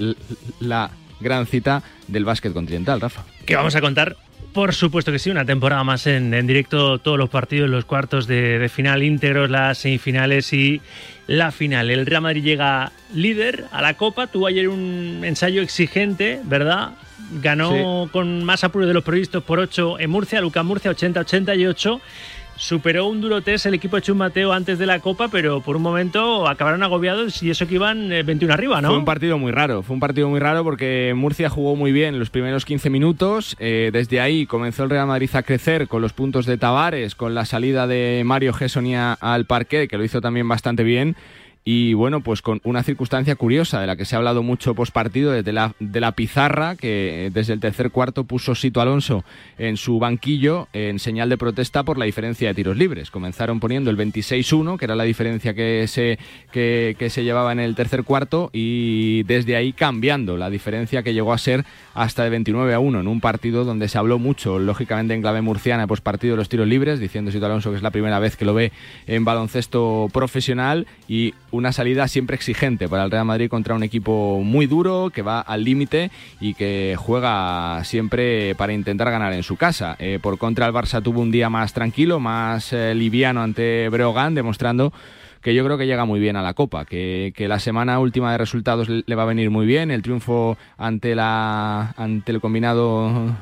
la 0.61 0.91
gran 1.21 1.47
cita 1.47 1.83
del 2.09 2.25
básquet 2.25 2.53
continental, 2.53 3.01
Rafa. 3.01 3.25
Que 3.47 3.57
vamos 3.57 3.77
a 3.77 3.81
contar 3.81 4.17
por 4.53 4.75
supuesto 4.75 5.11
que 5.11 5.19
sí, 5.19 5.31
una 5.31 5.47
temporada 5.47 5.83
más 5.83 6.07
en, 6.07 6.35
en 6.35 6.47
directo, 6.47 6.99
todos 6.99 7.17
los 7.17 7.31
partidos, 7.31 7.71
los 7.71 7.87
cuartos 7.87 8.27
de, 8.27 8.59
de, 8.59 8.69
final 8.69 9.03
íntegros, 9.03 9.49
las 9.49 9.79
semifinales 9.79 10.53
y 10.53 10.83
la 11.27 11.53
final. 11.53 11.91
El 11.91 12.05
Real 12.05 12.21
Madrid 12.23 12.45
llega 12.45 12.93
líder 13.15 13.65
a 13.73 13.81
la 13.81 13.95
Copa, 13.95 14.27
tuvo 14.27 14.47
ayer 14.47 14.69
un 14.69 15.23
ensayo 15.25 15.63
exigente, 15.63 16.41
¿verdad? 16.45 16.91
Ganó 17.41 18.05
sí. 18.05 18.11
con 18.13 18.45
más 18.45 18.63
apuro 18.63 18.87
de 18.87 18.93
los 18.93 19.05
previstos 19.05 19.43
por 19.43 19.59
8 19.59 20.01
en 20.01 20.11
Murcia, 20.11 20.41
Lucas 20.43 20.65
Murcia 20.65 20.91
80-88 20.91 22.01
superó 22.63 23.07
un 23.07 23.21
duro 23.21 23.43
test 23.43 23.67
el 23.67 23.75
equipo 23.75 23.97
de 23.97 24.03
Chus 24.03 24.15
Mateo 24.15 24.53
antes 24.53 24.79
de 24.79 24.87
la 24.87 25.01
Copa, 25.01 25.27
pero 25.27 25.61
por 25.63 25.75
un 25.75 25.83
momento 25.83 26.47
acabaron 26.47 26.85
agobiados 26.85 27.43
y 27.43 27.51
eso 27.51 27.67
que 27.67 27.75
iban 27.75 28.09
21 28.09 28.55
arriba, 28.55 28.81
¿no? 28.81 28.89
Fue 28.89 28.99
un 28.99 29.05
partido 29.05 29.37
muy 29.37 29.51
raro, 29.51 29.83
fue 29.83 29.95
un 29.95 30.01
partido 30.01 30.29
muy 30.29 30.39
raro 30.39 30.63
porque 30.63 31.13
Murcia 31.17 31.51
jugó 31.51 31.75
muy 31.75 31.91
bien 31.91 32.21
los 32.21 32.31
primeros 32.31 32.65
15 32.65 32.89
minutos, 32.89 33.57
eh, 33.59 33.91
desde 33.93 34.21
ahí 34.21 34.47
comenzó 34.47 34.85
el 34.85 34.91
Real 34.91 35.09
Madrid 35.09 35.31
a 35.33 35.43
crecer 35.43 35.89
con 35.89 36.03
los 36.03 36.13
puntos 36.13 36.47
de 36.47 36.57
Tavares, 36.57 37.17
con 37.17 37.35
la 37.35 37.47
salida 37.47 37.89
de 37.89 38.23
Mario 38.25 38.53
Gessonia 38.53 39.15
al 39.15 39.45
parque, 39.45 39.89
que 39.89 39.99
lo 39.99 40.05
hizo 40.05 40.21
también 40.21 40.47
bastante 40.47 40.85
bien, 40.85 41.17
y 41.65 41.95
bueno, 41.95 42.23
pues 42.23 42.43
con 42.43 42.61
una 42.65 42.83
circunstancia 42.83 43.37
curiosa 43.37 43.81
de 43.81 43.87
la 43.87 43.95
que 43.95 44.05
se 44.05 44.17
ha 44.17 44.19
hablado 44.19 44.43
mucho 44.43 44.75
post 44.75 44.93
partido 44.93 45.31
desde 45.31 45.53
la, 45.53 45.75
de 45.79 46.01
la 46.01 46.13
pizarra 46.13 46.75
que 46.75 47.31
desde 47.33 47.53
el 47.53 47.61
tercer 47.61 47.93
cuarto 47.93 48.25
puso 48.25 48.57
Sito 48.57 48.81
Alonso 48.81 49.25
en 49.59 49.77
su 49.77 50.01
banquillo 50.01 50.67
en 50.73 50.99
señal 50.99 51.29
de 51.29 51.39
protesta 51.39 51.85
por 51.85 51.99
la 51.99 52.05
diferencia 52.05 52.49
de 52.49 52.55
tiros 52.55 52.77
libres. 52.77 53.13
Comenzaron 53.13 53.61
poniendo 53.61 53.91
el 53.91 53.97
26-1, 53.97 54.77
que 54.77 54.85
era 54.85 54.97
la 54.97 55.05
diferencia 55.05 55.55
que 55.55 55.87
se, 55.87 56.19
que, 56.51 56.97
se 57.09 57.23
llevaba 57.23 57.53
en 57.53 57.61
el 57.61 57.77
tercer 57.77 58.03
cuarto, 58.03 58.51
y 58.53 59.23
desde 59.25 59.55
ahí 59.55 59.73
cambiando 59.73 60.37
la 60.37 60.51
diferencia 60.51 61.03
que 61.03 61.15
llegó 61.15 61.33
a 61.33 61.39
ser 61.39 61.65
hasta 61.95 62.25
de 62.25 62.31
29 62.31 62.75
a 62.75 62.81
1 62.81 63.01
en 63.01 63.09
un 63.09 63.21
partido 63.21 63.65
donde 63.65 63.89
se 63.89 63.99
habló 63.99 64.19
mucho, 64.19 64.59
lógicamente 64.59 65.15
en 65.15 65.23
clave 65.23 65.43
murciana, 65.43 65.87
post 65.87 66.03
partido 66.03 66.33
de 66.35 66.39
los 66.39 66.49
tiros 66.49 66.67
libres, 66.67 66.99
diciendo 66.99 67.31
Sito 67.31 67.47
Alonso 67.47 67.71
que 67.71 67.77
es 67.77 67.83
la 67.83 67.91
primera 67.93 68.19
vez 68.19 68.37
que 68.37 68.45
lo 68.45 68.55
ve 68.55 68.73
en 69.07 69.25
baloncesto 69.25 70.09
profesional 70.13 70.87
y 71.07 71.35
una 71.53 71.71
salida 71.73 72.09
siempre 72.09 72.35
exigente 72.35 72.89
para 72.89 73.05
el 73.05 73.11
Real 73.11 73.25
Madrid 73.25 73.49
contra 73.49 73.75
un 73.75 73.83
equipo 73.83 74.41
muy 74.43 74.67
duro, 74.67 75.11
que 75.11 75.23
va 75.23 75.41
al 75.41 75.65
límite 75.65 76.11
y 76.41 76.55
que 76.55 76.97
juega 76.99 77.85
siempre 77.85 78.55
para 78.57 78.73
intentar 78.73 79.11
ganar 79.11 79.33
en 79.33 79.43
su 79.43 79.57
casa. 79.57 79.95
Eh, 79.99 80.19
por 80.21 80.39
contra, 80.39 80.67
el 80.67 80.73
Barça 80.73 81.03
tuvo 81.03 81.21
un 81.21 81.31
día 81.31 81.49
más 81.51 81.73
tranquilo, 81.73 82.19
más 82.19 82.73
eh, 82.73 82.95
liviano 82.95 83.43
ante 83.43 83.89
Breogán, 83.91 84.35
demostrando 84.35 84.93
que 85.43 85.55
yo 85.55 85.65
creo 85.65 85.77
que 85.77 85.87
llega 85.87 86.05
muy 86.05 86.21
bien 86.21 86.37
a 86.37 86.43
la 86.43 86.55
Copa, 86.55 86.85
que, 86.85 87.33
que, 87.37 87.49
la 87.49 87.59
semana 87.59 87.99
última 87.99 88.31
de 88.31 88.39
resultados 88.39 88.89
le 88.89 89.15
va 89.15 89.25
a 89.25 89.27
venir 89.27 89.51
muy 89.51 89.67
bien, 89.67 89.91
el 89.91 90.01
triunfo 90.01 90.57
ante, 90.79 91.17
la, 91.17 91.95
ante 91.97 92.31
el 92.31 92.41
combinado 92.41 93.35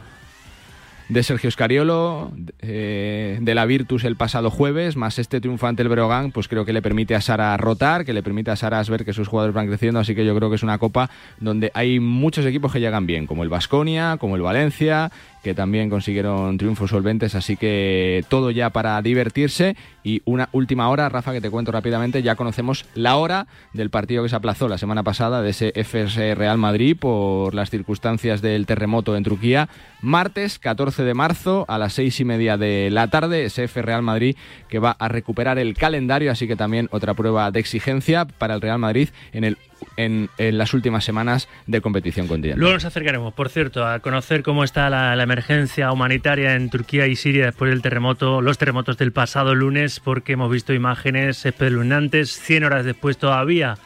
de 1.10 1.24
Sergio 1.24 1.48
Escariolo, 1.48 2.30
eh, 2.60 3.38
de 3.40 3.54
la 3.54 3.66
Virtus 3.66 4.04
el 4.04 4.14
pasado 4.14 4.48
jueves, 4.48 4.96
más 4.96 5.18
este 5.18 5.40
triunfo 5.40 5.66
ante 5.66 5.82
el 5.82 5.88
Breogán, 5.88 6.30
pues 6.30 6.46
creo 6.46 6.64
que 6.64 6.72
le 6.72 6.82
permite 6.82 7.16
a 7.16 7.20
Sara 7.20 7.56
rotar, 7.56 8.04
que 8.04 8.12
le 8.12 8.22
permite 8.22 8.52
a 8.52 8.56
Sara 8.56 8.80
ver 8.84 9.04
que 9.04 9.12
sus 9.12 9.26
jugadores 9.26 9.54
van 9.54 9.66
creciendo, 9.66 9.98
así 9.98 10.14
que 10.14 10.24
yo 10.24 10.36
creo 10.36 10.48
que 10.50 10.56
es 10.56 10.62
una 10.62 10.78
copa 10.78 11.10
donde 11.40 11.72
hay 11.74 11.98
muchos 11.98 12.46
equipos 12.46 12.72
que 12.72 12.78
llegan 12.78 13.06
bien, 13.06 13.26
como 13.26 13.42
el 13.42 13.48
Vasconia, 13.48 14.18
como 14.18 14.36
el 14.36 14.42
Valencia, 14.42 15.10
que 15.42 15.54
también 15.54 15.90
consiguieron 15.90 16.58
triunfos 16.58 16.90
solventes, 16.90 17.34
así 17.34 17.56
que 17.56 18.24
todo 18.28 18.50
ya 18.50 18.70
para 18.70 19.00
divertirse. 19.02 19.76
Y 20.02 20.22
una 20.24 20.48
última 20.52 20.88
hora, 20.88 21.08
Rafa, 21.08 21.32
que 21.32 21.40
te 21.40 21.50
cuento 21.50 21.72
rápidamente, 21.72 22.22
ya 22.22 22.36
conocemos 22.36 22.86
la 22.94 23.16
hora 23.16 23.46
del 23.72 23.90
partido 23.90 24.22
que 24.22 24.28
se 24.28 24.36
aplazó 24.36 24.68
la 24.68 24.78
semana 24.78 25.02
pasada 25.02 25.42
de 25.42 25.50
ese 25.50 25.72
FS 25.74 26.34
Real 26.34 26.58
Madrid 26.58 26.96
por 26.98 27.54
las 27.54 27.70
circunstancias 27.70 28.42
del 28.42 28.66
terremoto 28.66 29.16
en 29.16 29.24
Turquía. 29.24 29.68
Martes 30.02 30.58
14 30.58 31.04
de 31.04 31.14
marzo 31.14 31.64
a 31.68 31.78
las 31.78 31.92
seis 31.94 32.20
y 32.20 32.24
media 32.24 32.56
de 32.56 32.90
la 32.90 33.08
tarde, 33.08 33.44
ese 33.44 33.64
F 33.64 33.82
Real 33.82 34.02
Madrid 34.02 34.36
que 34.68 34.78
va 34.78 34.96
a 34.98 35.08
recuperar 35.08 35.58
el 35.58 35.74
calendario, 35.74 36.32
así 36.32 36.46
que 36.46 36.56
también 36.56 36.88
otra 36.90 37.14
prueba 37.14 37.50
de 37.50 37.60
exigencia 37.60 38.24
para 38.24 38.54
el 38.54 38.60
Real 38.60 38.78
Madrid 38.78 39.10
en 39.32 39.44
el 39.44 39.58
en, 39.96 40.28
las 40.38 40.74
últimas 40.74 41.04
semanas 41.04 41.48
de 41.66 41.80
competición 41.80 42.26
continental. 42.26 42.60
Luego 42.60 42.74
nos 42.74 42.84
acercaremos, 42.84 43.34
por 43.34 43.48
cierto, 43.48 43.86
a 43.86 44.00
conocer 44.00 44.42
cómo 44.42 44.64
está 44.64 44.90
la, 44.90 45.14
la, 45.16 45.22
emergencia 45.22 45.92
humanitaria 45.92 46.54
en 46.54 46.70
Turquía 46.70 47.06
y 47.06 47.16
Siria 47.16 47.46
después 47.46 47.70
del 47.70 47.82
terremoto, 47.82 48.40
los 48.40 48.58
terremotos 48.58 48.96
del 48.98 49.12
pasado 49.12 49.54
lunes, 49.54 50.00
porque 50.00 50.32
hemos 50.32 50.50
visto 50.50 50.72
imágenes 50.72 51.44
espeluznantes, 51.44 52.38
100 52.40 52.64
horas 52.64 52.84
después 52.84 53.18
todavía. 53.18 53.76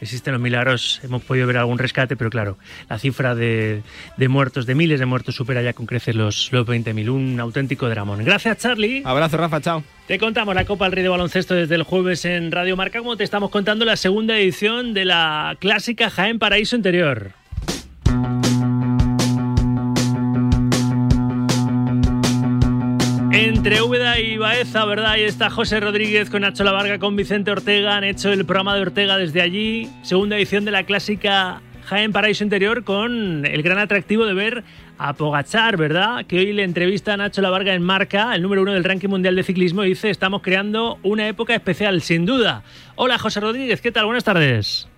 Existen 0.00 0.32
los 0.32 0.40
milagros, 0.40 1.00
hemos 1.02 1.22
podido 1.22 1.46
ver 1.46 1.58
algún 1.58 1.78
rescate, 1.78 2.16
pero 2.16 2.30
claro, 2.30 2.58
la 2.88 2.98
cifra 2.98 3.34
de, 3.34 3.82
de 4.16 4.28
muertos, 4.28 4.66
de 4.66 4.74
miles 4.74 4.98
de 4.98 5.06
muertos, 5.06 5.34
supera 5.34 5.62
ya 5.62 5.72
con 5.72 5.86
creces 5.86 6.14
los, 6.14 6.50
los 6.52 6.66
20.000. 6.66 7.10
Un 7.10 7.40
auténtico 7.40 7.88
dramón. 7.88 8.24
Gracias, 8.24 8.58
Charlie. 8.58 9.02
Abrazo, 9.04 9.36
Rafa, 9.36 9.60
chao. 9.60 9.84
Te 10.06 10.18
contamos 10.18 10.54
la 10.54 10.64
Copa 10.64 10.86
del 10.86 10.92
Rey 10.92 11.02
de 11.02 11.08
Baloncesto 11.08 11.54
desde 11.54 11.74
el 11.74 11.82
jueves 11.82 12.24
en 12.24 12.50
Radio 12.50 12.76
Marca, 12.76 12.98
como 12.98 13.16
te 13.16 13.24
estamos 13.24 13.50
contando 13.50 13.84
la 13.84 13.96
segunda 13.96 14.36
edición 14.36 14.94
de 14.94 15.04
la 15.04 15.56
clásica 15.60 16.10
Jaén 16.10 16.38
Paraíso 16.38 16.76
Interior. 16.76 17.39
Entre 23.32 23.80
Úbeda 23.80 24.18
y 24.18 24.38
Baeza, 24.38 24.84
¿verdad? 24.84 25.12
Ahí 25.12 25.22
está 25.22 25.50
José 25.50 25.78
Rodríguez 25.78 26.28
con 26.30 26.42
Nacho 26.42 26.64
Lavarga, 26.64 26.98
con 26.98 27.14
Vicente 27.14 27.52
Ortega. 27.52 27.96
Han 27.96 28.02
hecho 28.02 28.32
el 28.32 28.44
programa 28.44 28.74
de 28.74 28.82
Ortega 28.82 29.16
desde 29.16 29.40
allí. 29.40 29.88
Segunda 30.02 30.36
edición 30.36 30.64
de 30.64 30.72
la 30.72 30.82
clásica 30.82 31.62
Jaén 31.84 32.12
Paraíso 32.12 32.42
Interior 32.42 32.82
con 32.82 33.46
el 33.46 33.62
gran 33.62 33.78
atractivo 33.78 34.26
de 34.26 34.34
ver 34.34 34.64
a 34.98 35.12
Pogachar, 35.12 35.76
¿verdad? 35.76 36.26
Que 36.26 36.40
hoy 36.40 36.52
le 36.52 36.64
entrevista 36.64 37.14
a 37.14 37.16
Nacho 37.16 37.40
Lavarga 37.40 37.72
en 37.72 37.82
Marca, 37.82 38.34
el 38.34 38.42
número 38.42 38.62
uno 38.62 38.72
del 38.72 38.82
ranking 38.82 39.08
mundial 39.08 39.36
de 39.36 39.44
ciclismo, 39.44 39.84
y 39.84 39.90
dice, 39.90 40.10
estamos 40.10 40.42
creando 40.42 40.98
una 41.04 41.28
época 41.28 41.54
especial, 41.54 42.02
sin 42.02 42.26
duda. 42.26 42.64
Hola, 42.96 43.16
José 43.16 43.38
Rodríguez, 43.38 43.80
¿qué 43.80 43.92
tal? 43.92 44.06
Buenas 44.06 44.24
tardes. 44.24 44.88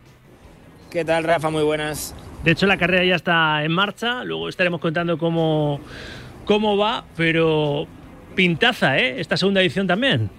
¿Qué 0.90 1.04
tal, 1.04 1.24
Rafa? 1.24 1.50
Muy 1.50 1.64
buenas. 1.64 2.14
De 2.44 2.52
hecho, 2.52 2.66
la 2.66 2.78
carrera 2.78 3.04
ya 3.04 3.16
está 3.16 3.62
en 3.62 3.72
marcha, 3.72 4.24
luego 4.24 4.48
estaremos 4.48 4.80
contando 4.80 5.18
cómo, 5.18 5.80
cómo 6.46 6.78
va, 6.78 7.04
pero 7.14 7.86
pintaza, 8.34 8.98
¿eh? 8.98 9.20
Esta 9.20 9.36
segunda 9.36 9.60
edición 9.60 9.86
también. 9.86 10.30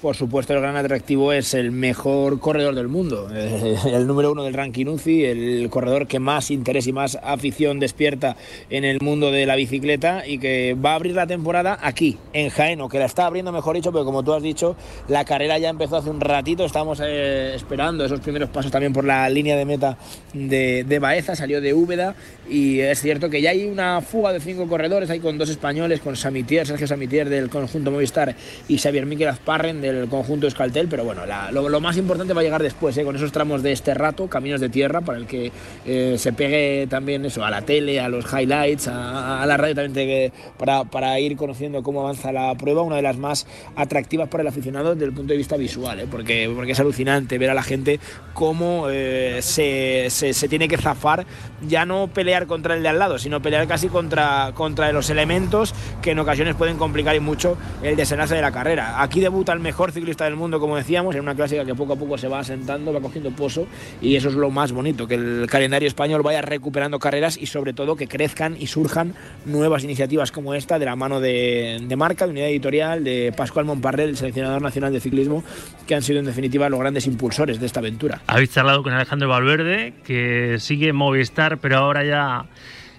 Por 0.00 0.16
supuesto, 0.16 0.54
el 0.54 0.60
gran 0.60 0.76
atractivo 0.76 1.30
es 1.30 1.52
el 1.52 1.72
mejor 1.72 2.40
corredor 2.40 2.74
del 2.74 2.88
mundo, 2.88 3.28
el 3.34 4.06
número 4.06 4.32
uno 4.32 4.44
del 4.44 4.54
ranking 4.54 4.86
UCI, 4.86 5.24
el 5.26 5.68
corredor 5.68 6.06
que 6.06 6.18
más 6.18 6.50
interés 6.50 6.86
y 6.86 6.92
más 6.94 7.18
afición 7.22 7.78
despierta 7.78 8.34
en 8.70 8.86
el 8.86 8.98
mundo 9.02 9.30
de 9.30 9.44
la 9.44 9.56
bicicleta 9.56 10.26
y 10.26 10.38
que 10.38 10.74
va 10.74 10.92
a 10.92 10.94
abrir 10.94 11.14
la 11.14 11.26
temporada 11.26 11.78
aquí, 11.82 12.16
en 12.32 12.48
Jaén, 12.48 12.80
o 12.80 12.88
que 12.88 12.98
la 12.98 13.04
está 13.04 13.26
abriendo, 13.26 13.52
mejor 13.52 13.76
dicho, 13.76 13.92
pero 13.92 14.06
como 14.06 14.22
tú 14.22 14.32
has 14.32 14.42
dicho, 14.42 14.74
la 15.06 15.26
carrera 15.26 15.58
ya 15.58 15.68
empezó 15.68 15.98
hace 15.98 16.08
un 16.08 16.22
ratito, 16.22 16.64
estamos 16.64 16.98
eh, 17.04 17.52
esperando 17.54 18.02
esos 18.02 18.20
primeros 18.20 18.48
pasos 18.48 18.72
también 18.72 18.94
por 18.94 19.04
la 19.04 19.28
línea 19.28 19.54
de 19.54 19.66
meta 19.66 19.98
de, 20.32 20.82
de 20.84 20.98
Baeza, 20.98 21.36
salió 21.36 21.60
de 21.60 21.74
Úbeda 21.74 22.14
y 22.48 22.80
es 22.80 23.02
cierto 23.02 23.28
que 23.28 23.42
ya 23.42 23.50
hay 23.50 23.66
una 23.66 24.00
fuga 24.00 24.32
de 24.32 24.40
cinco 24.40 24.66
corredores, 24.66 25.10
hay 25.10 25.20
con 25.20 25.36
dos 25.36 25.50
españoles, 25.50 26.00
con 26.00 26.16
Samitier, 26.16 26.66
Sergio 26.66 26.86
Samitier 26.86 27.28
del 27.28 27.50
conjunto 27.50 27.90
Movistar 27.90 28.34
y 28.66 28.78
Xavier 28.78 29.04
Miquel 29.04 29.28
Azparren 29.28 29.89
del 29.92 30.08
conjunto 30.08 30.46
Escaltel, 30.46 30.88
pero 30.88 31.04
bueno, 31.04 31.26
la, 31.26 31.50
lo, 31.50 31.68
lo, 31.68 31.80
más 31.80 31.96
importante 31.96 32.32
va 32.32 32.40
a 32.40 32.44
llegar 32.44 32.62
después, 32.62 32.96
¿eh? 32.98 33.04
con 33.04 33.16
esos 33.16 33.32
tramos 33.32 33.62
de 33.62 33.72
este 33.72 33.94
rato, 33.94 34.28
caminos 34.28 34.60
de 34.60 34.68
tierra, 34.68 35.00
para 35.00 35.18
el 35.18 35.26
que 35.26 35.52
eh, 35.86 36.16
se 36.18 36.32
pegue 36.32 36.86
también 36.88 37.24
eso 37.24 37.44
a 37.44 37.50
la 37.50 37.62
tele, 37.62 38.00
a 38.00 38.08
los 38.08 38.24
highlights, 38.32 38.88
a, 38.88 39.42
a 39.42 39.46
la 39.46 39.56
radio 39.56 39.74
también 39.74 40.32
para, 40.58 40.84
para, 40.84 41.18
ir 41.20 41.36
conociendo 41.36 41.82
cómo 41.82 42.02
avanza 42.02 42.32
la 42.32 42.54
prueba, 42.54 42.82
una 42.82 42.96
de 42.96 43.02
las 43.02 43.16
más 43.16 43.46
atractivas 43.76 44.28
para 44.28 44.42
el 44.42 44.48
aficionado 44.48 44.94
desde 44.94 45.06
el 45.06 45.12
punto 45.12 45.32
de 45.32 45.38
vista 45.38 45.56
visual, 45.56 46.00
¿eh? 46.00 46.06
porque, 46.10 46.50
porque 46.54 46.72
es 46.72 46.80
alucinante 46.80 47.38
ver 47.38 47.50
a 47.50 47.54
la 47.54 47.62
gente 47.62 48.00
cómo 48.34 48.88
se, 48.88 49.40
se, 49.42 50.32
se, 50.34 50.48
tiene 50.48 50.68
que 50.68 50.76
zafar, 50.76 51.26
ya 51.66 51.84
no 51.86 52.08
pelear 52.08 52.46
contra 52.46 52.74
el 52.74 52.82
de 52.82 52.88
al 52.88 52.98
lado, 52.98 53.18
sino 53.18 53.40
pelear 53.40 53.66
casi 53.66 53.88
contra, 53.88 54.52
contra 54.54 54.92
los 54.92 55.10
elementos 55.10 55.74
que 56.02 56.12
en 56.12 56.18
ocasiones 56.18 56.54
pueden 56.54 56.76
complicar 56.76 57.16
y 57.16 57.20
mucho 57.20 57.56
el 57.82 57.96
desenlace 57.96 58.34
de 58.34 58.42
la 58.42 58.52
carrera. 58.52 59.02
Aquí 59.02 59.20
debuta 59.20 59.52
el 59.52 59.60
mejor 59.60 59.79
ciclista 59.92 60.24
del 60.24 60.36
mundo, 60.36 60.60
como 60.60 60.76
decíamos, 60.76 61.14
en 61.14 61.22
una 61.22 61.34
clásica 61.34 61.64
que 61.64 61.74
poco 61.74 61.94
a 61.94 61.96
poco 61.96 62.18
se 62.18 62.28
va 62.28 62.40
asentando, 62.40 62.92
va 62.92 63.00
cogiendo 63.00 63.30
pozo 63.30 63.66
y 64.00 64.16
eso 64.16 64.28
es 64.28 64.34
lo 64.34 64.50
más 64.50 64.72
bonito, 64.72 65.08
que 65.08 65.14
el 65.14 65.46
calendario 65.50 65.88
español 65.88 66.22
vaya 66.22 66.42
recuperando 66.42 66.98
carreras 66.98 67.36
y 67.36 67.46
sobre 67.46 67.72
todo 67.72 67.96
que 67.96 68.06
crezcan 68.06 68.56
y 68.58 68.66
surjan 68.66 69.14
nuevas 69.46 69.84
iniciativas 69.84 70.32
como 70.32 70.54
esta 70.54 70.78
de 70.78 70.84
la 70.84 70.96
mano 70.96 71.20
de, 71.20 71.78
de 71.82 71.96
marca, 71.96 72.26
de 72.26 72.32
unidad 72.32 72.48
editorial, 72.48 73.02
de 73.04 73.32
Pascual 73.36 73.64
Monparrel, 73.64 74.10
el 74.10 74.16
seleccionador 74.16 74.62
nacional 74.62 74.92
de 74.92 75.00
ciclismo, 75.00 75.42
que 75.86 75.94
han 75.94 76.02
sido 76.02 76.18
en 76.18 76.26
definitiva 76.26 76.68
los 76.68 76.78
grandes 76.78 77.06
impulsores 77.06 77.58
de 77.58 77.66
esta 77.66 77.80
aventura. 77.80 78.20
Habéis 78.26 78.50
charlado 78.50 78.82
con 78.82 78.92
Alejandro 78.92 79.28
Valverde, 79.28 79.94
que 80.04 80.56
sigue 80.58 80.92
Movistar, 80.92 81.58
pero 81.58 81.78
ahora 81.78 82.04
ya 82.04 82.46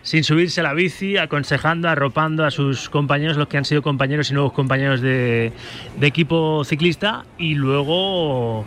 sin 0.04 0.24
subirse 0.24 0.62
a 0.62 0.64
la 0.64 0.74
bici, 0.74 1.18
aconsejando, 1.18 1.88
arropando 1.89 2.45
a 2.45 2.52
sus 2.52 2.89
compañeros, 2.89 3.38
los 3.38 3.47
que 3.47 3.58
han 3.58 3.66
sido 3.66 3.82
compañeros 3.82 4.32
y 4.32 4.34
nuevos 4.34 4.54
compañeros 4.54 5.02
de, 5.02 5.52
equipo 6.02 6.64
ciclista. 6.66 7.26
Y 7.38 7.56
luego 7.56 8.66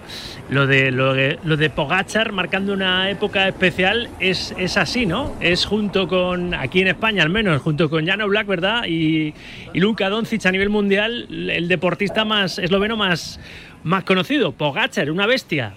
lo 0.51 0.66
de, 0.66 0.91
lo 0.91 1.14
de, 1.14 1.39
lo 1.45 1.57
de 1.57 1.70
Pogachar 1.70 2.32
marcando 2.32 2.72
una 2.72 3.11
época 3.11 3.49
especial 3.49 4.09
es, 4.20 4.55
es, 4.59 4.76
así, 4.76 5.07
¿no? 5.07 5.35
Es 5.41 5.66
junto 5.66 6.07
con, 6.09 6.55
aquí 6.55 6.80
en 6.80 6.89
España 6.89 7.22
al 7.22 7.30
menos, 7.30 7.61
junto 7.62 7.91
con 7.91 8.07
Jano 8.07 8.28
Black, 8.28 8.47
¿verdad? 8.47 8.85
Y, 8.87 9.35
y 9.72 9.80
Luka 9.80 10.09
Doncic 10.09 10.47
a 10.47 10.53
nivel 10.53 10.70
mundial, 10.70 11.26
el 11.51 11.68
deportista 11.68 12.24
más 12.24 12.59
esloveno 12.59 12.97
más, 12.97 13.41
más 13.82 14.05
conocido. 14.05 14.53
Pogachar, 14.53 15.11
una 15.11 15.26
bestia. 15.26 15.74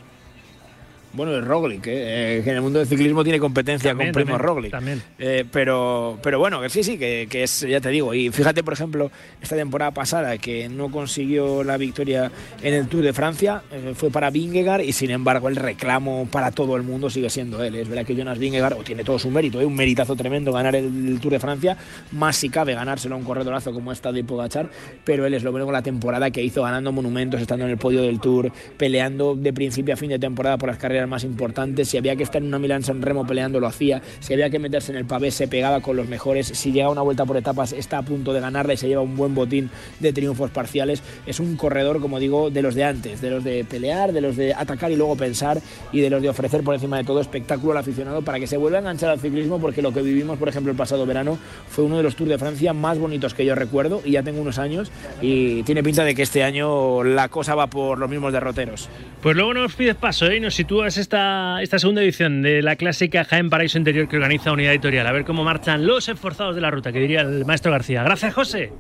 Bueno, 1.18 1.34
el 1.34 1.44
Roglic, 1.44 1.88
¿eh? 1.88 2.42
que 2.44 2.52
en 2.52 2.58
el 2.58 2.62
mundo 2.62 2.78
del 2.78 2.88
ciclismo 2.88 3.24
tiene 3.24 3.40
competencia 3.40 3.90
también, 3.90 4.14
con 4.14 4.22
Primo 4.22 4.38
Roglic. 4.38 4.70
También. 4.70 5.02
Eh, 5.18 5.46
pero, 5.52 6.20
pero 6.22 6.38
bueno, 6.38 6.62
que 6.62 6.70
sí, 6.70 6.84
sí, 6.84 7.00
que, 7.00 7.26
que, 7.28 7.42
es, 7.42 7.62
ya 7.62 7.82
te 7.82 7.90
digo. 7.90 8.14
Y 8.14 8.30
fíjate, 8.30 8.64
por 8.64 8.74
ejemplo, 8.74 9.10
esta 9.42 9.56
temporada 9.56 9.90
pasada 9.90 10.38
que 10.38 10.70
no 10.70 10.92
consiguió 10.92 11.64
la 11.64 11.78
victoria 11.78 12.32
en 12.62 12.76
el 12.76 12.88
Tour 12.88 13.04
de 13.04 13.14
Francia, 13.14 13.64
eh, 13.72 13.94
fue 13.96 14.12
para 14.12 14.30
Vingegaard 14.30 14.84
y 14.84 14.94
sin 14.94 15.10
embargo 15.10 15.50
el 15.50 15.56
reclamo 15.56 16.28
para 16.32 16.52
todo 16.52 16.76
el 16.76 16.84
mundo 16.84 17.10
sigue 17.10 17.32
siendo 17.32 17.64
él. 17.64 17.74
Es 17.74 17.90
verdad 17.90 18.06
que 18.06 18.16
Jonas 18.16 18.38
Vingegaard 18.38 18.76
tiene 18.84 19.04
todo 19.04 19.18
su 19.18 19.32
mérito, 19.32 19.60
¿eh? 19.60 19.66
un 19.66 19.76
meritazo 19.76 20.16
tremendo 20.16 20.54
ganar 20.54 20.76
el, 20.76 20.86
el, 20.86 21.20
Tour 21.20 21.32
de 21.32 21.40
Francia, 21.40 21.78
más 22.12 22.36
si 22.36 22.50
cabe 22.50 22.76
ganárselo 22.76 23.16
a 23.16 23.18
un 23.18 23.24
corredorazo 23.24 23.74
como 23.74 23.92
esta 23.92 24.12
de 24.12 24.24
Pogachar, 24.24 24.70
pero 25.04 25.26
él 25.26 25.34
es 25.34 25.42
lo 25.42 25.50
bueno 25.50 25.66
con 25.66 25.74
la 25.74 25.82
temporada 25.82 26.30
que 26.30 26.44
hizo 26.44 26.62
ganando 26.62 26.92
monumentos, 26.92 27.42
estando 27.42 27.66
en 27.66 27.72
el 27.72 27.78
podio 27.80 28.04
del 28.04 28.20
Tour, 28.20 28.52
peleando 28.78 29.34
de 29.34 29.52
principio 29.52 29.96
a 29.96 29.98
fin 29.98 30.10
de 30.10 30.20
temporada 30.20 30.60
por 30.60 30.70
las 30.70 30.78
carreras 30.78 31.07
más 31.08 31.24
importantes 31.24 31.90
si 31.90 31.98
había 31.98 32.16
que 32.16 32.24
estar 32.24 32.42
en 32.42 32.48
una 32.48 32.60
Milán 32.60 32.84
San 32.84 33.02
Remo 33.02 33.26
peleando 33.26 33.60
lo 33.60 33.68
hacía, 33.68 34.02
si 34.20 34.34
había 34.34 34.50
que 34.50 34.60
meterse 34.60 34.92
en 34.92 34.98
el 34.98 35.06
pavé 35.06 35.32
se 35.32 35.48
pegaba 35.48 35.82
con 35.82 35.96
los 35.96 36.08
mejores, 36.08 36.48
si 36.48 36.72
llega 36.72 36.90
una 36.90 37.02
vuelta 37.02 37.26
por 37.26 37.38
etapas 37.38 37.74
está 37.74 38.00
a 38.00 38.02
punto 38.04 38.34
de 38.34 38.40
ganarla 38.40 38.74
y 38.74 38.78
se 38.78 38.88
lleva 38.88 39.02
un 39.02 39.16
buen 39.16 39.34
botín 39.36 39.70
de 40.00 40.14
triunfos 40.14 40.52
parciales, 40.52 41.02
es 41.26 41.40
un 41.40 41.56
corredor 41.56 42.02
como 42.02 42.20
digo 42.20 42.50
de 42.50 42.62
los 42.62 42.76
de 42.76 42.84
antes, 42.84 43.22
de 43.22 43.30
los 43.30 43.44
de 43.44 43.66
pelear, 43.66 44.14
de 44.14 44.22
los 44.22 44.36
de 44.36 44.54
atacar 44.54 44.92
y 44.92 44.96
luego 44.96 45.16
pensar 45.16 45.60
y 45.92 46.02
de 46.02 46.10
los 46.10 46.22
de 46.22 46.30
ofrecer 46.30 46.64
por 46.64 46.76
encima 46.76 46.98
de 46.98 47.04
todo 47.04 47.22
espectáculo 47.22 47.72
al 47.74 47.80
aficionado 47.80 48.22
para 48.22 48.40
que 48.40 48.48
se 48.48 48.58
vuelva 48.58 48.78
a 48.78 48.82
enganchar 48.82 49.10
al 49.10 49.20
ciclismo 49.20 49.60
porque 49.60 49.82
lo 49.82 49.94
que 49.94 50.02
vivimos 50.02 50.38
por 50.38 50.50
ejemplo 50.50 50.72
el 50.72 50.78
pasado 50.78 51.06
verano 51.06 51.38
fue 51.70 51.84
uno 51.84 51.98
de 51.98 52.04
los 52.04 52.16
Tours 52.16 52.30
de 52.30 52.38
Francia 52.38 52.74
más 52.74 53.00
bonitos 53.00 53.34
que 53.34 53.46
yo 53.46 53.56
recuerdo 53.56 54.02
y 54.04 54.12
ya 54.12 54.24
tengo 54.24 54.42
unos 54.42 54.58
años 54.58 54.92
y 55.22 55.64
tiene 55.64 55.84
pinta 55.84 56.04
de 56.04 56.16
que 56.16 56.24
este 56.24 56.44
año 56.44 57.04
la 57.04 57.30
cosa 57.30 57.56
va 57.56 57.68
por 57.68 58.00
los 58.00 58.10
mismos 58.10 58.34
derroteros. 58.34 58.90
Pues 59.22 59.36
luego 59.36 59.54
nos 59.54 59.74
pides 59.76 59.96
paso 59.96 60.28
¿eh? 60.28 60.38
y 60.38 60.40
nos 60.40 60.56
sitúas 60.56 60.97
esta, 60.98 61.62
esta 61.62 61.80
segunda 61.80 62.02
edición 62.02 62.42
de 62.42 62.62
la 62.62 62.76
clásica 62.76 63.24
Jaén 63.24 63.50
Paraíso 63.50 63.78
Interior 63.78 64.08
que 64.08 64.16
organiza 64.16 64.52
Unidad 64.52 64.72
Editorial. 64.72 65.08
A 65.08 65.12
ver 65.12 65.26
cómo 65.26 65.44
marchan 65.44 65.86
los 65.86 66.10
esforzados 66.10 66.56
de 66.56 66.62
la 66.62 66.72
ruta, 66.72 66.92
que 66.92 67.00
diría 67.00 67.22
el 67.22 67.46
maestro 67.46 67.72
García. 67.72 68.04
Gracias, 68.04 68.34
José. 68.34 68.72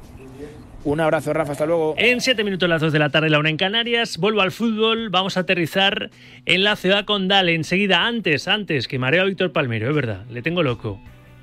Un 0.83 1.01
abrazo, 1.01 1.33
Rafa, 1.33 1.51
hasta 1.51 1.65
luego. 1.65 1.95
En 1.97 2.21
siete 2.21 2.43
minutos, 2.43 2.69
las 2.69 2.79
dos 2.79 2.93
de 2.93 2.99
la 2.99 3.09
tarde, 3.09 3.29
la 3.29 3.39
una 3.39 3.49
en 3.49 3.57
Canarias. 3.57 4.17
Vuelvo 4.17 4.41
al 4.41 4.51
fútbol. 4.51 5.09
Vamos 5.09 5.35
a 5.35 5.41
aterrizar 5.41 6.09
en 6.45 6.63
la 6.63 6.75
ciudad 6.75 7.03
condal. 7.03 7.49
Enseguida, 7.49 8.05
antes, 8.05 8.47
antes, 8.47 8.87
que 8.87 8.97
mareo 8.97 9.23
a 9.23 9.25
Víctor 9.25 9.51
Palmero, 9.51 9.89
es 9.89 9.95
verdad, 9.95 10.25
le 10.29 10.41
tengo 10.41 10.63
loco. 10.63 11.01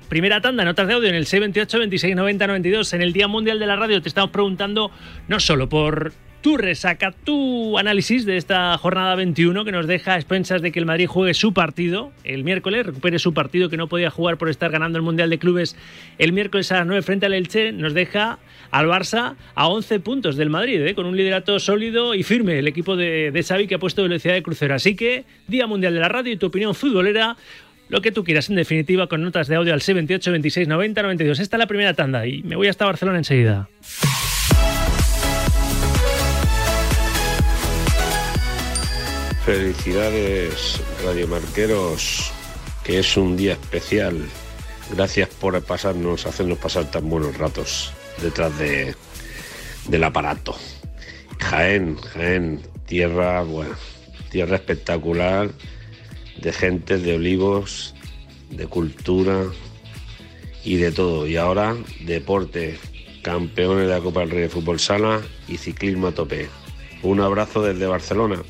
Primera 0.09 0.39
tanda, 0.39 0.63
notas 0.63 0.87
de 0.87 0.93
audio 0.93 1.09
en 1.09 1.15
el 1.15 1.25
628 1.25 1.79
26 1.79 2.15
90 2.15 2.47
92. 2.47 2.93
En 2.93 3.01
el 3.01 3.13
Día 3.13 3.27
Mundial 3.27 3.59
de 3.59 3.65
la 3.65 3.75
Radio 3.75 4.01
te 4.01 4.09
estamos 4.09 4.31
preguntando 4.31 4.91
no 5.27 5.39
solo 5.39 5.67
por 5.67 6.13
tu 6.45 6.57
resaca, 6.57 7.11
tu 7.11 7.75
análisis 7.79 8.23
de 8.23 8.37
esta 8.37 8.77
jornada 8.77 9.15
21 9.15 9.65
que 9.65 9.71
nos 9.71 9.87
deja 9.87 10.13
a 10.13 10.15
expensas 10.17 10.61
de 10.61 10.71
que 10.71 10.77
el 10.77 10.85
Madrid 10.85 11.07
juegue 11.07 11.33
su 11.33 11.55
partido 11.55 12.11
el 12.23 12.43
miércoles, 12.43 12.85
recupere 12.85 13.17
su 13.17 13.33
partido 13.33 13.67
que 13.67 13.77
no 13.77 13.87
podía 13.87 14.11
jugar 14.11 14.37
por 14.37 14.49
estar 14.49 14.69
ganando 14.69 14.99
el 14.99 15.03
Mundial 15.03 15.31
de 15.31 15.39
Clubes 15.39 15.75
el 16.19 16.33
miércoles 16.33 16.71
a 16.71 16.75
las 16.75 16.85
9 16.85 17.01
frente 17.01 17.25
al 17.25 17.33
Elche, 17.33 17.71
nos 17.71 17.95
deja 17.95 18.37
al 18.69 18.85
Barça 18.85 19.37
a 19.55 19.67
11 19.67 19.99
puntos 20.01 20.35
del 20.35 20.51
Madrid, 20.51 20.85
¿eh? 20.85 20.93
con 20.93 21.07
un 21.07 21.17
liderato 21.17 21.57
sólido 21.57 22.13
y 22.13 22.21
firme 22.21 22.59
el 22.59 22.67
equipo 22.67 22.95
de, 22.95 23.31
de 23.31 23.41
Xavi 23.41 23.65
que 23.65 23.73
ha 23.73 23.79
puesto 23.79 24.03
velocidad 24.03 24.35
de 24.35 24.43
crucero. 24.43 24.75
Así 24.75 24.95
que, 24.95 25.23
Día 25.47 25.65
Mundial 25.65 25.95
de 25.95 25.99
la 25.99 26.09
Radio 26.09 26.31
y 26.31 26.37
tu 26.37 26.45
opinión 26.45 26.75
futbolera, 26.75 27.37
lo 27.89 28.01
que 28.01 28.11
tú 28.11 28.23
quieras, 28.23 28.51
en 28.51 28.55
definitiva, 28.55 29.07
con 29.07 29.23
notas 29.23 29.47
de 29.47 29.55
audio 29.55 29.73
al 29.73 29.81
628 29.81 30.29
26 30.29 30.67
90 30.67 31.01
92. 31.01 31.39
Esta 31.39 31.55
es 31.55 31.59
la 31.59 31.65
primera 31.65 31.95
tanda 31.95 32.27
y 32.27 32.43
me 32.43 32.55
voy 32.55 32.67
hasta 32.67 32.85
Barcelona 32.85 33.17
enseguida. 33.17 33.67
Felicidades, 39.45 40.81
radiomarqueros, 41.03 42.31
que 42.83 42.97
es 42.97 43.15
un 43.15 43.37
día 43.37 43.53
especial. 43.53 44.25
Gracias 44.89 45.29
por 45.29 45.61
pasarnos, 45.61 46.25
hacernos 46.25 46.57
pasar 46.57 46.89
tan 46.89 47.07
buenos 47.07 47.37
ratos 47.37 47.93
detrás 48.23 48.57
de, 48.57 48.95
del 49.87 50.03
aparato. 50.03 50.55
Jaén, 51.37 51.95
Jaén, 51.95 52.63
tierra, 52.87 53.43
bueno, 53.43 53.75
tierra 54.31 54.55
espectacular, 54.55 55.51
de 56.41 56.51
gente, 56.51 56.97
de 56.97 57.13
olivos, 57.13 57.93
de 58.49 58.65
cultura 58.65 59.43
y 60.63 60.77
de 60.77 60.91
todo. 60.91 61.27
Y 61.27 61.37
ahora, 61.37 61.75
deporte, 61.99 62.79
campeones 63.21 63.87
de 63.87 63.93
la 63.93 64.01
Copa 64.01 64.21
del 64.21 64.31
Rey 64.31 64.41
de 64.41 64.49
Fútbol 64.49 64.79
Sala 64.79 65.21
y 65.47 65.57
ciclismo 65.57 66.07
a 66.07 66.13
tope. 66.13 66.49
Un 67.03 67.21
abrazo 67.21 67.61
desde 67.61 67.85
Barcelona. 67.85 68.41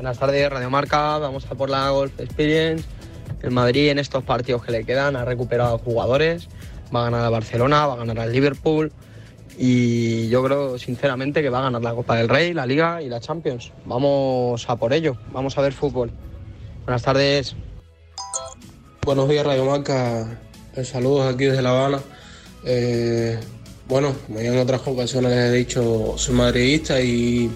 Buenas 0.00 0.18
tardes, 0.18 0.48
Radio 0.48 0.70
Marca. 0.70 1.18
Vamos 1.18 1.44
a 1.50 1.54
por 1.54 1.68
la 1.68 1.90
Golf 1.90 2.18
Experience. 2.20 2.88
El 3.42 3.50
Madrid 3.50 3.90
en 3.90 3.98
estos 3.98 4.24
partidos 4.24 4.64
que 4.64 4.72
le 4.72 4.82
quedan 4.82 5.14
ha 5.14 5.26
recuperado 5.26 5.76
jugadores. 5.76 6.48
Va 6.94 7.02
a 7.02 7.04
ganar 7.10 7.22
a 7.22 7.28
Barcelona, 7.28 7.86
va 7.86 7.92
a 7.92 7.96
ganar 7.96 8.18
al 8.18 8.32
Liverpool. 8.32 8.92
Y 9.58 10.30
yo 10.30 10.42
creo 10.42 10.78
sinceramente 10.78 11.42
que 11.42 11.50
va 11.50 11.58
a 11.58 11.62
ganar 11.64 11.82
la 11.82 11.92
Copa 11.92 12.16
del 12.16 12.30
Rey, 12.30 12.54
la 12.54 12.64
Liga 12.64 13.02
y 13.02 13.10
la 13.10 13.20
Champions. 13.20 13.72
Vamos 13.84 14.70
a 14.70 14.76
por 14.76 14.94
ello. 14.94 15.18
Vamos 15.34 15.58
a 15.58 15.60
ver 15.60 15.74
fútbol. 15.74 16.10
Buenas 16.86 17.02
tardes. 17.02 17.54
Buenos 19.04 19.28
días, 19.28 19.44
Radio 19.44 19.66
Marca. 19.66 20.26
Saludos 20.82 21.34
aquí 21.34 21.44
desde 21.44 21.60
La 21.60 21.72
Habana. 21.72 22.00
Eh, 22.64 23.38
bueno, 23.86 24.14
como 24.26 24.40
ya 24.40 24.50
en 24.50 24.60
otras 24.60 24.80
ocasiones 24.86 25.30
he 25.30 25.52
dicho, 25.52 26.14
soy 26.16 26.34
madridista 26.34 26.98
y 27.02 27.50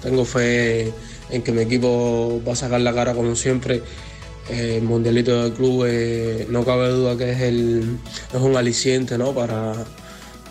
tengo 0.00 0.24
fe 0.24 0.90
en 1.32 1.42
que 1.42 1.52
mi 1.52 1.62
equipo 1.62 2.40
va 2.46 2.52
a 2.52 2.56
sacar 2.56 2.80
la 2.80 2.94
cara 2.94 3.14
como 3.14 3.34
siempre. 3.34 3.82
Eh, 4.50 4.76
El 4.78 4.84
mundialito 4.84 5.42
del 5.42 5.52
club 5.52 5.86
eh, 5.88 6.46
no 6.50 6.64
cabe 6.64 6.88
duda 6.90 7.16
que 7.16 7.32
es, 7.32 7.40
el, 7.40 7.98
es 8.34 8.40
un 8.40 8.56
aliciente 8.56 9.16
¿no? 9.16 9.32
para, 9.32 9.72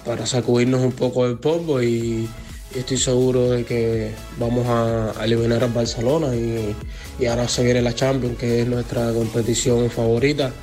para 0.05 0.25
sacudirnos 0.25 0.82
un 0.82 0.93
poco 0.93 1.27
del 1.27 1.38
polvo 1.38 1.82
y, 1.82 2.29
estoy 2.75 2.95
seguro 2.97 3.51
de 3.51 3.65
que 3.65 4.11
vamos 4.39 4.65
a, 4.65 5.11
a 5.19 5.25
eliminar 5.25 5.61
al 5.61 5.71
Barcelona 5.71 6.34
y, 6.34 6.73
y 7.19 7.25
ahora 7.25 7.45
se 7.49 7.65
viene 7.65 7.82
la 7.82 7.93
Champions, 7.93 8.38
que 8.38 8.61
es 8.61 8.67
nuestra 8.67 9.11
competición 9.11 9.89
favorita 9.89 10.53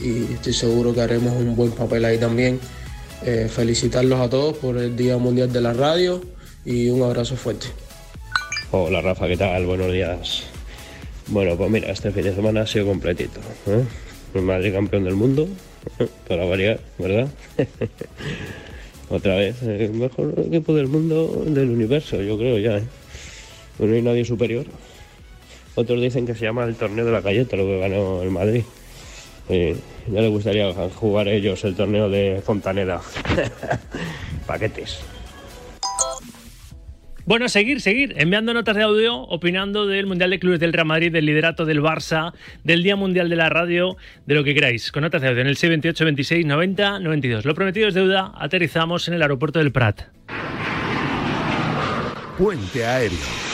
y 0.00 0.34
estoy 0.34 0.52
seguro 0.52 0.94
que 0.94 1.00
haremos 1.00 1.34
un 1.34 1.56
buen 1.56 1.70
papel 1.72 2.04
ahí 2.04 2.18
también. 2.18 2.60
Eh, 3.24 3.48
felicitarlos 3.50 4.20
a 4.20 4.28
todos 4.28 4.56
por 4.58 4.76
el 4.76 4.94
Día 4.94 5.16
Mundial 5.16 5.50
de 5.50 5.60
la 5.62 5.72
Radio 5.72 6.20
y 6.64 6.90
un 6.90 7.02
abrazo 7.02 7.36
fuerte. 7.36 7.66
Hola 8.72 9.00
Rafa, 9.00 9.28
¿qué 9.28 9.36
tal? 9.36 9.64
Buenos 9.64 9.92
días. 9.92 10.42
Bueno, 11.28 11.56
pues 11.56 11.70
mira, 11.70 11.92
este 11.92 12.10
fin 12.10 12.24
de 12.24 12.34
semana 12.34 12.62
ha 12.62 12.66
sido 12.66 12.86
completito. 12.86 13.38
¿eh? 13.68 13.84
El 14.34 14.42
Madrid 14.42 14.72
campeón 14.72 15.04
del 15.04 15.14
mundo, 15.14 15.48
¿eh? 16.00 16.08
para 16.28 16.44
variar, 16.46 16.80
¿verdad? 16.98 17.28
Otra 19.08 19.36
vez, 19.36 19.62
el 19.62 19.92
mejor 19.92 20.34
equipo 20.48 20.74
del 20.74 20.88
mundo, 20.88 21.44
del 21.46 21.70
universo, 21.70 22.20
yo 22.20 22.36
creo 22.36 22.58
ya. 22.58 22.78
¿eh? 22.78 22.82
No 23.78 23.94
hay 23.94 24.02
nadie 24.02 24.24
superior. 24.24 24.66
Otros 25.76 26.00
dicen 26.00 26.26
que 26.26 26.34
se 26.34 26.44
llama 26.44 26.64
el 26.64 26.74
torneo 26.74 27.04
de 27.04 27.12
la 27.12 27.20
galleta, 27.20 27.56
lo 27.56 27.66
que 27.66 27.78
ganó 27.78 28.22
el 28.22 28.30
Madrid. 28.32 28.64
Eh, 29.48 29.76
ya 30.12 30.20
les 30.20 30.30
gustaría 30.30 30.72
jugar 30.72 31.28
ellos 31.28 31.62
el 31.62 31.76
torneo 31.76 32.10
de 32.10 32.42
Fontaneda. 32.44 33.00
Paquetes. 34.46 34.98
Bueno, 37.26 37.48
seguir, 37.48 37.80
seguir, 37.80 38.14
enviando 38.18 38.54
notas 38.54 38.76
de 38.76 38.84
audio, 38.84 39.16
opinando 39.16 39.84
del 39.88 40.06
Mundial 40.06 40.30
de 40.30 40.38
Clubes 40.38 40.60
del 40.60 40.72
Real 40.72 40.86
Madrid, 40.86 41.10
del 41.10 41.26
liderato 41.26 41.64
del 41.64 41.82
Barça, 41.82 42.32
del 42.62 42.84
Día 42.84 42.94
Mundial 42.94 43.28
de 43.28 43.34
la 43.34 43.48
Radio, 43.48 43.96
de 44.26 44.36
lo 44.36 44.44
que 44.44 44.54
queráis, 44.54 44.92
con 44.92 45.02
notas 45.02 45.22
de 45.22 45.28
audio 45.28 45.40
en 45.40 45.48
el 45.48 45.56
628 45.56 46.04
26 46.04 46.46
90 46.46 47.00
92. 47.00 47.44
Lo 47.44 47.54
prometido 47.56 47.88
es 47.88 47.94
deuda, 47.94 48.32
aterrizamos 48.38 49.08
en 49.08 49.14
el 49.14 49.22
aeropuerto 49.22 49.58
del 49.58 49.72
Prat. 49.72 50.02
Puente 52.38 52.86
aéreo. 52.86 53.45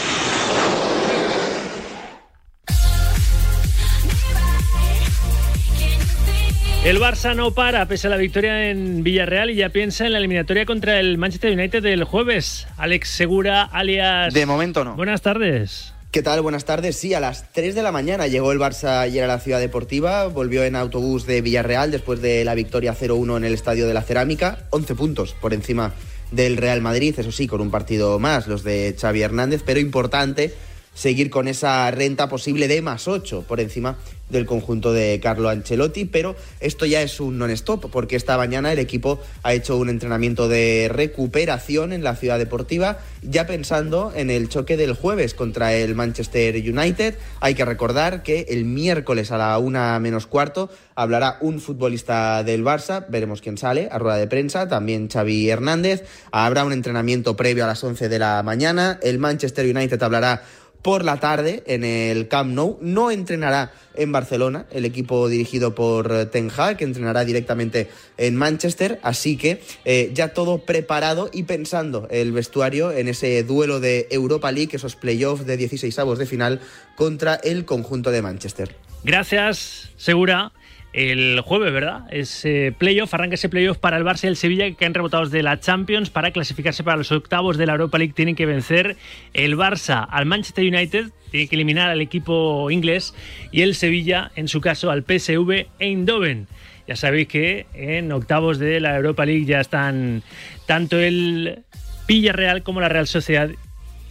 El 6.85 6.99
Barça 6.99 7.37
no 7.37 7.55
para 7.55 7.87
pese 7.87 8.09
a 8.09 8.11
la 8.11 8.16
victoria 8.16 8.68
en 8.68 9.05
Villarreal 9.05 9.51
y 9.51 9.55
ya 9.55 9.68
piensa 9.68 10.05
en 10.05 10.12
la 10.12 10.18
eliminatoria 10.18 10.66
contra 10.66 10.99
el 10.99 11.16
Manchester 11.16 11.53
United 11.53 11.80
del 11.80 12.03
jueves. 12.03 12.66
Alex 12.76 13.09
Segura, 13.09 13.62
alias... 13.62 14.35
De 14.35 14.47
momento 14.47 14.83
no. 14.83 14.97
Buenas 14.97 15.22
tardes. 15.22 15.95
¿Qué 16.11 16.22
tal? 16.22 16.43
Buenas 16.43 16.64
tardes. 16.64 16.97
Sí, 16.97 17.14
a 17.14 17.20
las 17.20 17.53
3 17.53 17.76
de 17.76 17.83
la 17.85 17.93
mañana 17.93 18.26
llegó 18.26 18.51
el 18.51 18.59
Barça 18.59 18.99
ayer 18.99 19.22
a 19.22 19.28
la 19.28 19.39
ciudad 19.39 19.61
deportiva, 19.61 20.26
volvió 20.26 20.64
en 20.64 20.74
autobús 20.74 21.24
de 21.24 21.41
Villarreal 21.41 21.93
después 21.93 22.20
de 22.20 22.45
la 22.45 22.57
victoria 22.57 22.97
0-1 22.97 23.37
en 23.37 23.45
el 23.45 23.55
Estadio 23.55 23.87
de 23.87 23.95
la 23.95 24.03
Cerámica, 24.03 24.66
11 24.70 24.97
puntos 24.97 25.37
por 25.41 25.55
encima 25.55 25.93
del 26.33 26.57
Real 26.57 26.80
Madrid, 26.80 27.14
eso 27.16 27.30
sí, 27.30 27.47
con 27.47 27.61
un 27.61 27.70
partido 27.70 28.18
más, 28.18 28.49
los 28.49 28.64
de 28.64 28.97
Xavi 29.01 29.22
Hernández, 29.22 29.62
pero 29.64 29.78
importante 29.78 30.53
seguir 30.95 31.30
con 31.30 31.49
esa 31.49 31.90
renta 31.90 32.28
posible 32.28 32.68
de 32.68 32.82
más 32.82 33.09
8 33.09 33.45
por 33.49 33.61
encima 33.61 33.97
del 34.32 34.47
conjunto 34.47 34.93
de 34.93 35.20
Carlo 35.22 35.49
Ancelotti, 35.51 36.07
pero 36.07 36.34
esto 36.59 36.86
ya 36.86 37.03
es 37.03 37.20
un 37.20 37.38
non-stop 37.38 37.90
porque 37.90 38.16
esta 38.16 38.36
mañana 38.36 38.72
el 38.72 38.78
equipo 38.78 39.20
ha 39.43 39.53
hecho 39.53 39.76
un 39.76 39.90
entrenamiento 39.90 40.49
de 40.49 40.88
recuperación 40.90 41.93
en 41.93 42.03
la 42.03 42.16
ciudad 42.16 42.38
deportiva, 42.38 42.99
ya 43.22 43.47
pensando 43.47 44.12
en 44.16 44.30
el 44.30 44.49
choque 44.49 44.76
del 44.76 44.95
jueves 44.95 45.34
contra 45.34 45.74
el 45.74 45.95
Manchester 45.95 46.57
United. 46.57 47.16
Hay 47.40 47.55
que 47.55 47.64
recordar 47.64 48.22
que 48.22 48.47
el 48.49 48.64
miércoles 48.64 49.30
a 49.30 49.38
la 49.38 49.59
una 49.59 49.99
menos 50.01 50.26
cuarto 50.26 50.70
hablará 50.95 51.38
un 51.40 51.61
futbolista 51.61 52.43
del 52.43 52.64
Barça, 52.64 53.05
veremos 53.09 53.43
quién 53.43 53.59
sale 53.59 53.88
a 53.90 53.99
rueda 53.99 54.16
de 54.16 54.26
prensa, 54.26 54.66
también 54.66 55.09
Xavi 55.09 55.51
Hernández. 55.51 56.05
Habrá 56.30 56.64
un 56.64 56.72
entrenamiento 56.72 57.36
previo 57.36 57.64
a 57.64 57.66
las 57.66 57.84
11 57.84 58.09
de 58.09 58.18
la 58.18 58.43
mañana. 58.43 58.99
El 59.03 59.18
Manchester 59.18 59.64
United 59.64 60.03
hablará 60.03 60.43
por 60.83 61.05
la 61.05 61.18
tarde 61.18 61.62
en 61.66 61.85
el 61.85 62.28
Camp 62.28 62.53
Nou. 62.53 62.78
No 62.80 63.11
entrenará 63.11 63.72
en 63.95 64.12
Barcelona 64.12 64.66
el 64.70 64.85
equipo 64.85 65.28
dirigido 65.28 65.74
por 65.74 66.26
Ten 66.26 66.51
Hag, 66.55 66.76
que 66.76 66.85
entrenará 66.85 67.24
directamente 67.24 67.89
en 68.18 68.37
Manchester. 68.37 68.99
Así 69.03 69.37
que 69.37 69.62
eh, 69.85 70.11
ya 70.12 70.35
todo 70.35 70.59
preparado 70.59 71.30
y 71.33 71.45
pensando 71.45 72.09
el 72.11 72.33
vestuario 72.33 72.93
en 72.93 73.09
ese 73.09 73.43
duelo 73.45 73.80
de 73.80 74.09
Europa 74.11 74.53
League, 74.53 74.76
esos 74.76 74.97
playoffs 74.97 75.47
de 75.47 75.57
16 75.57 75.99
avos 75.99 76.18
de 76.18 76.26
final 76.26 76.61
contra 76.97 77.35
el 77.37 77.64
conjunto 77.64 78.11
de 78.11 78.22
Manchester. 78.22 78.74
Gracias, 79.05 79.91
Segura. 79.97 80.53
El 80.93 81.40
jueves, 81.40 81.72
¿verdad? 81.72 82.03
Ese 82.11 82.74
playoff, 82.76 83.14
arranca 83.14 83.36
ese 83.36 83.49
playoff 83.49 83.78
para 83.78 83.97
el 83.97 84.05
Barça 84.05 84.24
y 84.24 84.26
el 84.26 84.36
Sevilla 84.36 84.70
que 84.72 84.84
han 84.84 84.93
rebotados 84.93 85.30
de 85.30 85.43
la 85.43 85.59
Champions 85.59 86.11
para 86.11 86.32
clasificarse 86.32 86.84
para 86.84 86.99
los 86.99 87.11
octavos 87.12 87.57
de 87.57 87.64
la 87.64 87.72
Europa 87.72 87.97
League. 87.97 88.12
Tienen 88.14 88.36
que 88.36 88.45
vencer 88.45 88.97
el 89.32 89.57
Barça 89.57 90.07
al 90.11 90.26
Manchester 90.26 90.64
United, 90.64 91.07
tiene 91.30 91.49
que 91.49 91.57
eliminar 91.57 91.88
al 91.88 92.03
equipo 92.03 92.70
inglés 92.70 93.14
y 93.51 93.62
el 93.62 93.74
Sevilla, 93.74 94.32
en 94.36 94.49
su 94.49 94.61
caso, 94.61 94.90
al 94.90 95.03
PSV 95.03 95.66
Eindhoven. 95.78 96.47
Ya 96.86 96.97
sabéis 96.97 97.28
que 97.28 97.66
en 97.72 98.12
octavos 98.12 98.59
de 98.59 98.78
la 98.80 98.97
Europa 98.97 99.24
League 99.24 99.47
ya 99.47 99.61
están 99.61 100.22
tanto 100.66 100.99
el 100.99 101.61
Villarreal 102.07 102.62
como 102.62 102.82
la 102.82 102.90
Real 102.90 103.07
Sociedad 103.07 103.49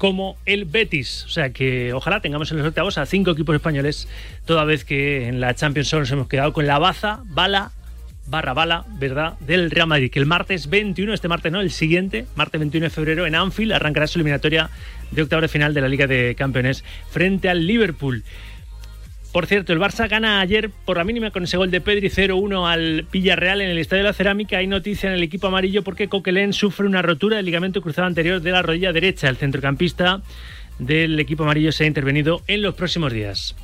como 0.01 0.35
el 0.47 0.65
Betis. 0.65 1.25
O 1.25 1.29
sea 1.29 1.51
que 1.51 1.93
ojalá 1.93 2.21
tengamos 2.21 2.49
en 2.49 2.57
los 2.57 2.65
octavos 2.65 2.97
a 2.97 3.05
cinco 3.05 3.29
equipos 3.29 3.53
españoles, 3.53 4.07
toda 4.45 4.63
vez 4.63 4.83
que 4.83 5.27
en 5.27 5.39
la 5.39 5.53
Champions 5.53 5.93
nos 5.93 6.09
hemos 6.09 6.27
quedado 6.27 6.53
con 6.53 6.65
la 6.65 6.79
baza, 6.79 7.19
bala, 7.25 7.71
barra 8.25 8.55
bala, 8.55 8.83
¿verdad? 8.97 9.33
Del 9.41 9.69
Real 9.69 9.85
Madrid, 9.85 10.09
que 10.09 10.17
el 10.17 10.25
martes 10.25 10.71
21, 10.71 11.13
este 11.13 11.27
martes 11.27 11.51
no, 11.51 11.61
el 11.61 11.69
siguiente, 11.69 12.25
martes 12.33 12.57
21 12.57 12.85
de 12.85 12.89
febrero, 12.89 13.27
en 13.27 13.35
Anfield, 13.35 13.73
arrancará 13.73 14.07
su 14.07 14.17
eliminatoria 14.17 14.71
de 15.11 15.21
octavos 15.21 15.43
de 15.43 15.49
final 15.49 15.75
de 15.75 15.81
la 15.81 15.87
Liga 15.87 16.07
de 16.07 16.33
Campeones 16.33 16.83
frente 17.11 17.47
al 17.47 17.67
Liverpool. 17.67 18.23
Por 19.32 19.45
cierto, 19.45 19.71
el 19.71 19.79
Barça 19.79 20.09
gana 20.09 20.41
ayer 20.41 20.69
por 20.69 20.97
la 20.97 21.05
mínima 21.05 21.32
con 21.32 21.45
ese 21.45 21.55
gol 21.55 21.71
de 21.71 21.79
Pedri 21.79 22.09
0-1 22.09 22.69
al 22.69 23.07
Villarreal 23.09 23.61
en 23.61 23.69
el 23.69 23.77
Estadio 23.77 24.03
de 24.03 24.09
la 24.09 24.13
Cerámica. 24.13 24.57
Hay 24.57 24.67
noticia 24.67 25.07
en 25.07 25.15
el 25.15 25.23
equipo 25.23 25.47
amarillo 25.47 25.84
porque 25.84 26.09
Coquelin 26.09 26.51
sufre 26.51 26.86
una 26.86 27.01
rotura 27.01 27.38
del 27.38 27.45
ligamento 27.45 27.82
cruzado 27.82 28.07
anterior 28.07 28.41
de 28.41 28.51
la 28.51 28.61
rodilla 28.61 28.91
derecha. 28.91 29.29
El 29.29 29.38
centrocampista 29.38 30.21
del 30.79 31.17
equipo 31.17 31.43
amarillo 31.43 31.71
se 31.71 31.86
ha 31.86 31.88
intervenido 31.88 32.41
en 32.47 32.61
los 32.61 32.75
próximos 32.75 33.13
días. 33.13 33.55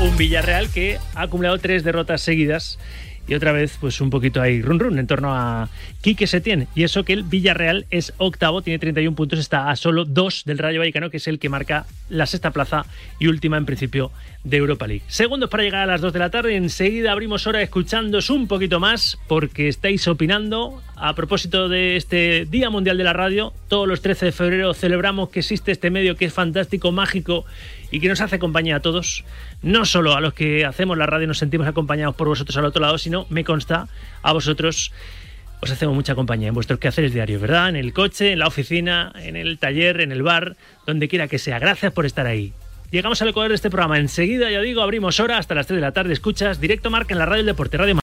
Un 0.00 0.16
Villarreal 0.16 0.70
que 0.70 0.98
ha 1.14 1.22
acumulado 1.22 1.58
tres 1.58 1.84
derrotas 1.84 2.22
seguidas 2.22 2.78
y 3.26 3.34
otra 3.34 3.52
vez 3.52 3.76
pues 3.80 4.00
un 4.00 4.10
poquito 4.10 4.40
ahí 4.40 4.62
run 4.62 4.78
run 4.78 4.98
en 4.98 5.06
torno 5.06 5.34
a 5.34 5.68
Quique 6.00 6.26
Setién 6.26 6.68
y 6.74 6.82
eso 6.82 7.04
que 7.04 7.12
el 7.12 7.22
Villarreal 7.22 7.86
es 7.90 8.12
octavo, 8.18 8.62
tiene 8.62 8.78
31 8.78 9.14
puntos, 9.16 9.38
está 9.38 9.70
a 9.70 9.76
solo 9.76 10.04
dos 10.04 10.42
del 10.44 10.58
Rayo 10.58 10.80
Vallecano 10.80 11.10
que 11.10 11.18
es 11.18 11.28
el 11.28 11.38
que 11.38 11.48
marca 11.48 11.86
la 12.08 12.26
sexta 12.26 12.50
plaza 12.50 12.84
y 13.18 13.28
última 13.28 13.56
en 13.56 13.66
principio 13.66 14.10
de 14.44 14.56
Europa 14.56 14.86
League. 14.86 15.04
Segundos 15.06 15.48
para 15.50 15.62
llegar 15.62 15.82
a 15.82 15.86
las 15.86 16.00
2 16.00 16.12
de 16.12 16.18
la 16.18 16.30
tarde, 16.30 16.56
enseguida 16.56 17.12
abrimos 17.12 17.46
hora 17.46 17.62
escuchándos 17.62 18.28
un 18.30 18.48
poquito 18.48 18.80
más 18.80 19.18
porque 19.28 19.68
estáis 19.68 20.06
opinando 20.08 20.82
a 20.96 21.14
propósito 21.14 21.68
de 21.68 21.96
este 21.96 22.46
Día 22.46 22.70
Mundial 22.70 22.96
de 22.96 23.04
la 23.04 23.12
Radio. 23.12 23.52
Todos 23.68 23.88
los 23.88 24.02
13 24.02 24.26
de 24.26 24.32
febrero 24.32 24.74
celebramos 24.74 25.30
que 25.30 25.40
existe 25.40 25.72
este 25.72 25.90
medio 25.90 26.16
que 26.16 26.26
es 26.26 26.32
fantástico, 26.32 26.92
mágico 26.92 27.44
y 27.90 28.00
que 28.00 28.08
nos 28.08 28.20
hace 28.20 28.38
compañía 28.38 28.76
a 28.76 28.80
todos. 28.80 29.24
No 29.62 29.84
solo 29.84 30.14
a 30.14 30.20
los 30.20 30.34
que 30.34 30.64
hacemos 30.64 30.98
la 30.98 31.06
radio 31.06 31.26
nos 31.26 31.38
sentimos 31.38 31.66
acompañados 31.66 32.14
por 32.14 32.28
vosotros 32.28 32.56
al 32.56 32.64
otro 32.64 32.82
lado, 32.82 32.98
sino, 32.98 33.26
me 33.30 33.44
consta, 33.44 33.88
a 34.22 34.32
vosotros 34.32 34.92
os 35.60 35.70
hacemos 35.70 35.94
mucha 35.94 36.16
compañía 36.16 36.48
en 36.48 36.54
vuestros 36.54 36.80
quehaceres 36.80 37.14
diarios, 37.14 37.40
¿verdad? 37.40 37.68
En 37.68 37.76
el 37.76 37.92
coche, 37.92 38.32
en 38.32 38.40
la 38.40 38.48
oficina, 38.48 39.12
en 39.14 39.36
el 39.36 39.58
taller, 39.58 40.00
en 40.00 40.10
el 40.10 40.22
bar, 40.22 40.56
donde 40.86 41.08
quiera 41.08 41.28
que 41.28 41.38
sea. 41.38 41.60
Gracias 41.60 41.92
por 41.92 42.04
estar 42.04 42.26
ahí. 42.26 42.52
Llegamos 42.92 43.22
al 43.22 43.28
ecuador 43.28 43.48
de 43.50 43.54
este 43.54 43.70
programa. 43.70 43.98
Enseguida, 43.98 44.50
ya 44.50 44.60
digo, 44.60 44.82
abrimos 44.82 45.18
hora 45.18 45.38
hasta 45.38 45.54
las 45.54 45.66
3 45.66 45.76
de 45.76 45.80
la 45.80 45.92
tarde. 45.92 46.12
Escuchas 46.12 46.60
Directo 46.60 46.90
Marca 46.90 47.14
en 47.14 47.20
la 47.20 47.24
Radio 47.24 47.38
del 47.38 47.46
Deporte 47.46 47.78
Radio 47.78 47.94